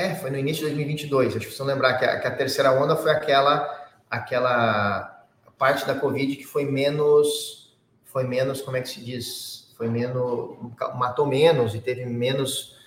É, 0.00 0.14
foi 0.14 0.30
no 0.30 0.38
início 0.38 0.62
de 0.62 0.74
2022. 0.74 1.36
Acho 1.36 1.48
que 1.48 1.58
vão 1.58 1.66
lembrar 1.66 1.94
que 1.98 2.04
a, 2.04 2.20
que 2.20 2.26
a 2.26 2.30
terceira 2.30 2.72
onda 2.72 2.96
foi 2.96 3.10
aquela, 3.10 3.88
aquela 4.10 5.24
parte 5.58 5.86
da 5.86 5.94
Covid 5.94 6.36
que 6.36 6.44
foi 6.44 6.64
menos. 6.64 7.74
Foi 8.04 8.24
menos, 8.24 8.60
como 8.60 8.76
é 8.76 8.80
que 8.80 8.88
se 8.88 9.00
diz? 9.00 9.72
Foi 9.76 9.88
menos. 9.88 10.56
matou 10.96 11.26
menos 11.26 11.74
e 11.74 11.80
teve 11.80 12.04
menos. 12.06 12.78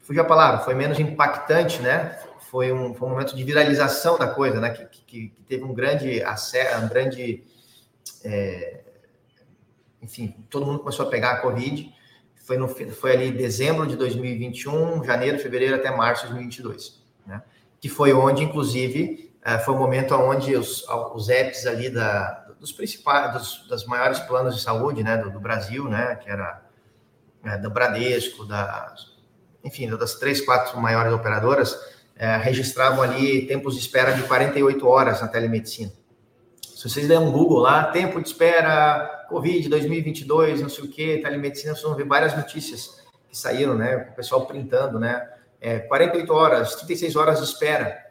Fugiu 0.00 0.22
a 0.22 0.26
palavra, 0.26 0.60
foi 0.60 0.74
menos 0.74 0.98
impactante, 0.98 1.80
né? 1.80 2.18
foi 2.50 2.72
um, 2.72 2.92
foi 2.94 3.06
um 3.06 3.12
momento 3.12 3.36
de 3.36 3.44
viralização 3.44 4.18
da 4.18 4.26
coisa, 4.26 4.60
né? 4.60 4.70
Que, 4.70 4.84
que, 4.86 5.28
que 5.28 5.42
teve 5.44 5.62
um 5.62 5.72
grande 5.72 6.20
um 6.82 6.88
grande. 6.88 7.44
É, 8.24 8.80
enfim, 10.02 10.34
todo 10.50 10.66
mundo 10.66 10.80
começou 10.80 11.06
a 11.06 11.10
pegar 11.10 11.32
a 11.32 11.36
Covid. 11.36 11.94
Foi, 12.50 12.56
no, 12.56 12.66
foi 12.66 13.12
ali 13.12 13.30
dezembro 13.30 13.86
de 13.86 13.94
2021, 13.94 15.04
janeiro, 15.04 15.38
fevereiro 15.38 15.76
até 15.76 15.88
março 15.88 16.22
de 16.22 16.32
2022, 16.32 17.00
né? 17.24 17.44
Que 17.80 17.88
foi 17.88 18.12
onde, 18.12 18.42
inclusive, 18.42 19.32
é, 19.40 19.56
foi 19.58 19.72
o 19.72 19.78
momento 19.78 20.16
onde 20.16 20.56
os, 20.56 20.84
os 21.14 21.28
apps 21.28 21.64
ali 21.64 21.88
da, 21.88 22.48
dos 22.58 22.72
principais, 22.72 23.32
dos, 23.34 23.68
das 23.68 23.84
maiores 23.84 24.18
planos 24.18 24.56
de 24.56 24.62
saúde, 24.62 25.04
né? 25.04 25.16
Do, 25.16 25.30
do 25.30 25.38
Brasil, 25.38 25.88
né? 25.88 26.16
Que 26.16 26.28
era 26.28 26.60
é, 27.44 27.56
do 27.56 27.70
Bradesco, 27.70 28.44
da, 28.44 28.96
enfim, 29.62 29.88
das 29.88 30.16
três, 30.16 30.40
quatro 30.40 30.76
maiores 30.80 31.12
operadoras, 31.12 31.78
é, 32.16 32.36
registravam 32.36 33.02
ali 33.02 33.46
tempos 33.46 33.74
de 33.74 33.80
espera 33.80 34.10
de 34.10 34.24
48 34.24 34.88
horas 34.88 35.20
na 35.20 35.28
telemedicina. 35.28 35.92
Se 36.80 36.88
vocês 36.88 37.06
derem 37.06 37.28
um 37.28 37.30
Google 37.30 37.58
lá, 37.58 37.84
tempo 37.84 38.18
de 38.22 38.26
espera, 38.26 39.26
Covid 39.28 39.68
2022, 39.68 40.62
não 40.62 40.70
sei 40.70 40.84
o 40.84 40.88
que, 40.88 41.18
telemedicina, 41.18 41.74
vocês 41.74 41.84
vão 41.84 41.94
ver 41.94 42.06
várias 42.06 42.34
notícias 42.34 43.02
que 43.28 43.36
saíram, 43.36 43.76
né? 43.76 44.08
O 44.10 44.16
pessoal 44.16 44.46
printando, 44.46 44.98
né? 44.98 45.30
É, 45.60 45.80
48 45.80 46.32
horas, 46.32 46.76
36 46.76 47.16
horas 47.16 47.38
de 47.38 47.44
espera. 47.44 48.06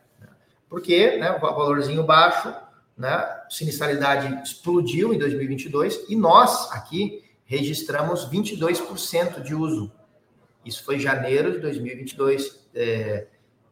Porque, 0.70 1.18
né, 1.18 1.32
o 1.32 1.40
valorzinho 1.40 2.04
baixo, 2.04 2.54
né? 2.96 3.28
Sinistralidade 3.50 4.40
explodiu 4.44 5.16
em 5.16 5.18
2022 5.18 6.06
e 6.08 6.16
nós 6.16 6.72
aqui 6.72 7.24
registramos 7.46 8.30
22% 8.30 9.42
de 9.42 9.56
uso. 9.56 9.92
Isso 10.64 10.84
foi 10.84 11.00
janeiro 11.00 11.54
de 11.54 11.58
2022. 11.58 12.68
É, 12.76 13.26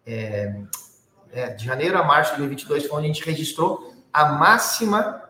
é, 0.08 0.56
é, 1.32 1.50
de 1.52 1.64
janeiro 1.64 2.00
a 2.00 2.04
março 2.04 2.32
de 2.32 2.38
2022 2.40 2.88
foi 2.88 2.98
onde 2.98 3.12
a 3.12 3.14
gente 3.14 3.24
registrou 3.24 3.87
a 4.12 4.26
máxima 4.26 5.24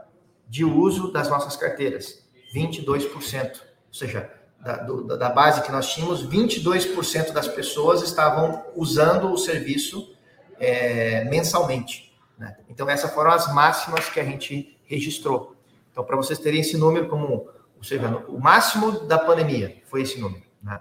de 0.48 0.64
uso 0.64 1.12
das 1.12 1.30
nossas 1.30 1.56
carteiras, 1.56 2.26
22%. 2.56 3.62
Ou 3.88 3.94
seja, 3.94 4.32
da, 4.60 4.78
do, 4.78 5.18
da 5.18 5.30
base 5.30 5.62
que 5.62 5.72
nós 5.72 5.94
tínhamos, 5.94 6.26
22% 6.28 7.32
das 7.32 7.48
pessoas 7.48 8.02
estavam 8.02 8.66
usando 8.76 9.32
o 9.32 9.38
serviço 9.38 10.16
é, 10.60 11.24
mensalmente. 11.26 12.16
Né? 12.38 12.56
Então, 12.70 12.90
essas 12.90 13.14
foram 13.14 13.32
as 13.32 13.54
máximas 13.54 14.10
que 14.10 14.20
a 14.20 14.24
gente 14.24 14.78
registrou. 14.86 15.56
Então, 15.92 16.04
para 16.04 16.16
vocês 16.16 16.40
terem 16.40 16.62
esse 16.62 16.78
número 16.78 17.08
como, 17.08 17.50
ou 17.76 17.84
seja, 17.84 18.08
o 18.28 18.40
máximo 18.40 19.06
da 19.06 19.18
pandemia 19.18 19.82
foi 19.86 20.02
esse 20.02 20.20
número. 20.20 20.44
Né? 20.62 20.80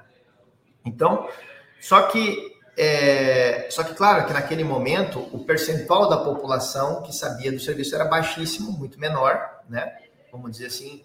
Então, 0.85 1.29
só 1.81 2.03
que 2.03 2.56
é, 2.77 3.69
só 3.71 3.83
que, 3.83 3.95
claro, 3.95 4.27
que 4.27 4.33
naquele 4.35 4.63
momento 4.63 5.21
o 5.33 5.45
percentual 5.45 6.09
da 6.11 6.19
população 6.19 7.03
que 7.03 7.15
sabia 7.15 7.51
do 7.51 7.59
serviço 7.59 7.95
era 7.95 8.05
baixíssimo, 8.05 8.71
muito 8.71 9.01
menor, 9.01 9.63
né? 9.69 9.97
Vamos 10.31 10.53
dizer 10.53 10.67
assim, 10.67 11.03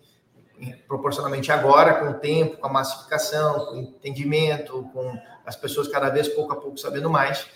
proporcionalmente 0.86 1.50
agora, 1.52 1.94
com 1.94 2.10
o 2.10 2.14
tempo, 2.16 2.58
com 2.58 2.68
a 2.68 2.72
massificação, 2.72 3.66
com 3.68 3.76
o 3.76 3.80
entendimento, 3.80 4.84
com 4.92 5.18
as 5.46 5.56
pessoas 5.56 5.88
cada 5.88 6.10
vez 6.10 6.28
pouco 6.28 6.52
a 6.52 6.58
pouco 6.58 6.78
sabendo 6.78 7.10
mais. 7.10 7.48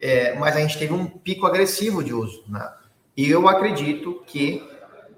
É, 0.00 0.34
mas 0.34 0.56
a 0.56 0.60
gente 0.60 0.78
teve 0.78 0.92
um 0.92 1.06
pico 1.06 1.46
agressivo 1.46 2.04
de 2.04 2.12
uso. 2.14 2.44
Né? 2.48 2.72
E 3.16 3.28
eu 3.28 3.48
acredito 3.48 4.22
que, 4.26 4.62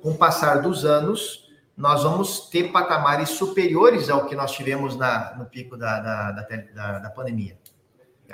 com 0.01 0.13
o 0.13 0.17
passar 0.17 0.63
dos 0.63 0.87
anos, 0.87 1.47
nós 1.77 2.03
vamos 2.03 2.49
ter 2.49 2.73
patamares 2.73 3.31
superiores 3.31 4.09
ao 4.09 4.27
que 4.27 4.35
nós 4.35 4.53
tivemos 4.53 4.97
na, 4.97 5.35
no 5.37 5.47
pico 5.47 5.77
da, 5.77 6.01
da, 6.01 6.33
da, 6.75 6.99
da 6.99 7.11
pandemia. 7.11 7.59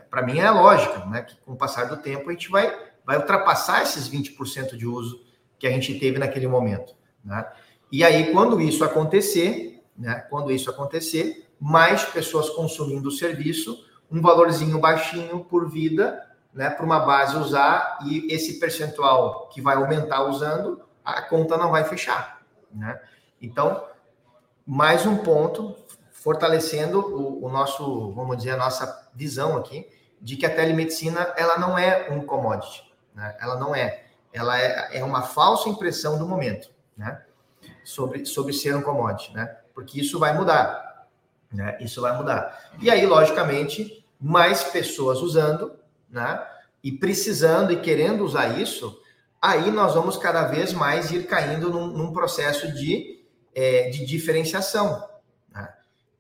Para 0.01 0.22
mim 0.22 0.38
é 0.38 0.51
lógica, 0.51 1.05
né? 1.07 1.22
Que 1.22 1.36
com 1.36 1.53
o 1.53 1.57
passar 1.57 1.84
do 1.84 1.97
tempo 1.97 2.28
a 2.28 2.32
gente 2.32 2.49
vai, 2.51 2.74
vai 3.05 3.16
ultrapassar 3.16 3.82
esses 3.82 4.09
20% 4.09 4.76
de 4.76 4.86
uso 4.86 5.24
que 5.59 5.66
a 5.66 5.70
gente 5.70 5.99
teve 5.99 6.18
naquele 6.18 6.49
momento. 6.49 6.95
Né? 7.24 7.47
E 7.90 8.05
aí, 8.05 8.32
quando 8.32 8.61
isso 8.61 8.84
acontecer, 8.84 9.82
né? 9.97 10.26
Quando 10.28 10.51
isso 10.51 10.68
acontecer, 10.68 11.49
mais 11.61 12.05
pessoas 12.05 12.51
consumindo 12.51 13.09
o 13.09 13.12
serviço, 13.12 13.84
um 14.11 14.20
valorzinho 14.20 14.78
baixinho 14.78 15.45
por 15.45 15.70
vida, 15.70 16.28
né? 16.53 16.70
Para 16.70 16.84
uma 16.84 17.01
base 17.01 17.36
usar 17.36 17.99
e 18.05 18.32
esse 18.32 18.59
percentual 18.59 19.49
que 19.49 19.61
vai 19.61 19.76
aumentar 19.76 20.24
usando, 20.24 20.82
a 21.05 21.22
conta 21.22 21.57
não 21.57 21.70
vai 21.70 21.84
fechar, 21.84 22.42
né? 22.72 23.01
Então, 23.40 23.84
mais 24.66 25.07
um 25.07 25.18
ponto 25.18 25.76
fortalecendo 26.25 27.01
o, 27.01 27.45
o, 27.45 27.51
nosso, 27.51 28.11
vamos 28.12 28.39
dizer, 28.39 28.53
a 28.53 28.57
nossa 28.57 29.11
visão 29.14 29.59
aqui 29.59 29.87
de 30.18 30.39
que 30.39 30.47
a 30.47 30.55
telemedicina 30.55 31.20
ela 31.37 31.59
não 31.59 31.77
é 31.77 32.09
um 32.11 32.25
commodity, 32.25 32.83
né? 33.14 33.37
Ela 33.39 33.61
não 33.61 33.75
é, 33.75 34.07
ela 34.33 34.59
é, 34.59 35.01
é 35.01 35.05
uma 35.05 35.20
falsa 35.20 35.68
impressão 35.68 36.18
do 36.18 36.27
momento, 36.27 36.70
né? 36.97 37.22
Sobre, 37.85 38.25
sobre 38.25 38.55
ser 38.55 38.75
um 38.75 38.81
commodity, 38.81 39.35
né? 39.35 39.55
Porque 39.75 40.01
isso 40.01 40.18
vai 40.18 40.33
mudar, 40.33 41.11
Né? 41.53 41.77
Isso 41.79 42.01
vai 42.01 42.16
mudar. 42.16 42.70
E 42.81 42.91
aí, 42.91 43.05
logicamente, 43.05 44.03
mais 44.18 44.64
pessoas 44.64 45.20
usando, 45.20 45.77
né? 46.09 46.43
E 46.83 46.91
precisando 46.91 47.70
e 47.70 47.77
querendo 47.77 48.25
usar 48.25 48.59
isso, 48.59 48.99
aí 49.43 49.70
nós 49.70 49.93
vamos 49.93 50.16
cada 50.16 50.47
vez 50.47 50.72
mais 50.72 51.11
ir 51.11 51.27
caindo 51.27 51.68
num, 51.68 51.87
num 51.89 52.14
processo 52.14 52.72
de, 52.72 53.22
é, 53.55 53.91
de 53.91 54.07
diferenciação? 54.07 55.14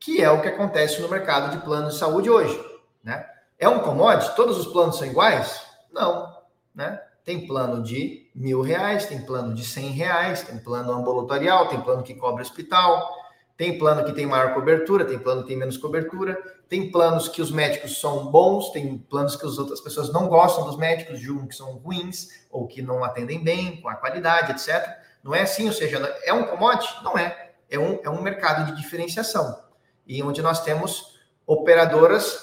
Que 0.04 0.22
é 0.22 0.30
o 0.30 0.42
que 0.42 0.48
acontece 0.48 1.00
no 1.00 1.08
mercado 1.08 1.56
de 1.56 1.64
plano 1.64 1.88
de 1.88 1.96
saúde 1.96 2.28
hoje. 2.28 2.62
Né? 3.02 3.26
É 3.58 3.66
um 3.66 3.78
commodity? 3.78 4.36
Todos 4.36 4.58
os 4.58 4.66
planos 4.66 4.98
são 4.98 5.06
iguais? 5.06 5.62
Não. 5.90 6.30
Né? 6.74 7.00
Tem 7.24 7.46
plano 7.46 7.82
de 7.82 8.30
mil 8.34 8.60
reais, 8.60 9.06
tem 9.06 9.24
plano 9.24 9.54
de 9.54 9.64
cem 9.64 9.92
reais, 9.92 10.42
tem 10.42 10.58
plano 10.58 10.92
ambulatorial, 10.92 11.68
tem 11.68 11.80
plano 11.80 12.02
que 12.02 12.12
cobre 12.12 12.42
hospital, 12.42 13.08
tem 13.56 13.78
plano 13.78 14.04
que 14.04 14.12
tem 14.12 14.26
maior 14.26 14.52
cobertura, 14.52 15.06
tem 15.06 15.18
plano 15.18 15.40
que 15.40 15.48
tem 15.48 15.56
menos 15.56 15.78
cobertura, 15.78 16.36
tem 16.68 16.90
planos 16.90 17.26
que 17.26 17.40
os 17.40 17.50
médicos 17.50 17.98
são 17.98 18.26
bons, 18.26 18.72
tem 18.72 18.98
planos 18.98 19.36
que 19.36 19.46
as 19.46 19.56
outras 19.56 19.80
pessoas 19.80 20.12
não 20.12 20.28
gostam 20.28 20.66
dos 20.66 20.76
médicos, 20.76 21.18
julgam 21.18 21.46
que 21.46 21.56
são 21.56 21.76
ruins 21.78 22.28
ou 22.50 22.66
que 22.66 22.82
não 22.82 23.02
atendem 23.02 23.42
bem, 23.42 23.80
com 23.80 23.88
a 23.88 23.94
qualidade, 23.94 24.52
etc. 24.52 24.86
Não 25.22 25.34
é 25.34 25.40
assim, 25.40 25.66
ou 25.66 25.72
seja, 25.72 25.96
é 26.24 26.32
um 26.34 26.44
commodity? 26.44 27.02
Não 27.02 27.16
é. 27.16 27.52
É 27.70 27.78
um, 27.78 27.98
é 28.02 28.10
um 28.10 28.20
mercado 28.20 28.66
de 28.66 28.82
diferenciação. 28.82 29.64
E 30.06 30.22
onde 30.22 30.42
nós 30.42 30.62
temos 30.62 31.18
operadoras, 31.46 32.38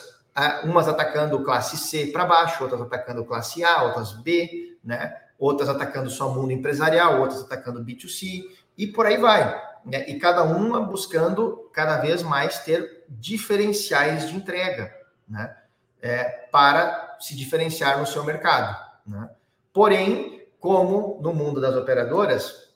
umas 0.63 0.87
atacando 0.87 1.43
classe 1.43 1.77
C 1.77 2.07
para 2.07 2.25
baixo, 2.25 2.63
outras 2.63 2.81
atacando 2.81 3.25
classe 3.25 3.63
A, 3.63 3.83
outras 3.83 4.13
B, 4.13 4.77
né? 4.83 5.15
outras 5.37 5.69
atacando 5.69 6.09
só 6.09 6.29
mundo 6.29 6.51
empresarial, 6.51 7.19
outras 7.19 7.41
atacando 7.41 7.83
B2C, 7.83 8.43
e 8.77 8.87
por 8.87 9.05
aí 9.05 9.17
vai 9.17 9.71
né? 9.85 10.07
e 10.07 10.19
cada 10.19 10.43
uma 10.43 10.79
buscando 10.81 11.69
cada 11.73 11.97
vez 11.97 12.21
mais 12.23 12.59
ter 12.59 13.03
diferenciais 13.09 14.29
de 14.29 14.35
entrega, 14.35 14.93
né? 15.27 15.55
É, 16.01 16.23
para 16.51 17.17
se 17.19 17.35
diferenciar 17.35 17.99
no 17.99 18.07
seu 18.07 18.23
mercado. 18.23 18.75
Né? 19.05 19.29
Porém, 19.71 20.47
como 20.59 21.19
no 21.21 21.31
mundo 21.31 21.61
das 21.61 21.75
operadoras, 21.75 22.71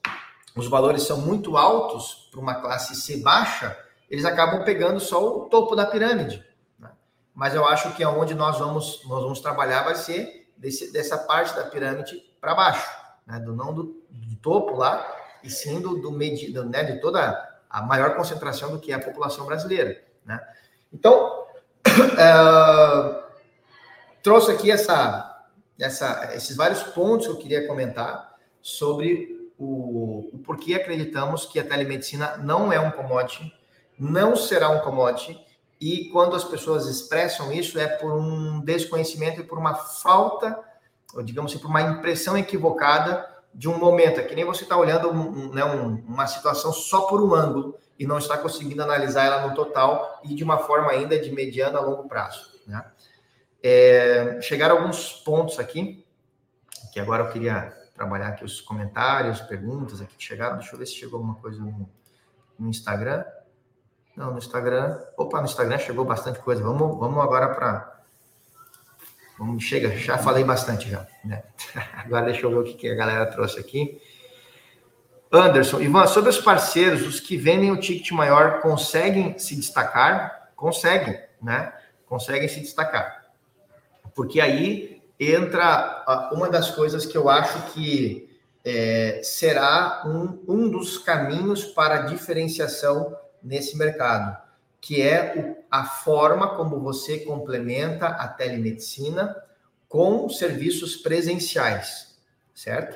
os 0.56 0.68
valores 0.68 1.04
são 1.04 1.22
muito 1.22 1.58
altos 1.58 2.30
para 2.32 2.40
uma 2.40 2.56
classe 2.62 2.96
C 2.96 3.18
baixa, 3.18 3.76
eles 4.16 4.24
acabam 4.24 4.64
pegando 4.64 4.98
só 4.98 5.22
o 5.22 5.50
topo 5.50 5.76
da 5.76 5.86
pirâmide. 5.86 6.42
Né? 6.80 6.90
Mas 7.34 7.54
eu 7.54 7.66
acho 7.66 7.94
que 7.96 8.04
aonde 8.04 8.34
nós 8.34 8.58
vamos, 8.58 9.02
nós 9.06 9.22
vamos 9.22 9.42
trabalhar 9.42 9.84
vai 9.84 9.96
ser 9.96 10.50
desse, 10.56 10.94
dessa 10.94 11.18
parte 11.18 11.54
da 11.54 11.66
pirâmide 11.66 12.24
para 12.40 12.56
baixo, 12.56 12.90
né? 13.28 13.42
do 13.42 13.54
não 13.54 13.74
do, 13.74 13.84
do 14.10 14.36
topo 14.38 14.78
lá, 14.78 15.06
e 15.44 15.50
sim 15.50 15.82
do, 15.82 16.00
do, 16.00 16.12
do 16.12 16.64
né, 16.64 16.84
de 16.86 17.02
toda 17.02 17.60
a 17.70 17.82
maior 17.82 18.16
concentração 18.16 18.72
do 18.72 18.80
que 18.80 18.94
é 18.94 18.96
a 18.96 19.04
população 19.04 19.46
brasileira. 19.46 20.02
Né? 20.24 20.40
Então, 20.94 21.46
uh, 21.86 23.22
trouxe 24.24 24.52
aqui 24.52 24.72
essa, 24.72 25.46
essa, 25.78 26.32
esses 26.36 26.56
vários 26.56 26.84
pontos 26.84 27.28
que 27.28 27.34
eu 27.34 27.38
queria 27.38 27.68
comentar 27.68 28.34
sobre 28.62 29.52
o, 29.58 30.30
o 30.32 30.40
porquê 30.40 30.76
acreditamos 30.76 31.46
que 31.46 31.60
a 31.60 31.68
telemedicina 31.68 32.38
não 32.38 32.72
é 32.72 32.80
um 32.80 32.92
commodity, 32.92 33.54
não 33.98 34.36
será 34.36 34.70
um 34.70 34.80
commodity, 34.80 35.40
e 35.80 36.10
quando 36.10 36.36
as 36.36 36.44
pessoas 36.44 36.88
expressam 36.88 37.52
isso 37.52 37.78
é 37.78 37.88
por 37.88 38.12
um 38.14 38.60
desconhecimento 38.62 39.42
e 39.42 39.44
por 39.44 39.58
uma 39.58 39.76
falta, 39.76 40.58
ou 41.14 41.22
digamos 41.22 41.52
assim, 41.52 41.62
por 41.62 41.70
uma 41.70 41.82
impressão 41.82 42.38
equivocada 42.38 43.28
de 43.54 43.70
um 43.70 43.78
momento, 43.78 44.20
é 44.20 44.24
que 44.24 44.36
nem 44.36 44.44
você 44.44 44.64
está 44.64 44.76
olhando 44.76 45.10
um, 45.10 45.54
né, 45.54 45.64
um, 45.64 45.96
uma 46.08 46.28
situação 46.28 46.74
só 46.74 47.02
por 47.02 47.22
um 47.22 47.34
ângulo 47.34 47.78
e 47.98 48.06
não 48.06 48.18
está 48.18 48.38
conseguindo 48.38 48.84
analisar 48.84 49.26
ela 49.26 49.48
no 49.48 49.56
total 49.56 50.22
e 50.24 50.36
de 50.36 50.44
uma 50.44 50.58
forma 50.60 50.92
ainda 50.92 51.18
de 51.18 51.32
mediano 51.32 51.78
a 51.78 51.82
longo 51.82 52.08
prazo. 52.08 52.52
Né? 52.68 52.84
É, 53.64 54.40
chegaram 54.42 54.78
alguns 54.78 55.14
pontos 55.14 55.58
aqui, 55.58 56.06
que 56.92 57.00
agora 57.00 57.24
eu 57.24 57.30
queria 57.32 57.74
trabalhar 57.94 58.28
aqui 58.28 58.44
os 58.44 58.60
comentários, 58.60 59.40
perguntas 59.42 60.02
aqui 60.02 60.16
que 60.18 60.24
chegaram. 60.24 60.58
Deixa 60.58 60.74
eu 60.74 60.80
ver 60.80 60.86
se 60.86 60.96
chegou 60.96 61.18
alguma 61.18 61.36
coisa 61.36 61.60
no, 61.60 61.90
no 62.60 62.70
Instagram. 62.70 63.24
Não, 64.16 64.32
no 64.32 64.38
Instagram. 64.38 65.00
Opa, 65.18 65.40
no 65.40 65.46
Instagram 65.46 65.78
chegou 65.78 66.06
bastante 66.06 66.40
coisa. 66.40 66.64
Vamos, 66.64 66.98
vamos 67.00 67.22
agora 67.22 67.50
para 67.50 67.96
Vamos, 69.38 69.66
chega, 69.66 69.90
já 69.98 70.18
falei 70.18 70.44
bastante 70.44 70.90
já. 70.90 71.06
Né? 71.24 71.44
Agora 71.94 72.26
deixa 72.26 72.46
eu 72.46 72.50
ver 72.50 72.58
o 72.58 72.64
que 72.64 72.90
a 72.90 72.96
galera 72.96 73.26
trouxe 73.26 73.60
aqui. 73.60 74.02
Anderson, 75.32 75.82
Ivan, 75.82 76.08
sobre 76.08 76.30
os 76.30 76.40
parceiros, 76.40 77.06
os 77.06 77.20
que 77.20 77.36
vendem 77.36 77.72
o 77.72 77.78
ticket 77.80 78.12
maior 78.12 78.62
conseguem 78.62 79.38
se 79.38 79.56
destacar? 79.56 80.52
Conseguem, 80.56 81.20
né? 81.42 81.74
Conseguem 82.06 82.48
se 82.48 82.62
destacar. 82.62 83.26
Porque 84.14 84.40
aí 84.40 85.02
entra 85.20 86.32
uma 86.32 86.50
das 86.50 86.72
coisas 86.72 87.06
que 87.06 87.18
eu 87.18 87.28
acho 87.28 87.74
que 87.74 88.40
é, 88.64 89.20
será 89.22 90.04
um, 90.06 90.42
um 90.48 90.70
dos 90.70 90.98
caminhos 90.98 91.66
para 91.66 92.04
diferenciação 92.04 93.14
nesse 93.46 93.78
mercado 93.78 94.46
que 94.86 95.02
é 95.02 95.64
a 95.72 95.84
forma 95.84 96.56
como 96.56 96.80
você 96.80 97.18
complementa 97.18 98.06
a 98.06 98.28
telemedicina 98.28 99.36
com 99.90 100.30
serviços 100.30 100.96
presenciais, 100.96 102.16
certo? 102.54 102.96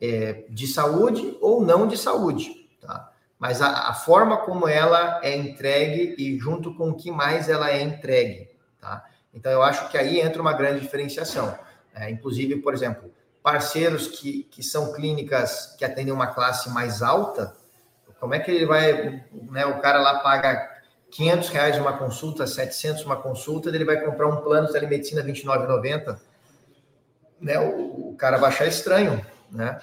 É, 0.00 0.44
de 0.48 0.66
saúde 0.66 1.38
ou 1.40 1.64
não 1.64 1.86
de 1.86 1.96
saúde, 1.96 2.68
tá? 2.80 3.12
Mas 3.38 3.62
a, 3.62 3.90
a, 3.90 3.94
forma 3.94 4.38
como 4.38 4.66
ela 4.66 5.20
é 5.22 5.36
entregue 5.36 6.16
e 6.18 6.36
junto 6.36 6.74
com 6.74 6.90
o 6.90 6.96
que 6.96 7.12
mais 7.12 7.48
ela 7.48 7.70
é 7.70 7.80
entregue, 7.80 8.50
tá? 8.80 9.06
Então 9.32 9.52
eu 9.52 9.62
acho 9.62 9.88
que 9.88 9.96
aí 9.96 10.20
entra 10.20 10.42
uma 10.42 10.52
grande 10.52 10.80
diferenciação. 10.80 11.56
É, 11.94 12.10
inclusive, 12.10 12.56
por 12.56 12.74
exemplo, 12.74 13.08
parceiros 13.40 14.08
que, 14.08 14.42
que 14.50 14.64
são 14.64 14.92
clínicas 14.92 15.76
que 15.78 15.84
atendem 15.84 16.12
uma 16.12 16.26
classe 16.26 16.68
mais 16.70 17.02
alta, 17.02 17.54
como 18.20 18.34
é 18.34 18.38
que 18.38 18.50
ele 18.50 18.66
vai, 18.66 19.24
né? 19.50 19.64
O 19.64 19.80
cara 19.80 19.98
lá 19.98 20.20
paga 20.20 20.70
500 21.10 21.48
reais 21.48 21.78
uma 21.78 21.96
consulta, 21.96 22.46
700 22.46 23.04
uma 23.04 23.16
consulta, 23.16 23.70
ele 23.70 23.84
vai 23.84 24.00
comprar 24.04 24.28
um 24.28 24.42
plano 24.42 24.66
de 24.66 24.72
telemedicina 24.74 25.24
29,90, 25.24 26.20
né? 27.40 27.58
O, 27.58 28.10
o, 28.10 28.16
cara 28.16 28.36
vai 28.36 28.50
achar 28.50 28.66
estranho, 28.66 29.24
né? 29.50 29.80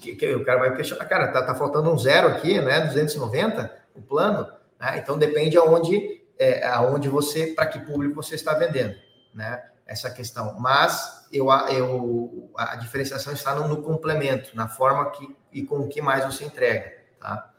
Que, 0.00 0.16
que, 0.16 0.34
o 0.34 0.44
cara 0.44 0.58
vai 0.58 0.74
questionar, 0.74 1.04
cara, 1.04 1.28
tá, 1.28 1.42
tá 1.42 1.54
faltando 1.54 1.92
um 1.92 1.98
zero 1.98 2.28
aqui, 2.28 2.58
né? 2.58 2.80
290 2.80 3.70
o 3.94 4.00
plano, 4.00 4.50
né? 4.80 4.98
Então 4.98 5.18
depende 5.18 5.58
aonde, 5.58 6.22
é, 6.38 6.66
aonde 6.66 7.08
você, 7.08 7.48
para 7.48 7.66
que 7.66 7.80
público 7.80 8.14
você 8.14 8.34
está 8.34 8.54
vendendo, 8.54 8.94
né? 9.34 9.62
Essa 9.86 10.10
questão. 10.10 10.58
Mas 10.58 11.26
eu, 11.30 11.48
eu, 11.68 12.50
a 12.56 12.76
diferenciação 12.76 13.32
está 13.32 13.54
no, 13.54 13.68
no 13.68 13.82
complemento, 13.82 14.56
na 14.56 14.68
forma 14.68 15.10
que 15.10 15.36
e 15.52 15.62
com 15.62 15.80
o 15.80 15.88
que 15.88 16.00
mais 16.00 16.24
você 16.24 16.44
entrega, 16.44 16.99
tá? 17.20 17.52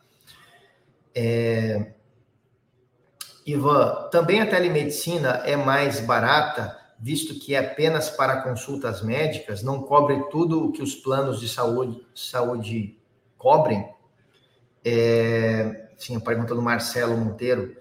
É, 1.14 1.94
Ivan, 3.46 4.10
também 4.12 4.42
a 4.42 4.50
telemedicina 4.50 5.42
é 5.46 5.56
mais 5.56 6.00
barata, 6.00 6.78
visto 7.00 7.40
que 7.40 7.56
é 7.56 7.60
apenas 7.60 8.10
para 8.10 8.42
consultas 8.42 9.02
médicas, 9.02 9.64
não 9.64 9.82
cobre 9.82 10.24
tudo 10.30 10.66
o 10.66 10.72
que 10.72 10.82
os 10.82 10.96
planos 10.96 11.40
de 11.40 11.50
saúde, 11.50 12.06
saúde 12.14 12.98
cobrem? 13.38 13.90
É, 14.86 15.90
sim, 15.98 16.16
a 16.16 16.20
pergunta 16.20 16.54
do 16.54 16.62
Marcelo 16.62 17.18
Monteiro. 17.18 17.76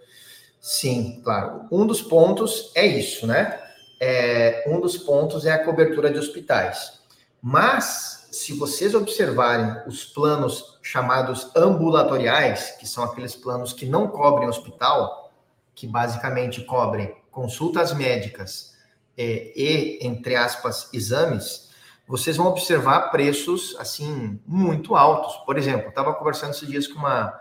Sim, 0.60 1.20
claro. 1.22 1.66
Um 1.70 1.86
dos 1.86 2.02
pontos 2.02 2.72
é 2.74 2.86
isso, 2.86 3.26
né? 3.26 3.58
É, 4.00 4.64
um 4.66 4.80
dos 4.80 4.96
pontos 4.96 5.44
é 5.44 5.52
a 5.52 5.64
cobertura 5.64 6.10
de 6.10 6.18
hospitais. 6.18 7.00
Mas, 7.40 8.19
se 8.30 8.52
vocês 8.52 8.94
observarem 8.94 9.82
os 9.86 10.04
planos 10.04 10.78
chamados 10.82 11.50
ambulatoriais, 11.56 12.72
que 12.72 12.86
são 12.86 13.04
aqueles 13.04 13.34
planos 13.34 13.72
que 13.72 13.86
não 13.86 14.08
cobrem 14.08 14.48
hospital, 14.48 15.32
que 15.74 15.86
basicamente 15.86 16.62
cobrem 16.62 17.16
consultas 17.30 17.92
médicas 17.92 18.76
é, 19.16 19.52
e, 19.56 19.98
entre 20.02 20.36
aspas, 20.36 20.88
exames, 20.92 21.70
vocês 22.06 22.36
vão 22.36 22.48
observar 22.48 23.10
preços, 23.10 23.76
assim, 23.78 24.40
muito 24.46 24.96
altos. 24.96 25.36
Por 25.44 25.56
exemplo, 25.56 25.88
estava 25.88 26.12
conversando 26.14 26.50
esses 26.50 26.68
dias 26.68 26.86
com 26.86 26.98
uma, 26.98 27.38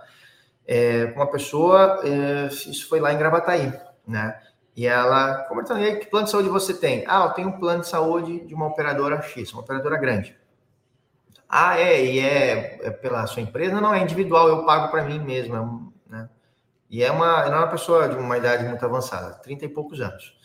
é, 0.68 1.08
com 1.08 1.20
uma 1.20 1.32
pessoa, 1.32 2.02
é, 2.04 2.48
isso 2.48 2.88
foi 2.88 3.00
lá 3.00 3.14
em 3.14 3.18
Gravataí, 3.18 3.74
né? 4.08 4.40
E 4.76 4.86
ela, 4.86 5.44
conversando, 5.50 5.82
aí, 5.82 5.98
que 5.98 6.06
plano 6.06 6.26
de 6.26 6.32
saúde 6.32 6.48
você 6.48 6.74
tem? 6.74 7.04
Ah, 7.08 7.26
eu 7.26 7.32
tenho 7.32 7.50
um 7.50 7.60
plano 7.60 7.82
de 7.82 7.90
saúde 7.90 8.46
de 8.46 8.54
uma 8.54 8.68
operadora 8.68 9.22
X, 9.22 9.52
uma 9.52 9.62
operadora 9.62 9.98
grande. 9.98 10.39
Ah, 11.50 11.80
é, 11.80 12.06
e 12.06 12.20
é, 12.20 12.80
é 12.84 12.91
pela 12.91 13.26
sua 13.26 13.41
empresa? 13.41 13.82
Não, 13.82 13.91
é 13.91 14.00
individual, 14.04 14.47
eu 14.47 14.66
pago 14.66 14.91
para 14.91 15.04
mim 15.04 15.18
mesmo, 15.18 15.56
é 15.56 16.12
né? 16.12 16.30
E 16.88 17.04
é 17.04 17.12
uma, 17.12 17.43
é 17.43 17.50
uma 17.50 17.68
pessoa 17.68 18.08
de 18.08 18.16
uma 18.16 18.38
idade 18.38 18.64
muito 18.66 18.86
avançada, 18.86 19.34
30 19.41 19.66
e 19.66 19.70
poucos 19.70 20.00
anos. 20.00 20.38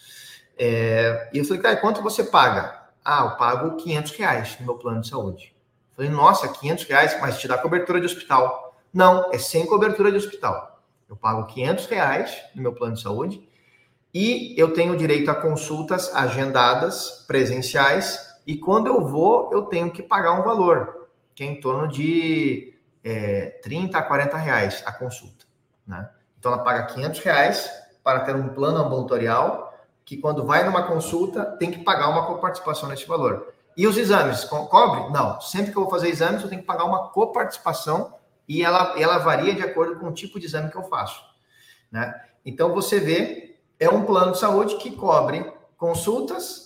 É, 0.59 1.29
e 1.33 1.39
eu 1.39 1.45
falei, 1.45 1.63
cara, 1.63 1.77
quanto 1.77 2.01
você 2.01 2.25
paga? 2.25 2.89
Ah, 3.05 3.25
eu 3.25 3.37
pago 3.37 3.77
500 3.77 4.13
reais 4.13 4.57
no 4.61 4.67
meu 4.67 4.79
plano 4.79 5.03
de 5.03 5.09
saúde. 5.09 5.55
Falei, 5.95 6.11
nossa, 6.11 6.49
500 6.49 6.85
reais, 6.85 7.21
mas 7.21 7.39
te 7.39 7.47
dá 7.47 7.59
cobertura 7.59 8.01
de 8.01 8.07
hospital. 8.07 8.75
Não, 8.93 9.31
é 9.31 9.39
sem 9.39 9.67
cobertura 9.67 10.11
de 10.11 10.17
hospital. 10.17 10.83
Eu 11.09 11.17
pago 11.17 11.47
500 11.47 11.87
reais 11.87 12.43
no 12.55 12.63
meu 12.63 12.73
plano 12.73 12.95
de 12.95 13.03
saúde 13.03 13.47
e 14.13 14.55
eu 14.57 14.73
tenho 14.73 14.97
direito 14.97 15.31
a 15.31 15.35
consultas 15.35 16.15
agendadas, 16.15 17.25
presenciais, 17.27 18.34
e 18.47 18.57
quando 18.57 18.87
eu 18.87 19.07
vou, 19.07 19.51
eu 19.53 19.63
tenho 19.63 19.91
que 19.91 20.03
pagar 20.03 20.33
um 20.33 20.43
valor, 20.43 21.09
que 21.35 21.43
é 21.43 21.47
em 21.47 21.61
torno 21.61 21.89
de 21.89 22.75
é, 23.03 23.59
30 23.63 23.99
a 23.99 24.03
40 24.03 24.37
reais 24.37 24.83
a 24.87 24.93
consulta. 24.93 25.47
Né? 25.87 26.09
Então 26.39 26.53
ela 26.53 26.63
paga 26.63 26.87
500 26.87 27.21
reais 27.21 27.71
para 28.03 28.21
ter 28.21 28.37
um 28.37 28.49
plano 28.49 28.79
ambulatorial, 28.79 29.75
que 30.05 30.19
quando 30.19 30.45
vai 30.45 30.63
numa 30.65 30.83
consulta, 30.83 31.57
tem 31.59 31.71
que 31.71 31.83
pagar 31.83 32.11
uma 32.11 32.27
coparticipação 32.27 32.89
nesse 32.89 33.07
valor. 33.07 33.55
E 33.77 33.87
os 33.87 33.97
exames, 33.97 34.45
co 34.45 34.67
cobre? 34.67 35.11
Não. 35.11 35.41
Sempre 35.41 35.73
que 35.73 35.79
eu 35.79 35.83
vou 35.83 35.91
fazer 35.91 36.09
exames, 36.09 36.43
eu 36.43 36.49
tenho 36.49 36.61
que 36.61 36.67
pagar 36.67 36.85
uma 36.85 37.09
coparticipação 37.09 38.15
e 38.47 38.63
ela, 38.63 38.95
ela 39.01 39.19
varia 39.19 39.55
de 39.55 39.63
acordo 39.63 39.99
com 39.99 40.09
o 40.09 40.13
tipo 40.13 40.39
de 40.39 40.47
exame 40.47 40.71
que 40.71 40.77
eu 40.77 40.85
faço. 40.85 41.25
Né? 41.91 42.15
Então, 42.45 42.75
você 42.75 43.01
vê, 43.01 43.57
é 43.81 43.89
um 43.89 44.05
plano 44.05 44.33
de 44.33 44.39
saúde 44.39 44.77
que 44.77 44.91
cobre 44.91 45.51
consultas 45.77 46.64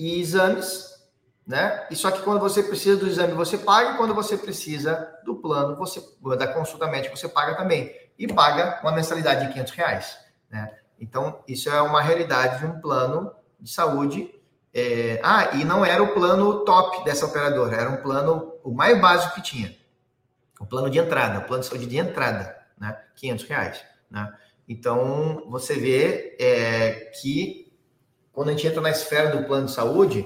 e 0.00 0.18
exames, 0.18 0.98
né? 1.46 1.86
E 1.90 1.94
só 1.94 2.10
que 2.10 2.22
quando 2.22 2.40
você 2.40 2.62
precisa 2.62 2.96
do 2.96 3.06
exame, 3.06 3.34
você 3.34 3.58
paga, 3.58 3.92
e 3.92 3.96
quando 3.98 4.14
você 4.14 4.34
precisa 4.34 5.14
do 5.26 5.36
plano, 5.36 5.76
você 5.76 6.02
da 6.38 6.48
consulta 6.48 6.86
médica, 6.86 7.14
você 7.14 7.28
paga 7.28 7.54
também. 7.54 7.94
E 8.18 8.26
paga 8.26 8.80
uma 8.82 8.92
mensalidade 8.92 9.46
de 9.46 9.52
500 9.52 9.72
reais, 9.74 10.18
né? 10.48 10.74
Então, 10.98 11.42
isso 11.46 11.68
é 11.68 11.82
uma 11.82 12.00
realidade 12.00 12.60
de 12.60 12.66
um 12.66 12.80
plano 12.80 13.30
de 13.58 13.70
saúde 13.70 14.34
é, 14.72 15.20
ah, 15.22 15.50
e 15.54 15.64
não 15.64 15.84
era 15.84 16.02
o 16.02 16.14
plano 16.14 16.64
top 16.64 17.04
dessa 17.04 17.26
operadora, 17.26 17.76
era 17.76 17.90
um 17.90 17.96
plano 17.96 18.54
o 18.62 18.72
mais 18.72 18.98
básico 19.00 19.34
que 19.34 19.42
tinha. 19.42 19.76
O 20.58 20.66
plano 20.66 20.88
de 20.88 20.98
entrada, 20.98 21.40
o 21.40 21.44
plano 21.44 21.62
de 21.62 21.68
saúde 21.68 21.86
de 21.86 21.98
entrada, 21.98 22.56
né? 22.78 22.98
500 23.16 23.44
reais, 23.46 23.84
né? 24.10 24.32
Então, 24.66 25.44
você 25.48 25.74
vê 25.74 26.36
é, 26.38 27.10
que 27.20 27.59
quando 28.40 28.48
a 28.48 28.52
gente 28.52 28.66
entra 28.66 28.80
na 28.80 28.88
esfera 28.88 29.36
do 29.36 29.44
plano 29.44 29.66
de 29.66 29.72
saúde, 29.72 30.20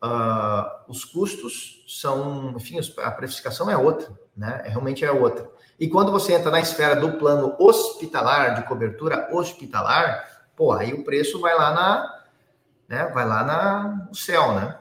uh, 0.00 0.70
os 0.86 1.04
custos 1.04 1.84
são, 1.88 2.54
enfim, 2.56 2.78
a 2.98 3.10
precificação 3.10 3.68
é 3.68 3.76
outra, 3.76 4.16
né? 4.36 4.62
É, 4.64 4.68
realmente 4.68 5.04
é 5.04 5.10
outra. 5.10 5.50
E 5.76 5.88
quando 5.88 6.12
você 6.12 6.34
entra 6.34 6.52
na 6.52 6.60
esfera 6.60 6.94
do 6.94 7.14
plano 7.14 7.56
hospitalar, 7.58 8.54
de 8.54 8.62
cobertura 8.62 9.28
hospitalar, 9.32 10.46
pô, 10.54 10.70
aí 10.70 10.94
o 10.94 11.02
preço 11.02 11.40
vai 11.40 11.52
lá 11.56 11.74
na, 11.74 12.22
né? 12.86 13.06
Vai 13.12 13.26
lá 13.26 13.42
na, 13.42 14.06
no 14.08 14.14
céu, 14.14 14.52
né? 14.52 14.78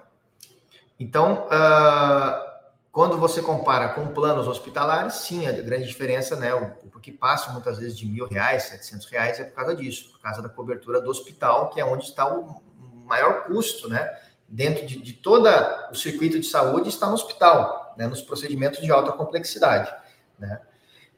Então, 1.00 1.48
uh, 1.48 2.48
quando 2.92 3.18
você 3.18 3.42
compara 3.42 3.90
com 3.90 4.14
planos 4.14 4.48
hospitalares, 4.48 5.16
sim, 5.16 5.48
a 5.48 5.52
grande 5.52 5.88
diferença, 5.88 6.36
né? 6.36 6.54
O, 6.54 6.88
que 7.08 7.12
passa 7.14 7.54
muitas 7.54 7.78
vezes 7.78 7.98
de 7.98 8.06
mil 8.06 8.28
reais, 8.28 8.64
setecentos 8.64 9.06
reais, 9.06 9.40
é 9.40 9.46
por 9.46 9.56
causa 9.56 9.74
disso, 9.74 10.12
por 10.12 10.20
causa 10.20 10.42
da 10.42 10.50
cobertura 10.50 11.00
do 11.00 11.10
hospital, 11.10 11.70
que 11.70 11.80
é 11.80 11.86
onde 11.86 12.04
está 12.04 12.28
o 12.28 12.67
maior 13.08 13.46
custo, 13.46 13.90
né? 13.90 14.10
Dentro 14.48 14.86
de, 14.86 15.02
de 15.02 15.14
todo 15.14 15.48
o 15.92 15.96
circuito 15.96 16.40
de 16.40 16.46
saúde 16.46 16.90
está 16.90 17.08
no 17.08 17.14
hospital, 17.14 17.96
né? 17.98 18.08
Nos 18.08 18.22
procedimentos 18.22 18.80
de 18.80 18.92
alta 18.92 19.12
complexidade, 19.12 19.92
né? 20.38 20.62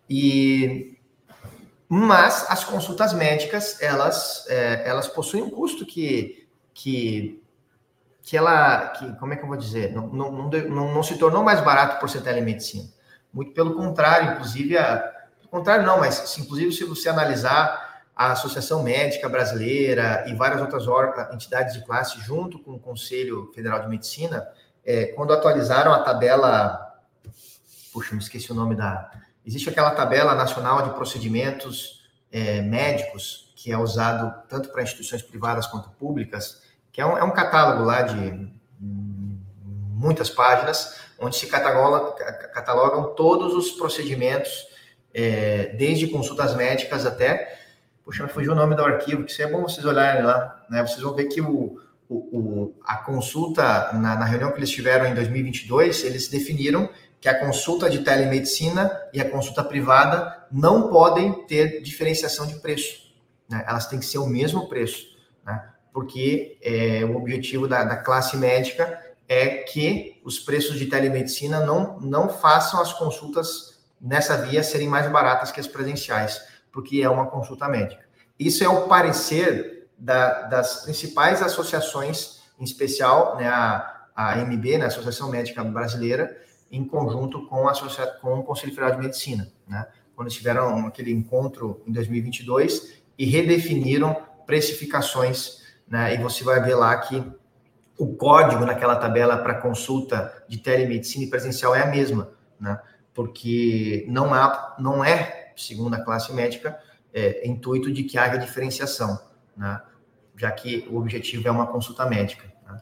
E 0.10 0.96
mas 1.92 2.46
as 2.50 2.64
consultas 2.64 3.14
médicas 3.14 3.82
elas 3.82 4.46
é, 4.48 4.88
elas 4.88 5.08
possuem 5.08 5.44
um 5.44 5.50
custo 5.50 5.86
que 5.86 6.48
que, 6.80 7.44
que 8.22 8.38
ela, 8.38 8.88
que, 8.90 9.12
como 9.18 9.34
é 9.34 9.36
que 9.36 9.44
eu 9.44 9.48
vou 9.48 9.58
dizer, 9.58 9.92
não, 9.92 10.08
não, 10.08 10.32
não, 10.32 10.94
não 10.94 11.04
se 11.04 11.18
tornou 11.18 11.44
mais 11.44 11.60
barato 11.62 12.00
por 12.00 12.10
ser 12.10 12.22
telemedicina. 12.22 12.88
Muito 13.34 13.52
pelo 13.52 13.76
contrário, 13.76 14.32
inclusive, 14.32 14.78
a, 14.78 14.98
pelo 14.98 15.50
contrário 15.50 15.86
não, 15.86 16.00
mas 16.00 16.38
inclusive 16.38 16.72
se 16.72 16.86
você 16.86 17.10
analisar 17.10 17.89
a 18.20 18.34
Associação 18.34 18.84
Médica 18.84 19.30
Brasileira 19.30 20.26
e 20.28 20.34
várias 20.34 20.60
outras 20.60 20.86
entidades 21.34 21.74
de 21.74 21.86
classe, 21.86 22.20
junto 22.20 22.60
com 22.60 22.72
o 22.72 22.80
Conselho 22.80 23.50
Federal 23.56 23.80
de 23.82 23.88
Medicina, 23.88 24.46
é, 24.86 25.06
quando 25.06 25.32
atualizaram 25.32 25.94
a 25.94 26.00
tabela, 26.00 27.00
puxa, 27.94 28.14
me 28.14 28.20
esqueci 28.20 28.52
o 28.52 28.56
nome 28.56 28.76
da, 28.76 29.10
existe 29.46 29.70
aquela 29.70 29.92
tabela 29.92 30.36
nacional 30.36 30.82
de 30.82 30.90
procedimentos 30.96 32.10
é, 32.30 32.60
médicos 32.60 33.54
que 33.56 33.72
é 33.72 33.78
usado 33.78 34.34
tanto 34.50 34.68
para 34.68 34.84
instituições 34.84 35.22
privadas 35.22 35.66
quanto 35.66 35.90
públicas, 35.92 36.62
que 36.92 37.00
é 37.00 37.06
um, 37.06 37.18
é 37.18 37.24
um 37.24 37.32
catálogo 37.32 37.86
lá 37.86 38.02
de 38.02 38.52
muitas 38.82 40.30
páginas, 40.30 41.00
onde 41.18 41.38
se 41.38 41.48
cataloga, 41.48 42.12
catalogam 42.54 43.16
todos 43.16 43.54
os 43.54 43.72
procedimentos, 43.72 44.68
é, 45.14 45.68
desde 45.78 46.08
consultas 46.08 46.54
médicas 46.54 47.06
até. 47.06 47.58
Puxa, 48.04 48.24
me 48.24 48.30
fugiu 48.30 48.54
o 48.54 48.56
nome 48.56 48.76
do 48.76 48.84
arquivo, 48.84 49.24
que 49.24 49.32
isso 49.32 49.42
é 49.42 49.48
bom 49.48 49.64
vocês 49.64 49.86
olharem 49.86 50.24
lá, 50.24 50.66
né? 50.70 50.82
Vocês 50.82 51.02
vão 51.02 51.14
ver 51.14 51.26
que 51.26 51.42
o, 51.42 51.80
o, 52.08 52.16
o 52.16 52.76
a 52.84 52.98
consulta, 52.98 53.94
na, 53.94 54.16
na, 54.16 54.26
reunião 54.26 54.52
que 54.52 54.58
eles 54.58 54.72
tiveram 54.72 55.06
em 55.06 55.14
2022, 55.14 56.04
eles 56.04 56.28
definiram 56.28 56.90
que 57.22 57.30
a 57.30 57.40
consulta 57.40 57.90
de 57.90 58.00
telemedicina 58.00 58.90
e 59.14 59.20
a 59.20 59.30
consulta 59.30 59.64
privada 59.64 60.48
não 60.52 60.90
podem 60.90 61.46
ter 61.46 61.82
diferenciação 61.82 62.48
de 62.48 62.56
preço. 62.56 63.14
Né? 63.50 63.64
Elas 63.68 63.88
têm 63.88 64.00
que 64.00 64.06
ser 64.06 64.18
o 64.18 64.26
mesmo 64.26 64.70
preço. 64.70 65.06
Né? 65.46 65.62
porque 65.94 66.58
é, 66.62 67.04
o 67.04 67.18
objetivo 67.18 67.68
da, 67.68 67.84
da, 67.84 67.98
classe 67.98 68.38
médica 68.38 69.00
é 69.28 69.48
que 69.58 70.20
os 70.24 70.40
preços 70.40 70.78
de 70.78 70.86
telemedicina 70.86 71.60
não, 71.60 72.00
não 72.00 72.30
façam 72.30 72.82
as 72.82 72.94
consultas 72.94 73.80
nessa 74.00 74.38
via 74.38 74.64
serem 74.64 74.88
mais 74.88 75.12
baratas 75.12 75.52
que 75.52 75.60
as 75.60 75.68
presenciais, 75.68 76.42
porque 76.72 77.02
é 77.02 77.10
uma 77.10 77.28
consulta 77.28 77.68
médica. 77.68 78.04
Isso 78.38 78.64
é 78.64 78.70
o 78.70 78.88
parecer 78.88 79.88
da, 79.98 80.44
das 80.44 80.84
principais 80.84 81.42
associações, 81.42 82.42
em 82.60 82.64
especial 82.64 83.36
né, 83.38 83.48
a, 83.48 84.08
a 84.16 84.36
MB, 84.38 84.78
né, 84.78 84.86
a 84.86 84.88
Associação 84.88 85.30
Médica 85.30 85.64
Brasileira, 85.64 86.38
em 86.72 86.86
conjunto 86.86 87.48
com, 87.48 87.68
a, 87.68 87.74
com 88.22 88.40
o 88.40 88.44
Conselho 88.44 88.74
Federal 88.74 88.92
de 88.92 89.00
Medicina, 89.00 89.52
né, 89.68 89.88
quando 90.16 90.30
tiveram 90.30 90.88
aquele 90.88 91.12
encontro 91.12 91.82
em 91.86 91.92
2022 91.92 93.02
e 93.18 93.26
redefiniram 93.26 94.16
precificações 94.46 95.60
né? 95.90 96.14
E 96.14 96.18
você 96.18 96.44
vai 96.44 96.62
ver 96.62 96.76
lá 96.76 96.96
que 96.98 97.24
o 97.98 98.16
código 98.16 98.64
naquela 98.66 98.96
tabela 98.96 99.38
para 99.38 99.56
consulta 99.56 100.32
de 100.48 100.60
telemedicina 100.60 101.26
e 101.26 101.30
presencial 101.30 101.76
é 101.76 101.82
a 101.82 101.88
mesma, 101.88 102.30
né? 102.60 102.80
Porque 103.14 104.06
não 104.08 104.34
há, 104.34 104.76
não 104.80 105.04
é, 105.04 105.49
segundo 105.62 105.94
a 105.94 106.02
classe 106.02 106.32
médica, 106.34 106.80
é, 107.14 107.48
intuito 107.48 107.92
de 107.92 108.04
que 108.04 108.18
haja 108.18 108.38
diferenciação, 108.38 109.20
né? 109.56 109.82
Já 110.36 110.52
que 110.52 110.88
o 110.90 110.98
objetivo 110.98 111.48
é 111.48 111.52
uma 111.52 111.68
consulta 111.68 112.06
médica. 112.06 112.52
Né? 112.66 112.82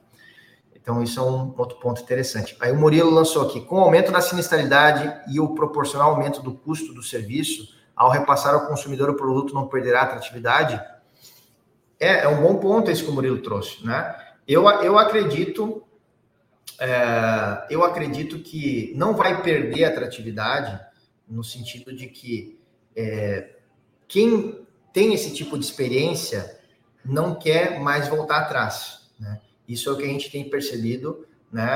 Então, 0.75 1.01
isso 1.01 1.19
é 1.19 1.23
um 1.23 1.53
outro 1.57 1.79
ponto 1.79 2.01
interessante. 2.01 2.55
Aí 2.59 2.71
o 2.71 2.75
Murilo 2.75 3.09
lançou 3.09 3.47
aqui, 3.47 3.61
com 3.61 3.77
o 3.77 3.79
aumento 3.79 4.11
da 4.11 4.21
sinistralidade 4.21 5.11
e 5.33 5.39
o 5.39 5.55
proporcional 5.55 6.11
aumento 6.11 6.41
do 6.41 6.53
custo 6.53 6.93
do 6.93 7.01
serviço, 7.01 7.75
ao 7.95 8.11
repassar 8.11 8.53
ao 8.53 8.67
consumidor 8.67 9.09
o 9.09 9.15
produto 9.15 9.55
não 9.55 9.67
perderá 9.67 10.03
atratividade? 10.03 10.79
É, 11.99 12.19
é 12.19 12.27
um 12.27 12.41
bom 12.43 12.57
ponto 12.59 12.91
esse 12.91 13.03
que 13.03 13.09
o 13.09 13.13
Murilo 13.13 13.41
trouxe, 13.41 13.83
né? 13.83 14.15
Eu, 14.47 14.69
eu 14.69 14.99
acredito, 14.99 15.83
é, 16.79 17.65
eu 17.71 17.83
acredito 17.83 18.39
que 18.39 18.93
não 18.95 19.15
vai 19.15 19.41
perder 19.41 19.85
atratividade 19.85 20.79
no 21.27 21.43
sentido 21.43 21.93
de 21.93 22.07
que 22.07 22.57
é, 22.97 23.51
quem 24.07 24.65
tem 24.91 25.13
esse 25.13 25.31
tipo 25.31 25.55
de 25.57 25.63
experiência 25.63 26.59
não 27.05 27.35
quer 27.35 27.79
mais 27.79 28.07
voltar 28.07 28.39
atrás, 28.39 29.11
né? 29.19 29.39
Isso 29.67 29.87
é 29.87 29.93
o 29.93 29.97
que 29.97 30.03
a 30.03 30.07
gente 30.07 30.31
tem 30.31 30.49
percebido, 30.49 31.27
né? 31.51 31.69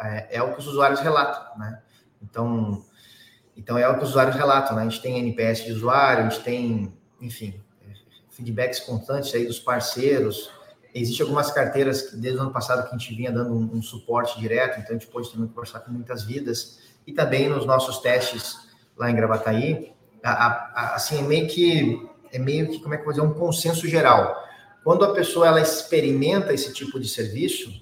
É, 0.00 0.36
é 0.36 0.42
o 0.42 0.52
que 0.52 0.60
os 0.60 0.66
usuários 0.68 1.00
relatam, 1.00 1.58
né? 1.58 1.82
Então, 2.22 2.84
então 3.56 3.76
é 3.76 3.88
o 3.88 3.98
que 3.98 4.04
os 4.04 4.10
usuários 4.10 4.36
relatam, 4.36 4.76
né? 4.76 4.82
A 4.82 4.88
gente 4.88 5.02
tem 5.02 5.18
NPS 5.18 5.64
de 5.64 5.72
usuário, 5.72 6.26
a 6.26 6.28
gente 6.28 6.44
tem, 6.44 6.96
enfim, 7.20 7.60
feedbacks 8.30 8.78
constantes 8.78 9.34
aí 9.34 9.46
dos 9.46 9.58
parceiros. 9.58 10.50
Existem 10.94 11.24
algumas 11.24 11.50
carteiras 11.50 12.02
que 12.02 12.16
desde 12.16 12.38
o 12.38 12.42
ano 12.42 12.52
passado 12.52 12.88
que 12.88 12.94
a 12.94 12.98
gente 12.98 13.12
vinha 13.12 13.32
dando 13.32 13.52
um, 13.52 13.78
um 13.78 13.82
suporte 13.82 14.38
direto, 14.38 14.78
então 14.78 14.94
a 14.94 14.98
gente 14.98 15.10
pode 15.10 15.32
também 15.32 15.48
conversar 15.48 15.80
com 15.80 15.90
muitas 15.90 16.22
vidas. 16.22 16.78
E 17.04 17.12
também 17.12 17.48
nos 17.48 17.66
nossos 17.66 17.98
testes 17.98 18.56
lá 18.96 19.10
em 19.10 19.16
Gravataí, 19.16 19.93
a, 20.30 20.70
a, 20.74 20.94
assim, 20.94 21.18
é 21.18 21.22
meio 21.22 21.46
que, 21.46 22.08
é 22.32 22.38
meio 22.38 22.68
que, 22.68 22.80
como 22.80 22.94
é 22.94 22.96
que 22.96 23.02
eu 23.02 23.04
vou 23.06 23.14
dizer, 23.14 23.26
um 23.26 23.34
consenso 23.34 23.86
geral. 23.86 24.42
Quando 24.82 25.04
a 25.04 25.12
pessoa, 25.12 25.46
ela 25.46 25.60
experimenta 25.60 26.52
esse 26.52 26.72
tipo 26.72 26.98
de 26.98 27.08
serviço, 27.08 27.72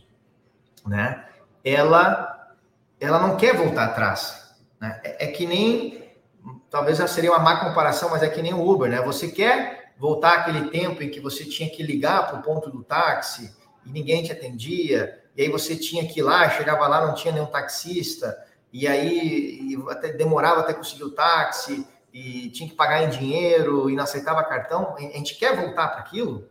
né, 0.87 1.25
ela, 1.65 2.55
ela 3.01 3.19
não 3.19 3.37
quer 3.37 3.57
voltar 3.57 3.85
atrás. 3.85 4.55
Né? 4.81 5.01
É, 5.05 5.27
é 5.27 5.29
que 5.29 5.47
nem, 5.47 6.13
talvez 6.71 6.99
seria 7.11 7.31
uma 7.31 7.39
má 7.39 7.61
comparação, 7.61 8.11
mas 8.11 8.23
é 8.23 8.29
que 8.29 8.43
nem 8.43 8.53
o 8.53 8.69
Uber, 8.69 8.91
né? 8.91 9.01
Você 9.03 9.29
quer 9.29 9.93
voltar 9.97 10.39
aquele 10.39 10.71
tempo 10.71 11.03
em 11.03 11.11
que 11.11 11.21
você 11.21 11.45
tinha 11.45 11.71
que 11.71 11.83
ligar 11.83 12.27
para 12.27 12.41
o 12.41 12.43
ponto 12.43 12.71
do 12.71 12.83
táxi 12.83 13.55
e 13.87 13.91
ninguém 13.91 14.23
te 14.25 14.33
atendia, 14.33 15.21
e 15.37 15.43
aí 15.43 15.49
você 15.49 15.77
tinha 15.77 16.07
que 16.07 16.21
ir 16.21 16.23
lá, 16.23 16.51
chegava 16.51 16.87
lá, 16.89 17.07
não 17.07 17.15
tinha 17.15 17.33
nenhum 17.33 17.47
taxista, 17.47 18.37
e 18.73 18.89
aí 18.89 19.61
e 19.73 19.91
até 19.91 20.13
demorava 20.13 20.61
até 20.61 20.73
conseguir 20.73 21.05
o 21.05 21.11
táxi, 21.11 21.87
e 22.13 22.51
tinha 22.51 22.69
que 22.69 22.75
pagar 22.75 23.03
em 23.03 23.09
dinheiro 23.09 23.89
e 23.89 23.97
não 23.97 24.05
aceitava 24.05 24.45
cartão, 24.45 24.95
a 24.97 25.01
gente 25.01 25.37
quer 25.37 25.57
voltar 25.57 25.89
para 25.89 26.01
aquilo? 26.01 26.47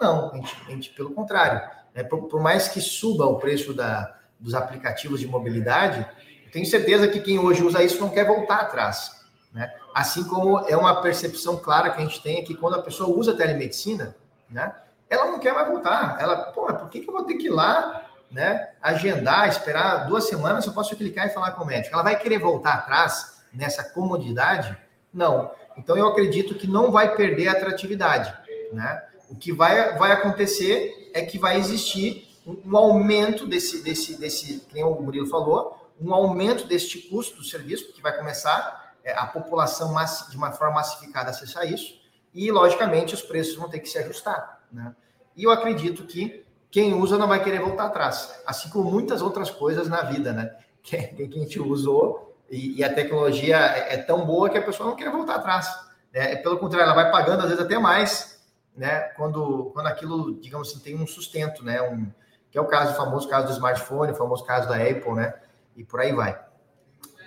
Não, 0.00 0.30
a 0.30 0.36
gente, 0.36 0.56
a 0.66 0.70
gente, 0.70 0.90
pelo 0.90 1.10
contrário. 1.10 1.60
Né? 1.94 2.04
Por, 2.04 2.22
por, 2.28 2.40
mais 2.40 2.68
que 2.68 2.80
suba 2.80 3.26
o 3.26 3.38
preço 3.38 3.74
da, 3.74 4.16
dos 4.38 4.54
aplicativos 4.54 5.20
de 5.20 5.26
mobilidade, 5.26 6.06
tenho 6.52 6.66
certeza 6.66 7.08
que 7.08 7.20
quem 7.20 7.38
hoje 7.38 7.62
usa 7.62 7.82
isso 7.82 8.00
não 8.00 8.10
quer 8.10 8.26
voltar 8.26 8.60
atrás. 8.60 9.20
Né? 9.52 9.72
Assim 9.94 10.24
como 10.24 10.60
é 10.60 10.76
uma 10.76 11.02
percepção 11.02 11.56
clara 11.56 11.90
que 11.90 12.00
a 12.00 12.04
gente 12.04 12.22
tem 12.22 12.38
é 12.38 12.42
que 12.42 12.54
quando 12.54 12.76
a 12.76 12.82
pessoa 12.82 13.14
usa 13.16 13.36
telemedicina, 13.36 14.16
né, 14.48 14.72
ela 15.08 15.26
não 15.26 15.38
quer 15.38 15.52
mais 15.52 15.68
voltar. 15.68 16.16
Ela, 16.20 16.36
pô, 16.52 16.66
por 16.72 16.88
que, 16.88 17.00
que 17.00 17.08
eu 17.08 17.12
vou 17.12 17.24
ter 17.24 17.34
que 17.34 17.46
ir 17.46 17.50
lá, 17.50 18.06
né, 18.30 18.70
agendar, 18.80 19.48
esperar 19.48 20.06
duas 20.06 20.24
semanas 20.28 20.64
eu 20.66 20.72
posso 20.72 20.94
clicar 20.96 21.26
e 21.26 21.30
falar 21.30 21.52
com 21.52 21.64
o 21.64 21.66
médico? 21.66 21.94
Ela 21.94 22.04
vai 22.04 22.16
querer 22.16 22.38
voltar 22.38 22.74
atrás 22.74 23.42
nessa 23.52 23.82
comodidade? 23.82 24.76
Não. 25.12 25.50
Então 25.76 25.96
eu 25.96 26.08
acredito 26.08 26.54
que 26.54 26.66
não 26.66 26.90
vai 26.90 27.14
perder 27.14 27.48
a 27.48 27.52
atratividade, 27.52 28.32
né? 28.72 29.02
O 29.28 29.36
que 29.36 29.52
vai, 29.52 29.96
vai 29.96 30.12
acontecer 30.12 31.10
é 31.14 31.22
que 31.22 31.38
vai 31.38 31.56
existir 31.56 32.28
um, 32.46 32.60
um 32.66 32.76
aumento 32.76 33.46
desse, 33.46 33.82
desse, 33.82 34.18
desse, 34.18 34.66
como 34.72 34.90
o 34.90 35.02
Murilo 35.02 35.26
falou, 35.26 35.88
um 36.00 36.12
aumento 36.12 36.66
deste 36.66 36.98
custo 36.98 37.36
do 37.36 37.44
serviço, 37.44 37.86
porque 37.86 38.02
vai 38.02 38.16
começar 38.16 38.94
é, 39.04 39.12
a 39.12 39.26
população 39.26 39.94
de 40.30 40.36
uma 40.36 40.50
forma 40.52 40.76
massificada 40.76 41.28
a 41.28 41.30
acessar 41.30 41.70
isso, 41.70 42.00
e, 42.34 42.50
logicamente, 42.50 43.14
os 43.14 43.22
preços 43.22 43.56
vão 43.56 43.68
ter 43.68 43.80
que 43.80 43.88
se 43.88 43.98
ajustar. 43.98 44.60
Né? 44.72 44.94
E 45.36 45.44
eu 45.44 45.50
acredito 45.50 46.04
que 46.04 46.44
quem 46.70 46.94
usa 46.94 47.18
não 47.18 47.26
vai 47.28 47.42
querer 47.42 47.60
voltar 47.60 47.86
atrás, 47.86 48.40
assim 48.46 48.68
como 48.68 48.90
muitas 48.90 49.20
outras 49.20 49.50
coisas 49.50 49.88
na 49.88 50.02
vida, 50.02 50.32
né? 50.32 50.56
Que, 50.82 50.96
que 50.96 51.38
a 51.38 51.42
gente 51.42 51.60
usou 51.60 52.29
e, 52.50 52.78
e 52.78 52.84
a 52.84 52.92
tecnologia 52.92 53.56
é, 53.56 53.94
é, 53.94 53.96
tão 53.98 54.26
boa 54.26 54.50
que 54.50 54.58
a 54.58 54.62
pessoa 54.62 54.88
não 54.88 54.96
quer 54.96 55.10
voltar 55.10 55.36
atrás. 55.36 55.68
Né? 56.12 56.36
Pelo 56.36 56.58
contrário, 56.58 56.86
ela 56.86 56.94
vai 56.94 57.10
pagando, 57.10 57.40
às 57.40 57.48
vezes, 57.48 57.64
até 57.64 57.78
mais, 57.78 58.42
né? 58.76 59.00
Quando, 59.16 59.70
quando 59.72 59.86
aquilo, 59.86 60.34
digamos 60.40 60.68
assim, 60.68 60.80
tem 60.80 60.96
um 60.96 61.06
sustento, 61.06 61.64
né? 61.64 61.80
Um, 61.80 62.10
que 62.50 62.58
é 62.58 62.60
o 62.60 62.66
caso, 62.66 62.92
o 62.92 62.96
famoso 62.96 63.28
caso 63.28 63.46
do 63.46 63.52
smartphone, 63.52 64.12
o 64.12 64.16
famoso 64.16 64.44
caso 64.44 64.68
da 64.68 64.76
Apple, 64.76 65.14
né? 65.14 65.34
E 65.76 65.84
por 65.84 66.00
aí 66.00 66.12
vai. 66.12 66.38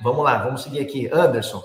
Vamos 0.01 0.23
lá, 0.23 0.43
vamos 0.43 0.63
seguir 0.63 0.81
aqui. 0.81 1.09
Anderson, 1.11 1.63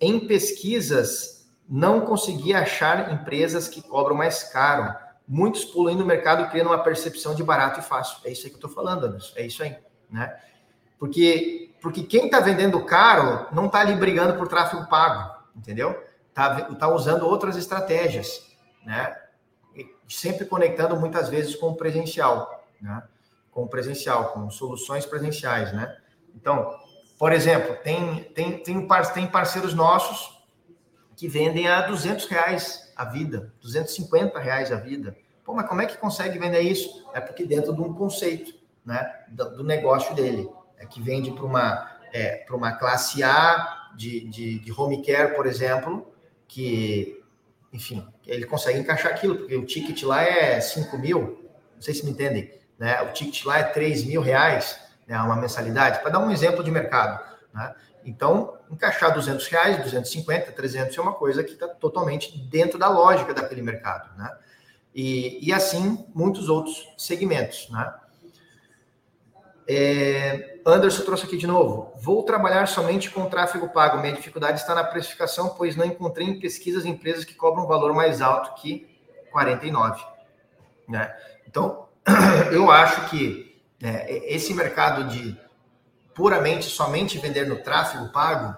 em 0.00 0.26
pesquisas, 0.26 1.48
não 1.68 2.00
consegui 2.00 2.52
achar 2.52 3.12
empresas 3.12 3.68
que 3.68 3.80
cobram 3.80 4.16
mais 4.16 4.42
caro. 4.42 4.92
Muitos 5.28 5.64
pulam 5.64 5.94
no 5.94 6.04
mercado 6.04 6.50
criando 6.50 6.66
uma 6.68 6.82
percepção 6.82 7.34
de 7.34 7.44
barato 7.44 7.78
e 7.78 7.82
fácil. 7.82 8.18
É 8.24 8.32
isso 8.32 8.44
aí 8.44 8.50
que 8.50 8.56
eu 8.56 8.66
estou 8.66 8.70
falando, 8.70 9.04
Anderson. 9.04 9.32
É 9.36 9.46
isso 9.46 9.62
aí, 9.62 9.76
né? 10.10 10.36
Porque, 10.98 11.71
porque 11.82 12.04
quem 12.04 12.26
está 12.26 12.38
vendendo 12.38 12.84
caro 12.84 13.48
não 13.52 13.66
está 13.66 13.80
ali 13.80 13.96
brigando 13.96 14.38
por 14.38 14.46
tráfego 14.46 14.88
pago, 14.88 15.42
entendeu? 15.54 16.00
Está 16.28 16.62
tá 16.76 16.88
usando 16.88 17.26
outras 17.26 17.56
estratégias, 17.56 18.46
né? 18.86 19.14
Sempre 20.08 20.46
conectando 20.46 20.96
muitas 20.96 21.28
vezes 21.28 21.56
com 21.56 21.70
o 21.70 21.76
presencial, 21.76 22.64
né? 22.80 23.02
Com 23.50 23.64
o 23.64 23.68
presencial, 23.68 24.32
com 24.32 24.48
soluções 24.48 25.04
presenciais, 25.04 25.72
né? 25.72 25.94
Então, 26.34 26.78
por 27.18 27.32
exemplo, 27.32 27.76
tem, 27.82 28.24
tem, 28.34 28.58
tem, 28.58 28.86
tem 28.86 29.26
parceiros 29.26 29.74
nossos 29.74 30.40
que 31.16 31.28
vendem 31.28 31.68
a 31.68 31.82
200 31.82 32.26
reais 32.26 32.92
a 32.96 33.04
vida, 33.04 33.52
250 33.60 34.38
reais 34.38 34.70
a 34.70 34.76
vida. 34.76 35.16
Pô, 35.44 35.52
mas 35.52 35.68
como 35.68 35.82
é 35.82 35.86
que 35.86 35.96
consegue 35.98 36.38
vender 36.38 36.60
isso? 36.60 37.08
É 37.12 37.20
porque 37.20 37.44
dentro 37.44 37.74
de 37.74 37.80
um 37.80 37.92
conceito, 37.92 38.54
né, 38.84 39.24
do, 39.28 39.64
negócio 39.64 40.14
dele, 40.14 40.48
que 40.86 41.00
vende 41.00 41.30
para 41.30 41.44
uma, 41.44 41.90
é, 42.12 42.36
para 42.36 42.56
uma 42.56 42.72
classe 42.72 43.22
A 43.22 43.90
de, 43.94 44.28
de, 44.28 44.58
de 44.58 44.72
home 44.72 45.04
care, 45.04 45.34
por 45.34 45.46
exemplo, 45.46 46.12
que, 46.48 47.22
enfim, 47.72 48.06
ele 48.26 48.46
consegue 48.46 48.78
encaixar 48.78 49.12
aquilo, 49.12 49.36
porque 49.36 49.56
o 49.56 49.64
ticket 49.64 50.02
lá 50.02 50.22
é 50.22 50.60
5 50.60 50.98
mil, 50.98 51.50
não 51.74 51.82
sei 51.82 51.94
se 51.94 52.04
me 52.04 52.10
entendem, 52.10 52.52
né? 52.78 53.00
O 53.02 53.12
ticket 53.12 53.44
lá 53.44 53.58
é 53.58 53.64
3 53.64 54.04
mil 54.04 54.20
reais, 54.20 54.78
né, 55.06 55.16
uma 55.20 55.36
mensalidade, 55.36 56.00
para 56.00 56.10
dar 56.10 56.18
um 56.18 56.30
exemplo 56.30 56.62
de 56.62 56.70
mercado. 56.70 57.22
Né? 57.52 57.74
Então, 58.04 58.58
encaixar 58.70 59.12
200 59.12 59.46
reais, 59.48 59.82
250, 59.82 60.52
300 60.52 60.96
é 60.96 61.00
uma 61.00 61.12
coisa 61.12 61.44
que 61.44 61.52
está 61.52 61.68
totalmente 61.68 62.36
dentro 62.38 62.78
da 62.78 62.88
lógica 62.88 63.32
daquele 63.32 63.62
mercado. 63.62 64.16
Né? 64.16 64.30
E, 64.94 65.38
e 65.46 65.52
assim, 65.52 66.04
muitos 66.14 66.48
outros 66.48 66.88
segmentos. 66.98 67.68
Né? 67.70 67.94
É, 69.68 70.58
Anderson 70.66 71.04
trouxe 71.04 71.26
aqui 71.26 71.36
de 71.36 71.46
novo. 71.46 71.92
Vou 71.96 72.22
trabalhar 72.22 72.66
somente 72.66 73.10
com 73.10 73.28
tráfego 73.28 73.68
pago. 73.68 74.00
Minha 74.00 74.14
dificuldade 74.14 74.60
está 74.60 74.74
na 74.74 74.84
precificação, 74.84 75.50
pois 75.50 75.76
não 75.76 75.84
encontrei 75.84 76.26
em 76.26 76.40
pesquisas 76.40 76.84
empresas 76.84 77.24
que 77.24 77.34
cobram 77.34 77.64
um 77.64 77.68
valor 77.68 77.92
mais 77.94 78.20
alto 78.20 78.60
que 78.60 78.86
49. 79.30 80.04
Né? 80.88 81.14
Então, 81.46 81.88
eu 82.52 82.70
acho 82.70 83.08
que 83.08 83.60
é, 83.82 84.34
esse 84.34 84.54
mercado 84.54 85.08
de 85.08 85.36
puramente, 86.14 86.66
somente 86.66 87.18
vender 87.18 87.46
no 87.46 87.56
tráfego 87.56 88.12
pago, 88.12 88.56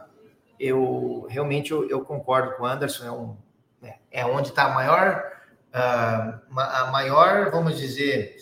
eu 0.58 1.26
realmente 1.28 1.70
eu, 1.70 1.88
eu 1.88 2.04
concordo 2.04 2.56
com 2.56 2.64
o 2.64 2.66
Anderson, 2.66 3.04
é, 3.04 3.10
um, 3.10 3.36
é, 3.82 3.94
é 4.10 4.26
onde 4.26 4.48
está 4.48 4.64
a 4.64 4.74
maior, 4.74 5.24
uh, 5.72 6.58
a 6.58 6.90
maior, 6.90 7.50
vamos 7.50 7.78
dizer, 7.78 8.36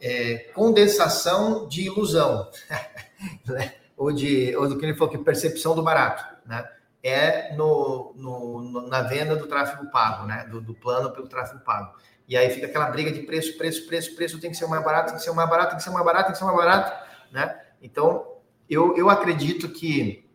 é, 0.00 0.50
condensação 0.54 1.68
de 1.68 1.82
ilusão, 1.82 2.50
né? 3.46 3.74
ou, 3.96 4.12
de, 4.12 4.54
ou 4.56 4.68
do 4.68 4.78
que 4.78 4.84
ele 4.84 4.94
falou, 4.94 5.10
que 5.10 5.18
percepção 5.18 5.74
do 5.74 5.82
barato, 5.82 6.24
né? 6.46 6.68
é 7.04 7.54
no, 7.54 8.14
no, 8.16 8.88
na 8.88 9.02
venda 9.02 9.36
do 9.36 9.46
tráfego 9.46 9.90
pago, 9.90 10.26
né? 10.26 10.46
Do, 10.50 10.58
do, 10.58 10.74
plano 10.74 11.10
pelo 11.10 11.28
tráfego 11.28 11.60
pago. 11.60 11.94
E 12.26 12.34
aí 12.34 12.48
fica 12.48 12.66
aquela 12.66 12.88
briga 12.88 13.12
de 13.12 13.20
preço, 13.20 13.58
preço, 13.58 13.86
preço, 13.86 14.16
preço, 14.16 14.40
tem 14.40 14.50
que 14.50 14.56
ser 14.56 14.66
mais 14.66 14.82
barato, 14.82 15.08
tem 15.08 15.16
que 15.18 15.22
ser 15.22 15.32
mais 15.32 15.48
barato, 15.48 15.70
tem 15.70 15.76
que 15.76 15.84
ser 15.84 15.90
mais 15.90 16.04
barato, 16.06 16.24
tem 16.24 16.32
que 16.32 16.38
ser 16.38 16.44
mais 16.44 16.56
barato, 16.56 17.10
né? 17.30 17.60
Então, 17.82 18.38
eu, 18.70 18.96
eu 18.96 19.10
acredito 19.10 19.68
que, 19.68 20.26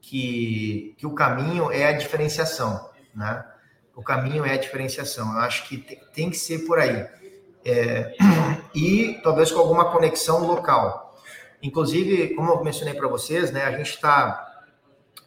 que, 0.00 0.94
que 0.96 1.04
o 1.04 1.12
caminho 1.12 1.72
é 1.72 1.86
a 1.86 1.92
diferenciação, 1.92 2.88
né? 3.12 3.44
O 3.96 4.02
caminho 4.02 4.46
é 4.46 4.52
a 4.52 4.56
diferenciação. 4.56 5.32
Eu 5.32 5.40
acho 5.40 5.66
que 5.68 5.76
tem, 5.76 6.00
tem 6.14 6.30
que 6.30 6.36
ser 6.36 6.60
por 6.60 6.78
aí. 6.78 7.04
É, 7.64 8.14
e 8.74 9.20
talvez 9.22 9.50
com 9.50 9.60
alguma 9.60 9.90
conexão 9.92 10.46
local. 10.46 11.18
Inclusive, 11.62 12.34
como 12.34 12.50
eu 12.50 12.64
mencionei 12.64 12.94
para 12.94 13.08
vocês, 13.08 13.50
né, 13.50 13.64
a 13.64 13.76
gente 13.76 13.90
está 13.90 14.46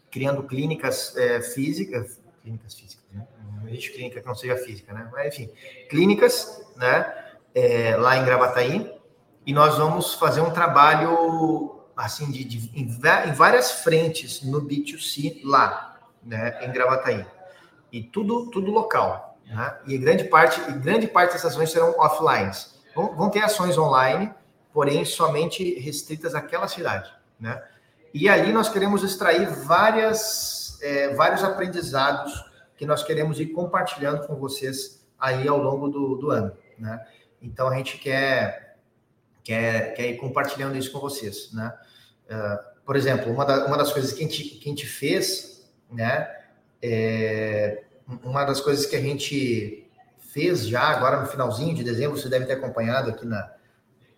criando 0.09 0.43
clínicas 0.43 1.15
é, 1.17 1.41
físicas, 1.41 2.21
clínicas 2.41 2.75
físicas, 2.75 3.05
né? 3.11 3.27
Não 3.61 3.67
existe 3.67 3.91
clínica 3.91 4.21
que 4.21 4.27
não 4.27 4.35
seja 4.35 4.57
física, 4.57 4.93
né? 4.93 5.09
Mas, 5.11 5.33
enfim, 5.33 5.49
clínicas, 5.89 6.63
né? 6.75 7.11
É, 7.55 7.95
lá 7.95 8.17
em 8.17 8.25
Gravataí, 8.25 8.91
e 9.45 9.53
nós 9.53 9.77
vamos 9.77 10.13
fazer 10.13 10.41
um 10.41 10.51
trabalho, 10.51 11.81
assim, 11.95 12.31
de, 12.31 12.43
de 12.43 12.71
em, 12.79 12.83
em, 12.83 13.33
várias 13.33 13.71
frentes 13.83 14.41
no 14.41 14.61
B2C 14.61 15.41
lá, 15.43 15.99
né? 16.23 16.63
Em 16.63 16.71
Gravataí. 16.71 17.25
E 17.91 18.03
tudo, 18.03 18.49
tudo 18.51 18.71
local, 18.71 19.32
né? 19.45 19.77
E 19.85 19.97
grande 19.97 20.25
parte, 20.25 20.59
e 20.69 20.73
grande 20.73 21.07
parte 21.07 21.33
dessas 21.33 21.53
ações 21.53 21.71
serão 21.71 21.95
offline. 21.97 22.51
Vão, 22.95 23.15
vão 23.15 23.29
ter 23.29 23.41
ações 23.41 23.77
online, 23.77 24.33
porém 24.71 25.05
somente 25.05 25.79
restritas 25.79 26.35
àquela 26.35 26.67
cidade, 26.67 27.11
né? 27.39 27.61
E 28.13 28.29
ali 28.29 28.51
nós 28.51 28.69
queremos 28.69 29.03
extrair 29.03 29.49
várias, 29.49 30.79
é, 30.81 31.13
vários 31.15 31.43
aprendizados 31.43 32.31
que 32.77 32.85
nós 32.85 33.03
queremos 33.03 33.39
ir 33.39 33.47
compartilhando 33.47 34.27
com 34.27 34.35
vocês 34.35 35.03
aí 35.19 35.47
ao 35.47 35.57
longo 35.57 35.87
do, 35.87 36.15
do 36.15 36.29
ano, 36.29 36.55
né? 36.77 37.03
Então 37.41 37.67
a 37.67 37.75
gente 37.75 37.97
quer, 37.97 38.77
quer, 39.43 39.93
quer 39.95 40.07
ir 40.07 40.17
compartilhando 40.17 40.77
isso 40.77 40.91
com 40.91 40.99
vocês, 40.99 41.51
né? 41.53 41.73
Uh, 42.29 42.73
por 42.85 42.95
exemplo, 42.95 43.31
uma, 43.31 43.45
da, 43.45 43.65
uma 43.65 43.77
das 43.77 43.91
coisas 43.91 44.11
que 44.11 44.23
a, 44.23 44.27
gente, 44.27 44.43
que 44.43 44.69
a 44.69 44.69
gente 44.69 44.85
fez, 44.85 45.65
né? 45.91 46.29
É, 46.81 47.83
uma 48.23 48.43
das 48.45 48.61
coisas 48.61 48.85
que 48.85 48.95
a 48.95 49.01
gente 49.01 49.89
fez 50.33 50.67
já 50.67 50.81
agora 50.81 51.21
no 51.21 51.27
finalzinho 51.27 51.75
de 51.75 51.83
dezembro, 51.83 52.17
você 52.17 52.27
deve 52.27 52.45
ter 52.45 52.53
acompanhado 52.53 53.09
aqui 53.09 53.25
na, 53.25 53.51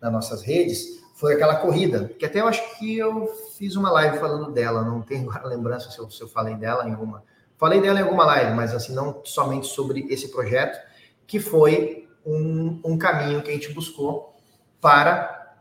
nas 0.02 0.12
nossas 0.12 0.42
redes, 0.42 1.04
foi 1.16 1.34
aquela 1.34 1.56
corrida, 1.56 2.12
que 2.20 2.26
até 2.26 2.42
eu 2.42 2.48
acho 2.48 2.78
que 2.78 2.98
eu 2.98 3.28
fiz 3.58 3.76
uma 3.76 3.92
live 3.92 4.18
falando 4.18 4.52
dela, 4.52 4.84
não 4.84 5.02
tenho 5.02 5.30
a 5.32 5.46
lembrança 5.46 5.90
se 5.90 6.00
eu, 6.00 6.10
se 6.10 6.22
eu 6.22 6.28
falei 6.28 6.56
dela 6.56 6.88
em 6.88 6.94
alguma. 6.94 7.24
Falei 7.58 7.80
dela 7.80 8.00
em 8.00 8.04
alguma 8.04 8.26
live, 8.26 8.54
mas 8.54 8.74
assim, 8.74 8.94
não 8.94 9.22
somente 9.24 9.68
sobre 9.68 10.06
esse 10.10 10.28
projeto, 10.28 10.78
que 11.26 11.40
foi 11.40 12.06
um, 12.26 12.82
um 12.84 12.98
caminho 12.98 13.42
que 13.42 13.50
a 13.50 13.54
gente 13.54 13.74
buscou 13.74 14.36
para 14.82 15.56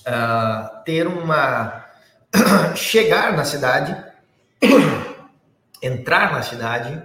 uh, 0.00 0.84
ter 0.84 1.06
uma. 1.06 1.84
chegar 2.74 3.32
na 3.36 3.44
cidade, 3.44 3.96
entrar 5.80 6.32
na 6.32 6.42
cidade 6.42 7.00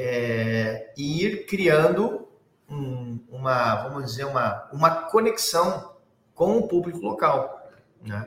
é, 0.00 0.92
e 0.96 1.24
ir 1.24 1.44
criando 1.44 2.26
um, 2.68 3.22
uma, 3.28 3.82
vamos 3.82 4.06
dizer, 4.06 4.24
uma, 4.24 4.66
uma 4.72 4.90
conexão 4.90 5.94
com 6.34 6.56
o 6.56 6.66
público 6.66 7.00
local, 7.00 7.70
né? 8.00 8.26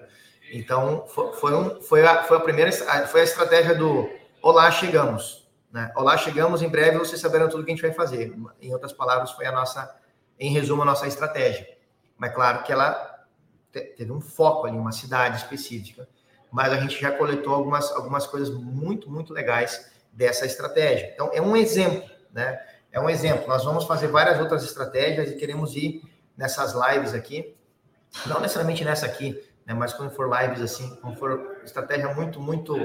Então 0.51 1.07
foi, 1.07 1.33
foi, 1.33 1.55
um, 1.55 1.81
foi, 1.81 2.05
a, 2.05 2.23
foi 2.23 2.37
a 2.37 2.41
primeira 2.41 2.71
foi 3.07 3.21
a 3.21 3.23
estratégia 3.23 3.73
do 3.73 4.07
olá, 4.39 4.69
chegamos. 4.69 5.49
Né? 5.71 5.91
Olá, 5.95 6.15
chegamos, 6.15 6.61
em 6.61 6.69
breve 6.69 6.99
vocês 6.99 7.19
saberão 7.19 7.49
tudo 7.49 7.61
o 7.61 7.65
que 7.65 7.71
a 7.71 7.75
gente 7.75 7.81
vai 7.81 7.93
fazer. 7.93 8.35
Em 8.61 8.71
outras 8.71 8.93
palavras, 8.93 9.31
foi 9.31 9.47
a 9.47 9.51
nossa, 9.51 9.95
em 10.39 10.51
resumo, 10.53 10.83
a 10.83 10.85
nossa 10.85 11.07
estratégia. 11.07 11.67
Mas 12.15 12.35
claro 12.35 12.61
que 12.61 12.71
ela 12.71 13.25
teve 13.71 14.11
um 14.11 14.21
foco 14.21 14.67
ali, 14.67 14.77
uma 14.77 14.91
cidade 14.91 15.37
específica, 15.37 16.07
mas 16.51 16.71
a 16.71 16.79
gente 16.79 17.01
já 17.01 17.11
coletou 17.11 17.55
algumas, 17.55 17.91
algumas 17.91 18.27
coisas 18.27 18.53
muito, 18.53 19.09
muito 19.09 19.33
legais 19.33 19.92
dessa 20.13 20.45
estratégia. 20.45 21.11
Então, 21.13 21.31
é 21.33 21.41
um 21.41 21.57
exemplo, 21.57 22.09
né? 22.31 22.59
É 22.91 22.99
um 22.99 23.09
exemplo. 23.09 23.47
Nós 23.47 23.65
vamos 23.65 23.85
fazer 23.85 24.07
várias 24.07 24.39
outras 24.39 24.63
estratégias 24.63 25.31
e 25.31 25.35
queremos 25.35 25.75
ir 25.75 26.03
nessas 26.37 26.73
lives 26.73 27.13
aqui, 27.13 27.55
não 28.27 28.39
necessariamente 28.39 28.85
nessa 28.85 29.07
aqui, 29.07 29.43
né? 29.65 29.73
Mas 29.73 29.93
quando 29.93 30.11
for 30.11 30.29
lives 30.39 30.61
assim, 30.61 30.95
quando 30.97 31.17
for 31.17 31.57
estratégia 31.63 32.13
muito, 32.13 32.39
muito 32.39 32.75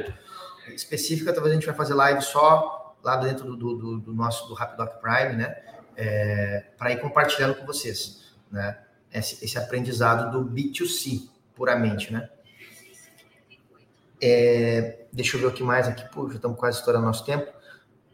específica, 0.68 1.32
talvez 1.32 1.52
a 1.52 1.54
gente 1.54 1.66
vai 1.66 1.74
fazer 1.74 1.94
live 1.94 2.22
só 2.22 2.96
lá 3.02 3.16
dentro 3.16 3.54
do, 3.56 3.74
do, 3.74 3.98
do 3.98 4.14
nosso 4.14 4.48
do 4.48 4.54
Rapidoc 4.54 5.00
Prime, 5.00 5.36
né? 5.36 5.56
É, 5.96 6.64
para 6.78 6.92
ir 6.92 7.00
compartilhando 7.00 7.56
com 7.56 7.66
vocês, 7.66 8.32
né? 8.50 8.78
Esse, 9.12 9.44
esse 9.44 9.58
aprendizado 9.58 10.30
do 10.30 10.50
B2C 10.50 11.28
puramente, 11.54 12.12
né? 12.12 12.28
É, 14.20 14.97
deixa 15.12 15.36
eu 15.36 15.40
ver 15.40 15.46
o 15.46 15.52
que 15.52 15.62
mais 15.62 15.88
aqui, 15.88 16.08
Pô, 16.10 16.28
já 16.28 16.36
estamos 16.36 16.58
quase 16.58 16.78
estourando 16.78 17.06
nosso 17.06 17.24
tempo. 17.24 17.50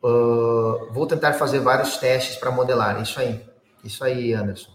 Uh, 0.02 0.92
vou 0.92 1.06
tentar 1.06 1.32
fazer 1.32 1.60
vários 1.60 1.96
testes 1.96 2.36
para 2.36 2.50
modelar. 2.50 3.00
Isso 3.00 3.18
aí, 3.18 3.44
isso 3.82 4.04
aí, 4.04 4.34
Anderson. 4.34 4.72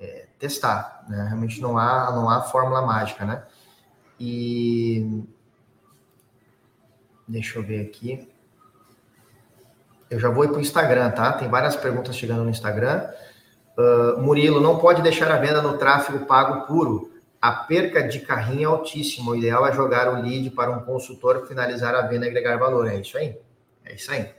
É, 0.00 0.26
testar, 0.38 1.04
né? 1.08 1.24
Realmente 1.24 1.60
não 1.60 1.76
há, 1.76 2.10
não 2.12 2.30
há 2.30 2.42
fórmula 2.42 2.80
mágica, 2.82 3.24
né? 3.24 3.44
E 4.18 5.24
deixa 7.26 7.58
eu 7.58 7.62
ver 7.62 7.82
aqui. 7.82 8.32
Eu 10.08 10.18
já 10.18 10.30
vou 10.30 10.44
ir 10.44 10.48
para 10.48 10.56
o 10.56 10.60
Instagram, 10.60 11.10
tá? 11.10 11.32
Tem 11.34 11.48
várias 11.48 11.76
perguntas 11.76 12.16
chegando 12.16 12.44
no 12.44 12.50
Instagram. 12.50 13.10
Uh, 13.76 14.20
Murilo, 14.20 14.60
não 14.60 14.78
pode 14.78 15.02
deixar 15.02 15.30
a 15.30 15.36
venda 15.36 15.60
no 15.60 15.76
tráfego 15.76 16.24
pago 16.24 16.66
puro 16.66 17.17
a 17.40 17.52
perca 17.52 18.02
de 18.02 18.20
carrinho 18.20 18.62
é 18.62 18.64
altíssima. 18.72 19.32
O 19.32 19.36
ideal 19.36 19.66
é 19.66 19.72
jogar 19.72 20.12
o 20.12 20.20
lead 20.20 20.50
para 20.50 20.70
um 20.70 20.80
consultor 20.80 21.46
finalizar 21.46 21.94
a 21.94 22.02
venda 22.02 22.26
e 22.26 22.28
agregar 22.28 22.56
valor. 22.56 22.88
É 22.88 22.96
isso 22.96 23.16
aí. 23.16 23.38
É 23.84 23.94
isso 23.94 24.10
aí. 24.10 24.30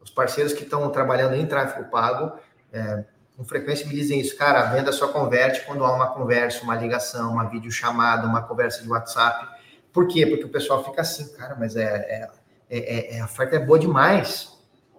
Os 0.00 0.10
parceiros 0.10 0.52
que 0.52 0.64
estão 0.64 0.88
trabalhando 0.90 1.34
em 1.34 1.46
tráfego 1.46 1.88
pago, 1.90 2.32
é, 2.72 3.04
com 3.36 3.44
frequência 3.44 3.86
me 3.86 3.94
dizem 3.94 4.20
isso. 4.20 4.36
Cara, 4.36 4.60
a 4.60 4.72
venda 4.72 4.92
só 4.92 5.08
converte 5.08 5.64
quando 5.64 5.84
há 5.84 5.94
uma 5.94 6.08
conversa, 6.08 6.62
uma 6.62 6.76
ligação, 6.76 7.32
uma 7.32 7.44
videochamada, 7.48 8.26
uma 8.26 8.42
conversa 8.42 8.82
de 8.82 8.88
WhatsApp. 8.88 9.48
Por 9.92 10.06
quê? 10.08 10.26
Porque 10.26 10.44
o 10.44 10.48
pessoal 10.48 10.84
fica 10.84 11.00
assim, 11.00 11.32
cara, 11.34 11.56
mas 11.58 11.76
é, 11.76 11.82
é, 11.84 12.30
é, 12.68 13.16
é 13.16 13.20
a 13.20 13.24
oferta 13.24 13.56
é 13.56 13.58
boa 13.58 13.78
demais, 13.78 14.52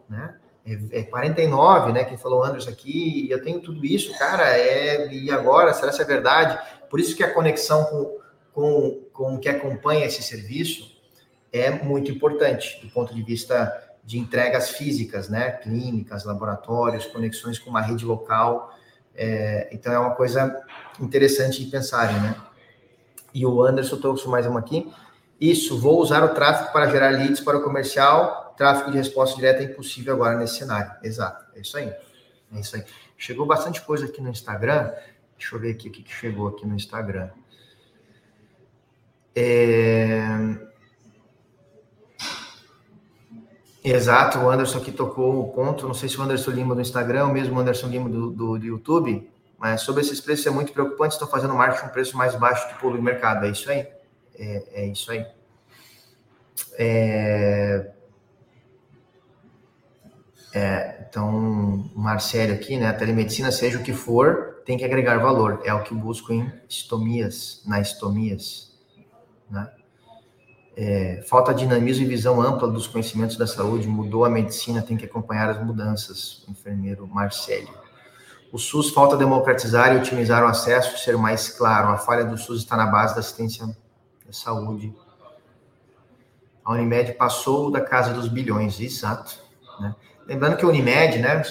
né? 0.09 0.35
É, 0.65 0.99
é 0.99 1.03
49, 1.03 1.91
né? 1.91 2.05
Quem 2.05 2.17
falou 2.17 2.43
Anderson 2.43 2.69
aqui, 2.69 3.27
eu 3.29 3.43
tenho 3.43 3.59
tudo 3.59 3.85
isso, 3.85 4.17
cara, 4.17 4.57
é, 4.57 5.11
e 5.11 5.29
agora? 5.29 5.73
Será 5.73 5.91
que 5.91 6.01
é 6.01 6.05
verdade? 6.05 6.57
Por 6.93 6.99
isso 6.99 7.15
que 7.15 7.23
a 7.23 7.33
conexão 7.33 7.85
com, 7.85 8.19
com, 8.53 9.01
com 9.11 9.39
que 9.39 9.49
acompanha 9.49 10.05
esse 10.05 10.21
serviço 10.21 10.95
é 11.51 11.71
muito 11.71 12.11
importante 12.11 12.79
do 12.85 12.93
ponto 12.93 13.15
de 13.15 13.23
vista 13.23 13.73
de 14.03 14.19
entregas 14.19 14.69
físicas, 14.69 15.27
né? 15.27 15.53
Clínicas, 15.53 16.23
laboratórios, 16.23 17.07
conexões 17.07 17.57
com 17.57 17.71
uma 17.71 17.81
rede 17.81 18.05
local. 18.05 18.77
É, 19.15 19.69
então 19.71 19.91
é 19.91 19.97
uma 19.97 20.11
coisa 20.11 20.55
interessante 20.99 21.65
de 21.65 21.71
pensarem, 21.71 22.15
né? 22.21 22.35
E 23.33 23.43
o 23.43 23.63
Anderson 23.63 23.97
trouxe 23.97 24.27
mais 24.27 24.45
uma 24.45 24.59
aqui. 24.59 24.93
Isso, 25.41 25.79
vou 25.79 25.99
usar 25.99 26.23
o 26.23 26.35
tráfego 26.35 26.71
para 26.71 26.91
gerar 26.91 27.09
leads 27.09 27.39
para 27.39 27.57
o 27.57 27.63
comercial. 27.63 28.53
Tráfego 28.55 28.91
de 28.91 28.97
resposta 28.97 29.35
direta 29.35 29.63
é 29.63 29.65
impossível 29.65 30.13
agora 30.13 30.37
nesse 30.37 30.59
cenário. 30.59 30.91
Exato, 31.01 31.43
é 31.55 31.61
isso 31.61 31.75
aí. 31.75 31.91
É 32.55 32.59
isso 32.59 32.75
aí. 32.75 32.83
Chegou 33.17 33.47
bastante 33.47 33.81
coisa 33.81 34.05
aqui 34.05 34.21
no 34.21 34.29
Instagram. 34.29 34.91
Deixa 35.43 35.57
eu 35.57 35.59
ver 35.59 35.71
aqui 35.71 35.89
o 35.89 35.91
que 35.91 36.09
chegou 36.09 36.47
aqui 36.47 36.65
no 36.65 36.73
Instagram. 36.73 37.29
É... 39.35 40.25
Exato, 43.83 44.39
o 44.39 44.49
Anderson 44.49 44.77
aqui 44.77 44.93
tocou 44.93 45.41
o 45.41 45.51
ponto. 45.51 45.85
Não 45.85 45.93
sei 45.93 46.07
se 46.07 46.17
o 46.17 46.21
Anderson 46.21 46.51
Lima 46.51 46.73
do 46.73 46.79
Instagram, 46.79 47.25
ou 47.25 47.33
mesmo 47.33 47.57
o 47.57 47.59
Anderson 47.59 47.87
Lima 47.87 48.09
do, 48.09 48.31
do, 48.31 48.57
do 48.57 48.65
YouTube, 48.65 49.29
mas 49.57 49.81
sobre 49.81 50.01
esses 50.01 50.21
preços 50.21 50.47
é 50.47 50.49
muito 50.49 50.71
preocupante. 50.71 51.15
Estão 51.15 51.27
fazendo 51.27 51.53
marketing 51.53 51.87
um 51.87 51.89
preço 51.89 52.15
mais 52.15 52.35
baixo 52.35 52.65
que 52.69 52.75
o 52.75 52.77
público 52.77 53.03
mercado. 53.03 53.45
É 53.45 53.49
isso 53.49 53.69
aí. 53.69 53.85
É, 54.35 54.83
é 54.83 54.85
isso 54.87 55.11
aí. 55.11 55.25
É... 56.79 57.91
É, 60.53 61.05
então, 61.09 61.91
Marcelo 61.93 62.53
aqui, 62.53 62.77
né? 62.77 62.87
A 62.87 62.93
telemedicina, 62.93 63.51
seja 63.51 63.77
o 63.77 63.83
que 63.83 63.91
for, 63.91 64.52
tem 64.65 64.77
que 64.77 64.85
agregar 64.85 65.17
valor. 65.17 65.61
É 65.63 65.73
o 65.73 65.83
que 65.83 65.93
busco 65.93 66.31
em 66.33 66.51
estomias, 66.69 67.61
na 67.65 67.79
estomias. 67.79 68.71
Né? 69.49 69.69
É, 70.75 71.23
falta 71.27 71.53
dinamismo 71.53 72.05
e 72.05 72.07
visão 72.07 72.41
ampla 72.41 72.67
dos 72.67 72.87
conhecimentos 72.87 73.37
da 73.37 73.45
saúde, 73.45 73.87
mudou 73.87 74.25
a 74.25 74.29
medicina, 74.29 74.81
tem 74.81 74.97
que 74.97 75.05
acompanhar 75.05 75.49
as 75.49 75.63
mudanças. 75.63 76.43
Enfermeiro 76.49 77.07
Marcelo. 77.07 77.83
O 78.51 78.57
SUS 78.57 78.91
falta 78.91 79.17
democratizar 79.17 79.93
e 79.93 79.97
otimizar 79.97 80.43
o 80.43 80.47
acesso, 80.47 80.97
ser 80.97 81.17
mais 81.17 81.49
claro. 81.49 81.89
A 81.89 81.97
falha 81.97 82.23
do 82.23 82.37
SUS 82.37 82.59
está 82.59 82.77
na 82.77 82.85
base 82.85 83.13
da 83.13 83.19
assistência 83.19 83.65
da 83.65 84.31
saúde. 84.31 84.93
A 86.63 86.71
Unimed 86.71 87.13
passou 87.13 87.71
da 87.71 87.81
casa 87.81 88.13
dos 88.13 88.27
bilhões, 88.27 88.79
exato. 88.79 89.37
Né? 89.79 89.95
Lembrando 90.25 90.55
que 90.55 90.63
a 90.63 90.67
Unimed, 90.67 91.17
né, 91.19 91.41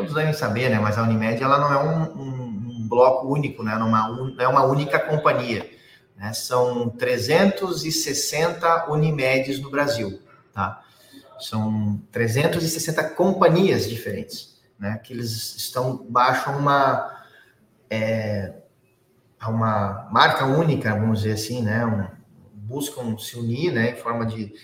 todos 0.00 0.14
devem 0.14 0.32
saber, 0.32 0.70
né? 0.70 0.78
Mas 0.78 0.96
a 0.96 1.02
Unimed 1.02 1.42
ela 1.42 1.58
não 1.58 1.72
é 1.72 1.82
um, 1.82 2.18
um, 2.18 2.70
um 2.70 2.88
bloco 2.88 3.28
único, 3.28 3.62
né? 3.62 3.76
Não 3.76 3.88
é 3.88 4.10
não 4.10 4.34
é 4.38 4.48
uma 4.48 4.64
única 4.64 4.98
companhia. 4.98 5.70
Né? 6.16 6.32
São 6.32 6.88
360 6.88 8.90
Unimeds 8.90 9.60
no 9.60 9.70
Brasil, 9.70 10.20
tá? 10.52 10.82
São 11.38 12.00
360 12.10 13.10
companhias 13.10 13.88
diferentes, 13.88 14.60
né? 14.78 14.98
Que 14.98 15.12
eles 15.12 15.56
estão 15.56 16.06
baixo 16.08 16.50
uma 16.50 17.22
é, 17.90 18.54
uma 19.46 20.08
marca 20.10 20.46
única, 20.46 20.94
vamos 20.94 21.20
dizer 21.20 21.32
assim, 21.32 21.62
né? 21.62 21.84
Um, 21.84 22.06
buscam 22.54 23.18
se 23.18 23.38
unir, 23.38 23.72
né? 23.72 23.90
Em 23.90 23.96
forma 23.96 24.24
de 24.24 24.54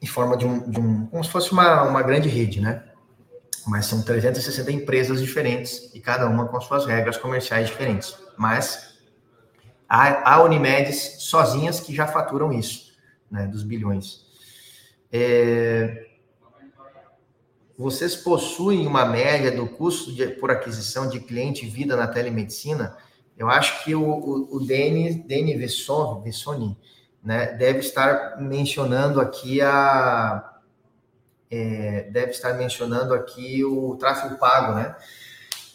em 0.00 0.06
forma 0.06 0.36
de 0.36 0.46
um, 0.46 0.70
de 0.70 0.80
um 0.80 1.06
como 1.06 1.24
se 1.24 1.30
fosse 1.30 1.52
uma, 1.52 1.82
uma 1.82 2.02
grande 2.02 2.28
rede, 2.28 2.60
né? 2.60 2.87
Mas 3.68 3.84
são 3.84 4.02
360 4.02 4.72
empresas 4.72 5.20
diferentes 5.20 5.90
e 5.94 6.00
cada 6.00 6.26
uma 6.26 6.48
com 6.48 6.58
suas 6.58 6.86
regras 6.86 7.18
comerciais 7.18 7.68
diferentes. 7.68 8.16
Mas 8.36 8.98
há, 9.86 10.32
há 10.32 10.42
Unimedes 10.42 11.16
sozinhas 11.18 11.78
que 11.78 11.94
já 11.94 12.06
faturam 12.06 12.50
isso, 12.50 12.94
né, 13.30 13.46
dos 13.46 13.62
bilhões. 13.62 14.26
É, 15.12 16.06
vocês 17.76 18.16
possuem 18.16 18.86
uma 18.86 19.04
média 19.04 19.52
do 19.52 19.66
custo 19.68 20.12
de, 20.14 20.26
por 20.28 20.50
aquisição 20.50 21.08
de 21.08 21.20
cliente 21.20 21.66
vida 21.66 21.94
na 21.94 22.08
telemedicina? 22.08 22.96
Eu 23.36 23.50
acho 23.50 23.84
que 23.84 23.94
o, 23.94 24.02
o, 24.02 24.56
o 24.56 24.66
Deni, 24.66 25.12
Deni 25.12 25.56
Vessoni, 25.56 26.76
né, 27.22 27.52
deve 27.52 27.80
estar 27.80 28.40
mencionando 28.40 29.20
aqui 29.20 29.60
a, 29.60 30.57
é, 31.50 32.08
deve 32.10 32.30
estar 32.30 32.54
mencionando 32.54 33.14
aqui 33.14 33.64
o 33.64 33.96
tráfego 33.96 34.36
pago, 34.38 34.74
né? 34.74 34.94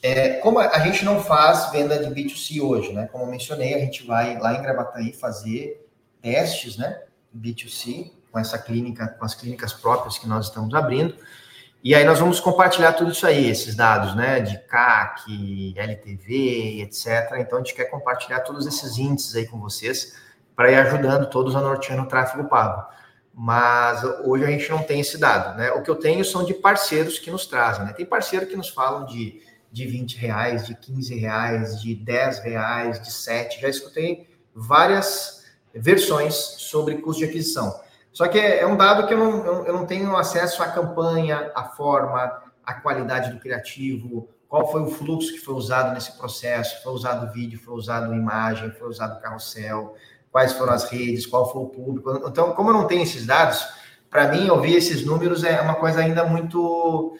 É, 0.01 0.34
como 0.39 0.59
a 0.59 0.80
gente 0.80 1.05
não 1.05 1.24
faz 1.24 1.71
venda 1.71 1.97
de 1.97 2.13
B2C 2.13 2.61
hoje, 2.61 2.91
né? 2.91 3.07
Como 3.11 3.24
eu 3.24 3.30
mencionei, 3.30 3.74
a 3.74 3.80
gente 3.80 4.05
vai 4.05 4.38
lá 4.38 4.53
em 4.53 4.61
Gravataí 4.61 5.13
fazer 5.13 5.88
testes, 6.21 6.78
né? 6.78 7.01
B2C 7.36 8.11
com 8.32 8.38
essa 8.38 8.57
clínica, 8.57 9.07
com 9.07 9.24
as 9.24 9.34
clínicas 9.34 9.74
próprias 9.74 10.17
que 10.17 10.28
nós 10.28 10.47
estamos 10.47 10.74
abrindo. 10.74 11.15
E 11.82 11.95
aí 11.95 12.03
nós 12.03 12.19
vamos 12.19 12.39
compartilhar 12.39 12.93
tudo 12.93 13.11
isso 13.11 13.26
aí, 13.26 13.49
esses 13.49 13.76
dados, 13.76 14.15
né? 14.15 14.41
De 14.41 14.57
CAC, 14.67 15.74
LTV, 15.78 16.82
etc. 16.82 17.38
Então 17.38 17.59
a 17.59 17.61
gente 17.61 17.74
quer 17.74 17.86
compartilhar 17.86 18.41
todos 18.41 18.67
esses 18.67 18.97
índices 18.97 19.36
aí 19.36 19.47
com 19.47 19.59
vocês 19.59 20.21
para 20.55 20.69
ir 20.69 20.76
ajudando 20.76 21.30
todos 21.30 21.55
a 21.55 21.61
nortear 21.61 21.97
no 21.97 22.07
tráfego 22.07 22.47
pago 22.49 22.86
mas 23.34 24.03
hoje 24.23 24.43
a 24.43 24.47
gente 24.47 24.69
não 24.69 24.84
tem 24.84 24.99
esse 24.99 25.17
dado, 25.17 25.57
né? 25.57 25.71
O 25.71 25.81
que 25.81 25.89
eu 25.89 25.95
tenho 25.95 26.23
são 26.23 26.45
de 26.45 26.53
parceiros 26.53 27.17
que 27.17 27.31
nos 27.31 27.47
trazem, 27.47 27.86
né? 27.86 27.93
Tem 27.93 28.05
parceiro 28.05 28.45
que 28.45 28.55
nos 28.55 28.69
falam 28.69 29.05
de, 29.05 29.41
de 29.71 29.88
20 29.88 30.17
reais, 30.17 30.67
de 30.67 30.75
15 30.75 31.15
reais, 31.15 31.81
de 31.81 31.95
10 31.95 32.39
reais, 32.39 33.01
de 33.01 33.11
7, 33.11 33.59
já 33.59 33.67
escutei 33.67 34.29
várias 34.53 35.45
versões 35.73 36.36
sobre 36.36 36.97
custo 36.97 37.23
de 37.23 37.29
aquisição. 37.29 37.81
Só 38.11 38.27
que 38.27 38.38
é, 38.38 38.59
é 38.59 38.67
um 38.67 38.77
dado 38.77 39.07
que 39.07 39.13
eu 39.15 39.17
não, 39.17 39.65
eu 39.65 39.73
não 39.73 39.88
tenho 39.88 40.15
acesso 40.15 40.61
à 40.61 40.67
campanha, 40.67 41.51
à 41.55 41.63
forma, 41.63 42.43
à 42.63 42.75
qualidade 42.75 43.31
do 43.31 43.39
criativo, 43.39 44.29
qual 44.47 44.71
foi 44.71 44.84
o 44.84 44.91
fluxo 44.91 45.34
que 45.34 45.39
foi 45.39 45.55
usado 45.55 45.95
nesse 45.95 46.15
processo, 46.15 46.84
foi 46.84 46.93
usado 46.93 47.34
vídeo, 47.34 47.59
foi 47.59 47.73
usado 47.73 48.13
imagem, 48.13 48.69
foi 48.69 48.88
usado 48.88 49.19
carrossel, 49.19 49.95
quais 50.34 50.51
foram 50.53 50.73
as 50.73 50.86
redes, 50.86 51.27
qual 51.27 51.49
foi 51.49 51.61
o 51.61 51.67
público. 51.67 52.11
Então, 52.27 52.53
como 52.53 52.71
eu 52.71 52.73
não 52.73 52.88
tenho 52.88 53.03
esses 53.03 53.23
dados, 53.23 53.63
para 54.09 54.29
mim, 54.29 54.49
ouvir 54.49 54.75
esses 54.75 55.05
números 55.05 55.43
é 55.43 55.61
uma 55.61 55.75
coisa 55.75 55.99
ainda 55.99 56.25
muito. 56.25 57.15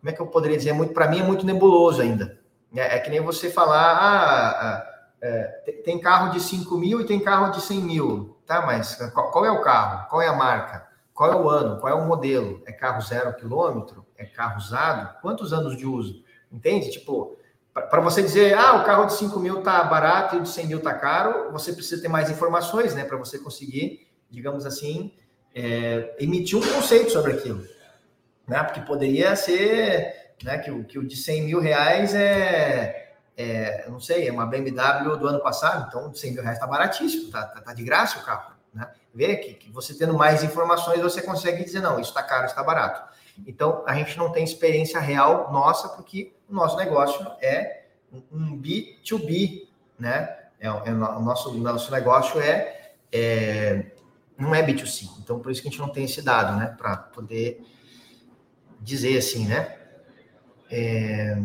Como 0.00 0.10
é 0.10 0.12
que 0.12 0.20
eu 0.20 0.26
poderia 0.26 0.56
dizer? 0.56 0.72
Muito, 0.72 0.94
para 0.94 1.06
mim, 1.06 1.20
é 1.20 1.22
muito 1.22 1.44
nebuloso 1.44 2.00
ainda. 2.00 2.40
É, 2.74 2.96
é 2.96 2.98
que 2.98 3.10
nem 3.10 3.20
você 3.20 3.50
falar, 3.50 3.92
ah, 3.92 4.50
ah 4.58 4.90
é, 5.20 5.42
tem 5.84 6.00
carro 6.00 6.32
de 6.32 6.40
5 6.40 6.76
mil 6.78 7.00
e 7.00 7.04
tem 7.04 7.20
carro 7.20 7.52
de 7.52 7.60
100 7.60 7.80
mil. 7.82 8.38
Tá, 8.46 8.62
mas 8.64 8.96
qual, 9.12 9.30
qual, 9.30 9.44
é 9.44 9.50
o 9.50 9.60
carro? 9.60 10.08
Qual 10.08 10.22
é 10.22 10.26
a 10.26 10.34
marca? 10.34 10.86
Qual 11.12 11.30
é 11.30 11.36
o 11.36 11.48
ano? 11.48 11.78
Qual 11.78 11.92
é 11.92 11.94
o 11.94 12.06
modelo? 12.06 12.62
É 12.66 12.72
carro 12.72 13.02
zero 13.02 13.34
quilômetro? 13.34 14.04
É 14.16 14.24
carro 14.24 14.56
usado? 14.56 15.20
Quantos 15.20 15.52
anos 15.52 15.76
de 15.76 15.86
uso? 15.86 16.22
Entende? 16.50 16.90
Tipo, 16.90 17.36
para 17.74 18.00
você 18.00 18.22
dizer, 18.22 18.54
ah, 18.54 18.76
o 18.76 18.84
carro 18.84 19.06
de 19.06 19.14
5 19.14 19.38
mil 19.40 19.60
tá 19.60 19.82
barato 19.82 20.36
e 20.36 20.38
o 20.38 20.42
de 20.42 20.48
100 20.48 20.66
mil 20.68 20.80
tá 20.80 20.94
caro, 20.94 21.50
você 21.50 21.72
precisa 21.72 22.00
ter 22.00 22.08
mais 22.08 22.30
informações, 22.30 22.94
né? 22.94 23.04
Para 23.04 23.16
você 23.16 23.36
conseguir, 23.36 24.06
digamos 24.30 24.64
assim, 24.64 25.12
é, 25.52 26.14
emitir 26.20 26.56
um 26.56 26.62
conceito 26.62 27.10
sobre 27.10 27.32
aquilo. 27.32 27.66
Né? 28.46 28.62
Porque 28.62 28.80
poderia 28.80 29.34
ser 29.34 30.34
né, 30.44 30.58
que, 30.58 30.70
o, 30.70 30.84
que 30.84 30.98
o 31.00 31.06
de 31.06 31.16
100 31.16 31.42
mil 31.42 31.60
reais 31.60 32.14
é, 32.14 33.14
é, 33.36 33.88
não 33.88 33.98
sei, 33.98 34.28
é 34.28 34.32
uma 34.32 34.46
BMW 34.46 35.16
do 35.16 35.26
ano 35.26 35.40
passado, 35.40 35.86
então 35.88 36.10
de 36.10 36.18
100 36.18 36.32
mil 36.32 36.42
reais 36.42 36.58
está 36.58 36.68
baratíssimo, 36.68 37.30
tá, 37.32 37.44
tá, 37.44 37.60
tá, 37.60 37.74
de 37.74 37.82
graça 37.82 38.20
o 38.20 38.24
carro. 38.24 38.54
Né? 38.72 38.88
Vê 39.12 39.36
que, 39.36 39.54
que 39.54 39.70
você 39.72 39.94
tendo 39.94 40.14
mais 40.14 40.44
informações, 40.44 41.00
você 41.00 41.22
consegue 41.22 41.64
dizer, 41.64 41.80
não, 41.80 41.98
isso 41.98 42.10
está 42.10 42.22
caro, 42.22 42.46
está 42.46 42.62
barato. 42.62 43.02
Então, 43.46 43.82
a 43.86 43.94
gente 43.94 44.16
não 44.16 44.30
tem 44.30 44.44
experiência 44.44 45.00
real 45.00 45.52
nossa, 45.52 45.88
porque 45.88 46.34
o 46.48 46.54
nosso 46.54 46.76
negócio 46.76 47.26
é 47.40 47.86
um 48.30 48.56
B2B, 48.60 49.68
né? 49.98 50.36
É, 50.60 50.66
é 50.66 50.92
o 50.92 51.20
nosso, 51.20 51.52
nosso 51.54 51.90
negócio 51.90 52.40
é, 52.40 52.92
é, 53.12 53.86
não 54.38 54.54
é 54.54 54.64
B2C. 54.64 55.08
Então, 55.18 55.40
por 55.40 55.50
isso 55.50 55.60
que 55.60 55.68
a 55.68 55.70
gente 55.70 55.80
não 55.80 55.88
tem 55.88 56.04
esse 56.04 56.22
dado, 56.22 56.56
né? 56.58 56.74
Para 56.78 56.96
poder 56.96 57.64
dizer 58.80 59.18
assim, 59.18 59.46
né? 59.46 59.76
É... 60.70 61.36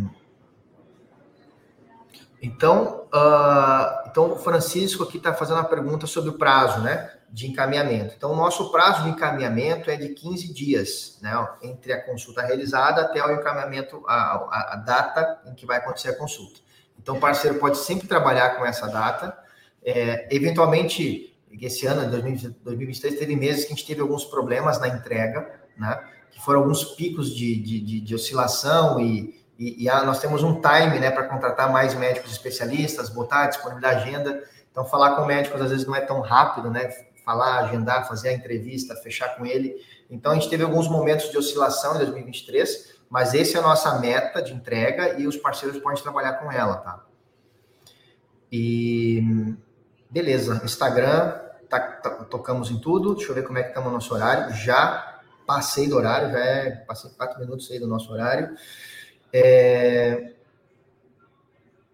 Então, 2.41 3.07
uh, 3.13 4.07
então, 4.07 4.31
o 4.31 4.35
Francisco 4.37 5.03
aqui 5.03 5.17
está 5.17 5.33
fazendo 5.33 5.57
uma 5.57 5.65
pergunta 5.65 6.07
sobre 6.07 6.29
o 6.29 6.37
prazo, 6.37 6.81
né? 6.81 7.18
De 7.31 7.47
encaminhamento. 7.47 8.15
Então, 8.17 8.31
o 8.31 8.35
nosso 8.35 8.71
prazo 8.71 9.03
de 9.03 9.09
encaminhamento 9.09 9.89
é 9.89 9.95
de 9.95 10.09
15 10.09 10.53
dias, 10.53 11.19
né? 11.21 11.31
Entre 11.61 11.93
a 11.93 12.03
consulta 12.03 12.41
realizada 12.41 13.01
até 13.01 13.23
o 13.23 13.31
encaminhamento, 13.31 14.03
a, 14.07 14.13
a, 14.13 14.73
a 14.73 14.75
data 14.77 15.41
em 15.45 15.53
que 15.53 15.65
vai 15.65 15.77
acontecer 15.77 16.09
a 16.09 16.15
consulta. 16.15 16.59
Então, 16.97 17.15
o 17.15 17.19
parceiro 17.19 17.59
pode 17.59 17.77
sempre 17.77 18.07
trabalhar 18.07 18.57
com 18.57 18.65
essa 18.65 18.87
data. 18.87 19.37
É, 19.83 20.27
eventualmente, 20.35 21.37
esse 21.61 21.85
ano, 21.85 22.09
2023, 22.09 23.17
teve 23.17 23.35
meses 23.35 23.65
que 23.65 23.73
a 23.73 23.75
gente 23.75 23.85
teve 23.85 24.01
alguns 24.01 24.25
problemas 24.25 24.79
na 24.79 24.87
entrega, 24.87 25.61
né? 25.77 25.99
Que 26.31 26.41
foram 26.41 26.61
alguns 26.61 26.83
picos 26.83 27.33
de, 27.33 27.61
de, 27.61 27.79
de, 27.79 28.01
de 28.01 28.15
oscilação 28.15 28.99
e, 28.99 29.39
e, 29.57 29.83
e 29.83 29.89
a, 29.89 30.03
nós 30.03 30.19
temos 30.19 30.43
um 30.43 30.61
time, 30.61 30.99
né, 30.99 31.11
para 31.11 31.23
contratar 31.27 31.71
mais 31.71 31.93
médicos 31.93 32.31
especialistas, 32.31 33.09
botar 33.09 33.47
disponível 33.47 33.81
da 33.81 33.89
agenda. 33.89 34.43
Então, 34.71 34.85
falar 34.85 35.15
com 35.15 35.25
médicos 35.25 35.61
às 35.61 35.69
vezes 35.69 35.85
não 35.85 35.95
é 35.95 36.01
tão 36.01 36.21
rápido, 36.21 36.69
né? 36.69 36.89
Falar, 37.29 37.59
agendar, 37.59 38.07
fazer 38.07 38.29
a 38.29 38.33
entrevista, 38.33 38.95
fechar 38.95 39.35
com 39.35 39.45
ele. 39.45 39.75
Então, 40.09 40.31
a 40.31 40.35
gente 40.35 40.49
teve 40.49 40.63
alguns 40.63 40.87
momentos 40.87 41.29
de 41.29 41.37
oscilação 41.37 41.93
em 41.93 41.99
2023, 41.99 42.95
mas 43.07 43.35
esse 43.35 43.55
é 43.55 43.59
a 43.59 43.61
nossa 43.61 43.99
meta 43.99 44.41
de 44.41 44.51
entrega 44.51 45.19
e 45.19 45.27
os 45.27 45.37
parceiros 45.37 45.77
podem 45.79 46.01
trabalhar 46.01 46.33
com 46.33 46.51
ela, 46.51 46.77
tá? 46.77 47.05
E 48.51 49.55
beleza, 50.09 50.59
Instagram, 50.65 51.39
tá, 51.69 51.79
tá, 51.79 52.09
tocamos 52.23 52.71
em 52.71 52.79
tudo. 52.79 53.13
Deixa 53.13 53.29
eu 53.29 53.35
ver 53.35 53.43
como 53.43 53.59
é 53.59 53.61
que 53.61 53.69
estamos 53.69 53.89
no 53.89 53.93
nosso 53.93 54.11
horário. 54.11 54.55
Já 54.55 55.21
passei 55.45 55.87
do 55.87 55.97
horário, 55.97 56.31
já 56.31 56.39
é, 56.39 56.71
passei 56.87 57.11
quatro 57.11 57.39
minutos 57.39 57.69
aí 57.69 57.77
do 57.77 57.85
nosso 57.85 58.11
horário. 58.11 58.55
É, 59.31 60.33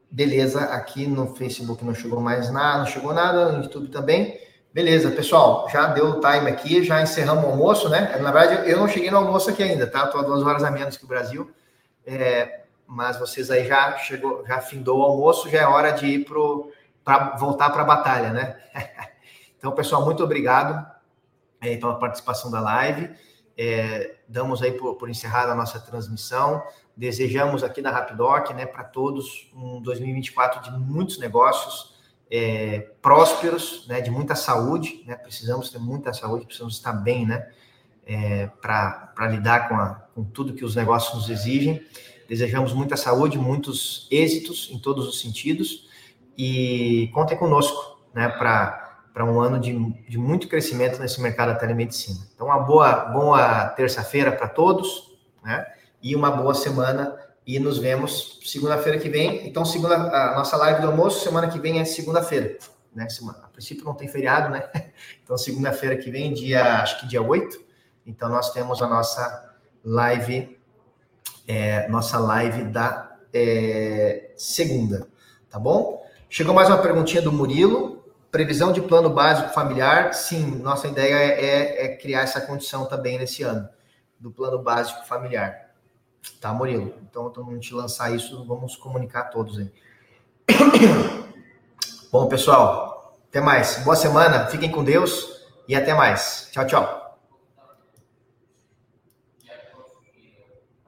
beleza, 0.10 0.62
aqui 0.62 1.06
no 1.06 1.36
Facebook 1.36 1.84
não 1.84 1.94
chegou 1.94 2.22
mais 2.22 2.50
nada, 2.50 2.80
não 2.80 2.86
chegou 2.86 3.14
nada, 3.14 3.52
no 3.52 3.64
YouTube 3.64 3.90
também. 3.90 4.46
Beleza, 4.76 5.10
pessoal, 5.10 5.70
já 5.70 5.88
deu 5.88 6.10
o 6.10 6.20
time 6.20 6.52
aqui, 6.52 6.84
já 6.84 7.02
encerramos 7.02 7.46
o 7.46 7.48
almoço, 7.48 7.88
né? 7.88 8.18
Na 8.18 8.30
verdade, 8.30 8.70
eu 8.70 8.78
não 8.78 8.90
cheguei 8.90 9.10
no 9.10 9.20
almoço 9.20 9.50
aqui 9.50 9.64
ainda, 9.64 9.88
tá? 9.88 10.04
Estou 10.04 10.22
duas 10.22 10.44
horas 10.44 10.66
a 10.66 10.70
menos 10.70 10.98
que 10.98 11.06
o 11.06 11.08
Brasil. 11.08 11.50
É, 12.06 12.66
mas 12.86 13.18
vocês 13.18 13.50
aí 13.50 13.66
já 13.66 13.98
chegou, 14.00 14.46
já 14.46 14.60
findou 14.60 15.00
o 15.00 15.04
almoço, 15.04 15.50
já 15.50 15.62
é 15.62 15.66
hora 15.66 15.92
de 15.92 16.06
ir 16.08 16.26
para 17.06 17.38
voltar 17.38 17.70
para 17.70 17.84
a 17.84 17.86
batalha, 17.86 18.34
né? 18.34 18.60
então, 19.58 19.72
pessoal, 19.72 20.04
muito 20.04 20.22
obrigado 20.22 20.86
é, 21.62 21.78
pela 21.78 21.98
participação 21.98 22.52
da 22.52 22.60
live. 22.60 23.16
É, 23.58 24.16
damos 24.28 24.62
aí 24.62 24.74
por, 24.74 24.96
por 24.96 25.10
encerrada 25.10 25.54
a 25.54 25.56
nossa 25.56 25.80
transmissão. 25.80 26.62
Desejamos 26.98 27.64
aqui 27.64 27.82
da 27.82 27.92
Rapidoc, 27.92 28.50
né, 28.50 28.66
para 28.66 28.84
todos 28.84 29.50
um 29.56 29.82
2024 29.82 30.64
de 30.64 30.72
muitos 30.78 31.18
negócios 31.18 31.95
é, 32.30 32.80
prósperos, 33.02 33.86
né, 33.88 34.02
de 34.02 34.10
muita 34.10 34.36
saúde, 34.36 35.04
né, 35.06 35.16
precisamos 35.16 35.70
ter 35.70 35.80
muita 35.80 36.14
saúde, 36.14 36.46
precisamos 36.46 36.76
estar 36.76 36.94
bem, 36.94 37.26
né, 37.26 37.48
é, 38.06 38.48
para 38.62 39.28
lidar 39.30 39.70
com, 39.70 39.76
a, 39.76 39.96
com 40.14 40.24
tudo 40.24 40.54
que 40.54 40.66
os 40.66 40.76
negócios 40.76 41.14
nos 41.16 41.30
exigem. 41.30 41.84
Desejamos 42.28 42.74
muita 42.74 42.98
saúde, 42.98 43.38
muitos 43.38 44.08
êxitos 44.12 44.70
em 44.72 44.80
todos 44.80 45.08
os 45.08 45.20
sentidos 45.20 45.88
e 46.38 47.10
contem 47.14 47.38
conosco, 47.38 48.00
né, 48.14 48.30
para 48.30 48.84
para 49.16 49.24
um 49.24 49.40
ano 49.40 49.58
de, 49.58 49.74
de 50.10 50.18
muito 50.18 50.50
crescimento 50.50 51.00
nesse 51.00 51.22
mercado 51.22 51.54
da 51.54 51.56
telemedicina. 51.56 52.20
Então, 52.36 52.48
uma 52.48 52.60
boa, 52.60 53.06
boa 53.06 53.66
terça-feira 53.70 54.30
para 54.30 54.50
todos, 54.50 55.16
né? 55.42 55.66
E 56.04 56.14
uma 56.14 56.30
boa 56.30 56.54
semana 56.54 57.16
e 57.46 57.60
nos 57.60 57.78
vemos 57.78 58.40
segunda-feira 58.44 59.00
que 59.00 59.08
vem. 59.08 59.48
Então, 59.48 59.64
segunda, 59.64 59.96
a 59.96 60.36
nossa 60.36 60.58
live 60.58 60.82
do 60.82 60.88
almoço, 60.88 61.24
semana 61.24 61.48
que 61.48 61.60
vem 61.60 61.80
é 61.80 61.86
segunda-feira. 61.86 62.58
Né? 62.94 63.08
Semana, 63.10 63.40
a 63.44 63.48
princípio 63.48 63.86
não 63.86 63.94
tem 63.94 64.08
feriado, 64.08 64.50
né? 64.50 64.70
Então, 65.24 65.38
segunda-feira 65.38 65.98
que 65.98 66.12
vem, 66.12 66.34
dia, 66.34 66.82
acho 66.82 67.00
que 67.00 67.08
dia 67.08 67.22
8. 67.22 67.60
Então, 68.06 68.30
nós 68.30 68.54
temos 68.54 68.82
a 68.82 68.88
nossa 68.88 69.54
live, 69.84 70.58
é, 71.48 71.88
nossa 71.90 72.20
live 72.20 72.64
da 72.64 73.18
é, 73.34 74.32
segunda, 74.38 75.08
tá 75.50 75.60
bom? 75.60 76.06
Chegou 76.30 76.54
mais 76.54 76.70
uma 76.70 76.78
perguntinha 76.78 77.22
do 77.22 77.32
Murilo. 77.32 78.04
Previsão 78.32 78.72
de 78.72 78.82
plano 78.82 79.10
básico 79.10 79.50
familiar? 79.50 80.14
Sim, 80.14 80.60
nossa 80.62 80.88
ideia 80.88 81.16
é, 81.16 81.46
é, 81.46 81.86
é 81.86 81.96
criar 81.98 82.22
essa 82.22 82.42
condição 82.42 82.86
também 82.86 83.18
nesse 83.18 83.42
ano, 83.44 83.68
do 84.20 84.32
plano 84.32 84.62
básico 84.62 85.06
familiar. 85.08 85.65
Tá, 86.40 86.54
Murilo? 86.54 86.94
Então, 87.10 87.30
quando 87.32 87.52
a 87.52 87.54
gente 87.54 87.74
lançar 87.74 88.14
isso, 88.14 88.46
vamos 88.46 88.76
comunicar 88.76 89.22
a 89.22 89.26
todos 89.26 89.58
aí. 89.58 89.72
Bom, 92.12 92.28
pessoal, 92.28 93.18
até 93.30 93.42
mais. 93.42 93.78
Boa 93.84 93.96
semana, 93.96 94.48
fiquem 94.48 94.72
com 94.72 94.84
Deus 94.84 95.42
e 95.68 95.76
até 95.76 95.94
mais. 95.94 96.50
Tchau, 96.52 96.66
tchau. 96.68 96.95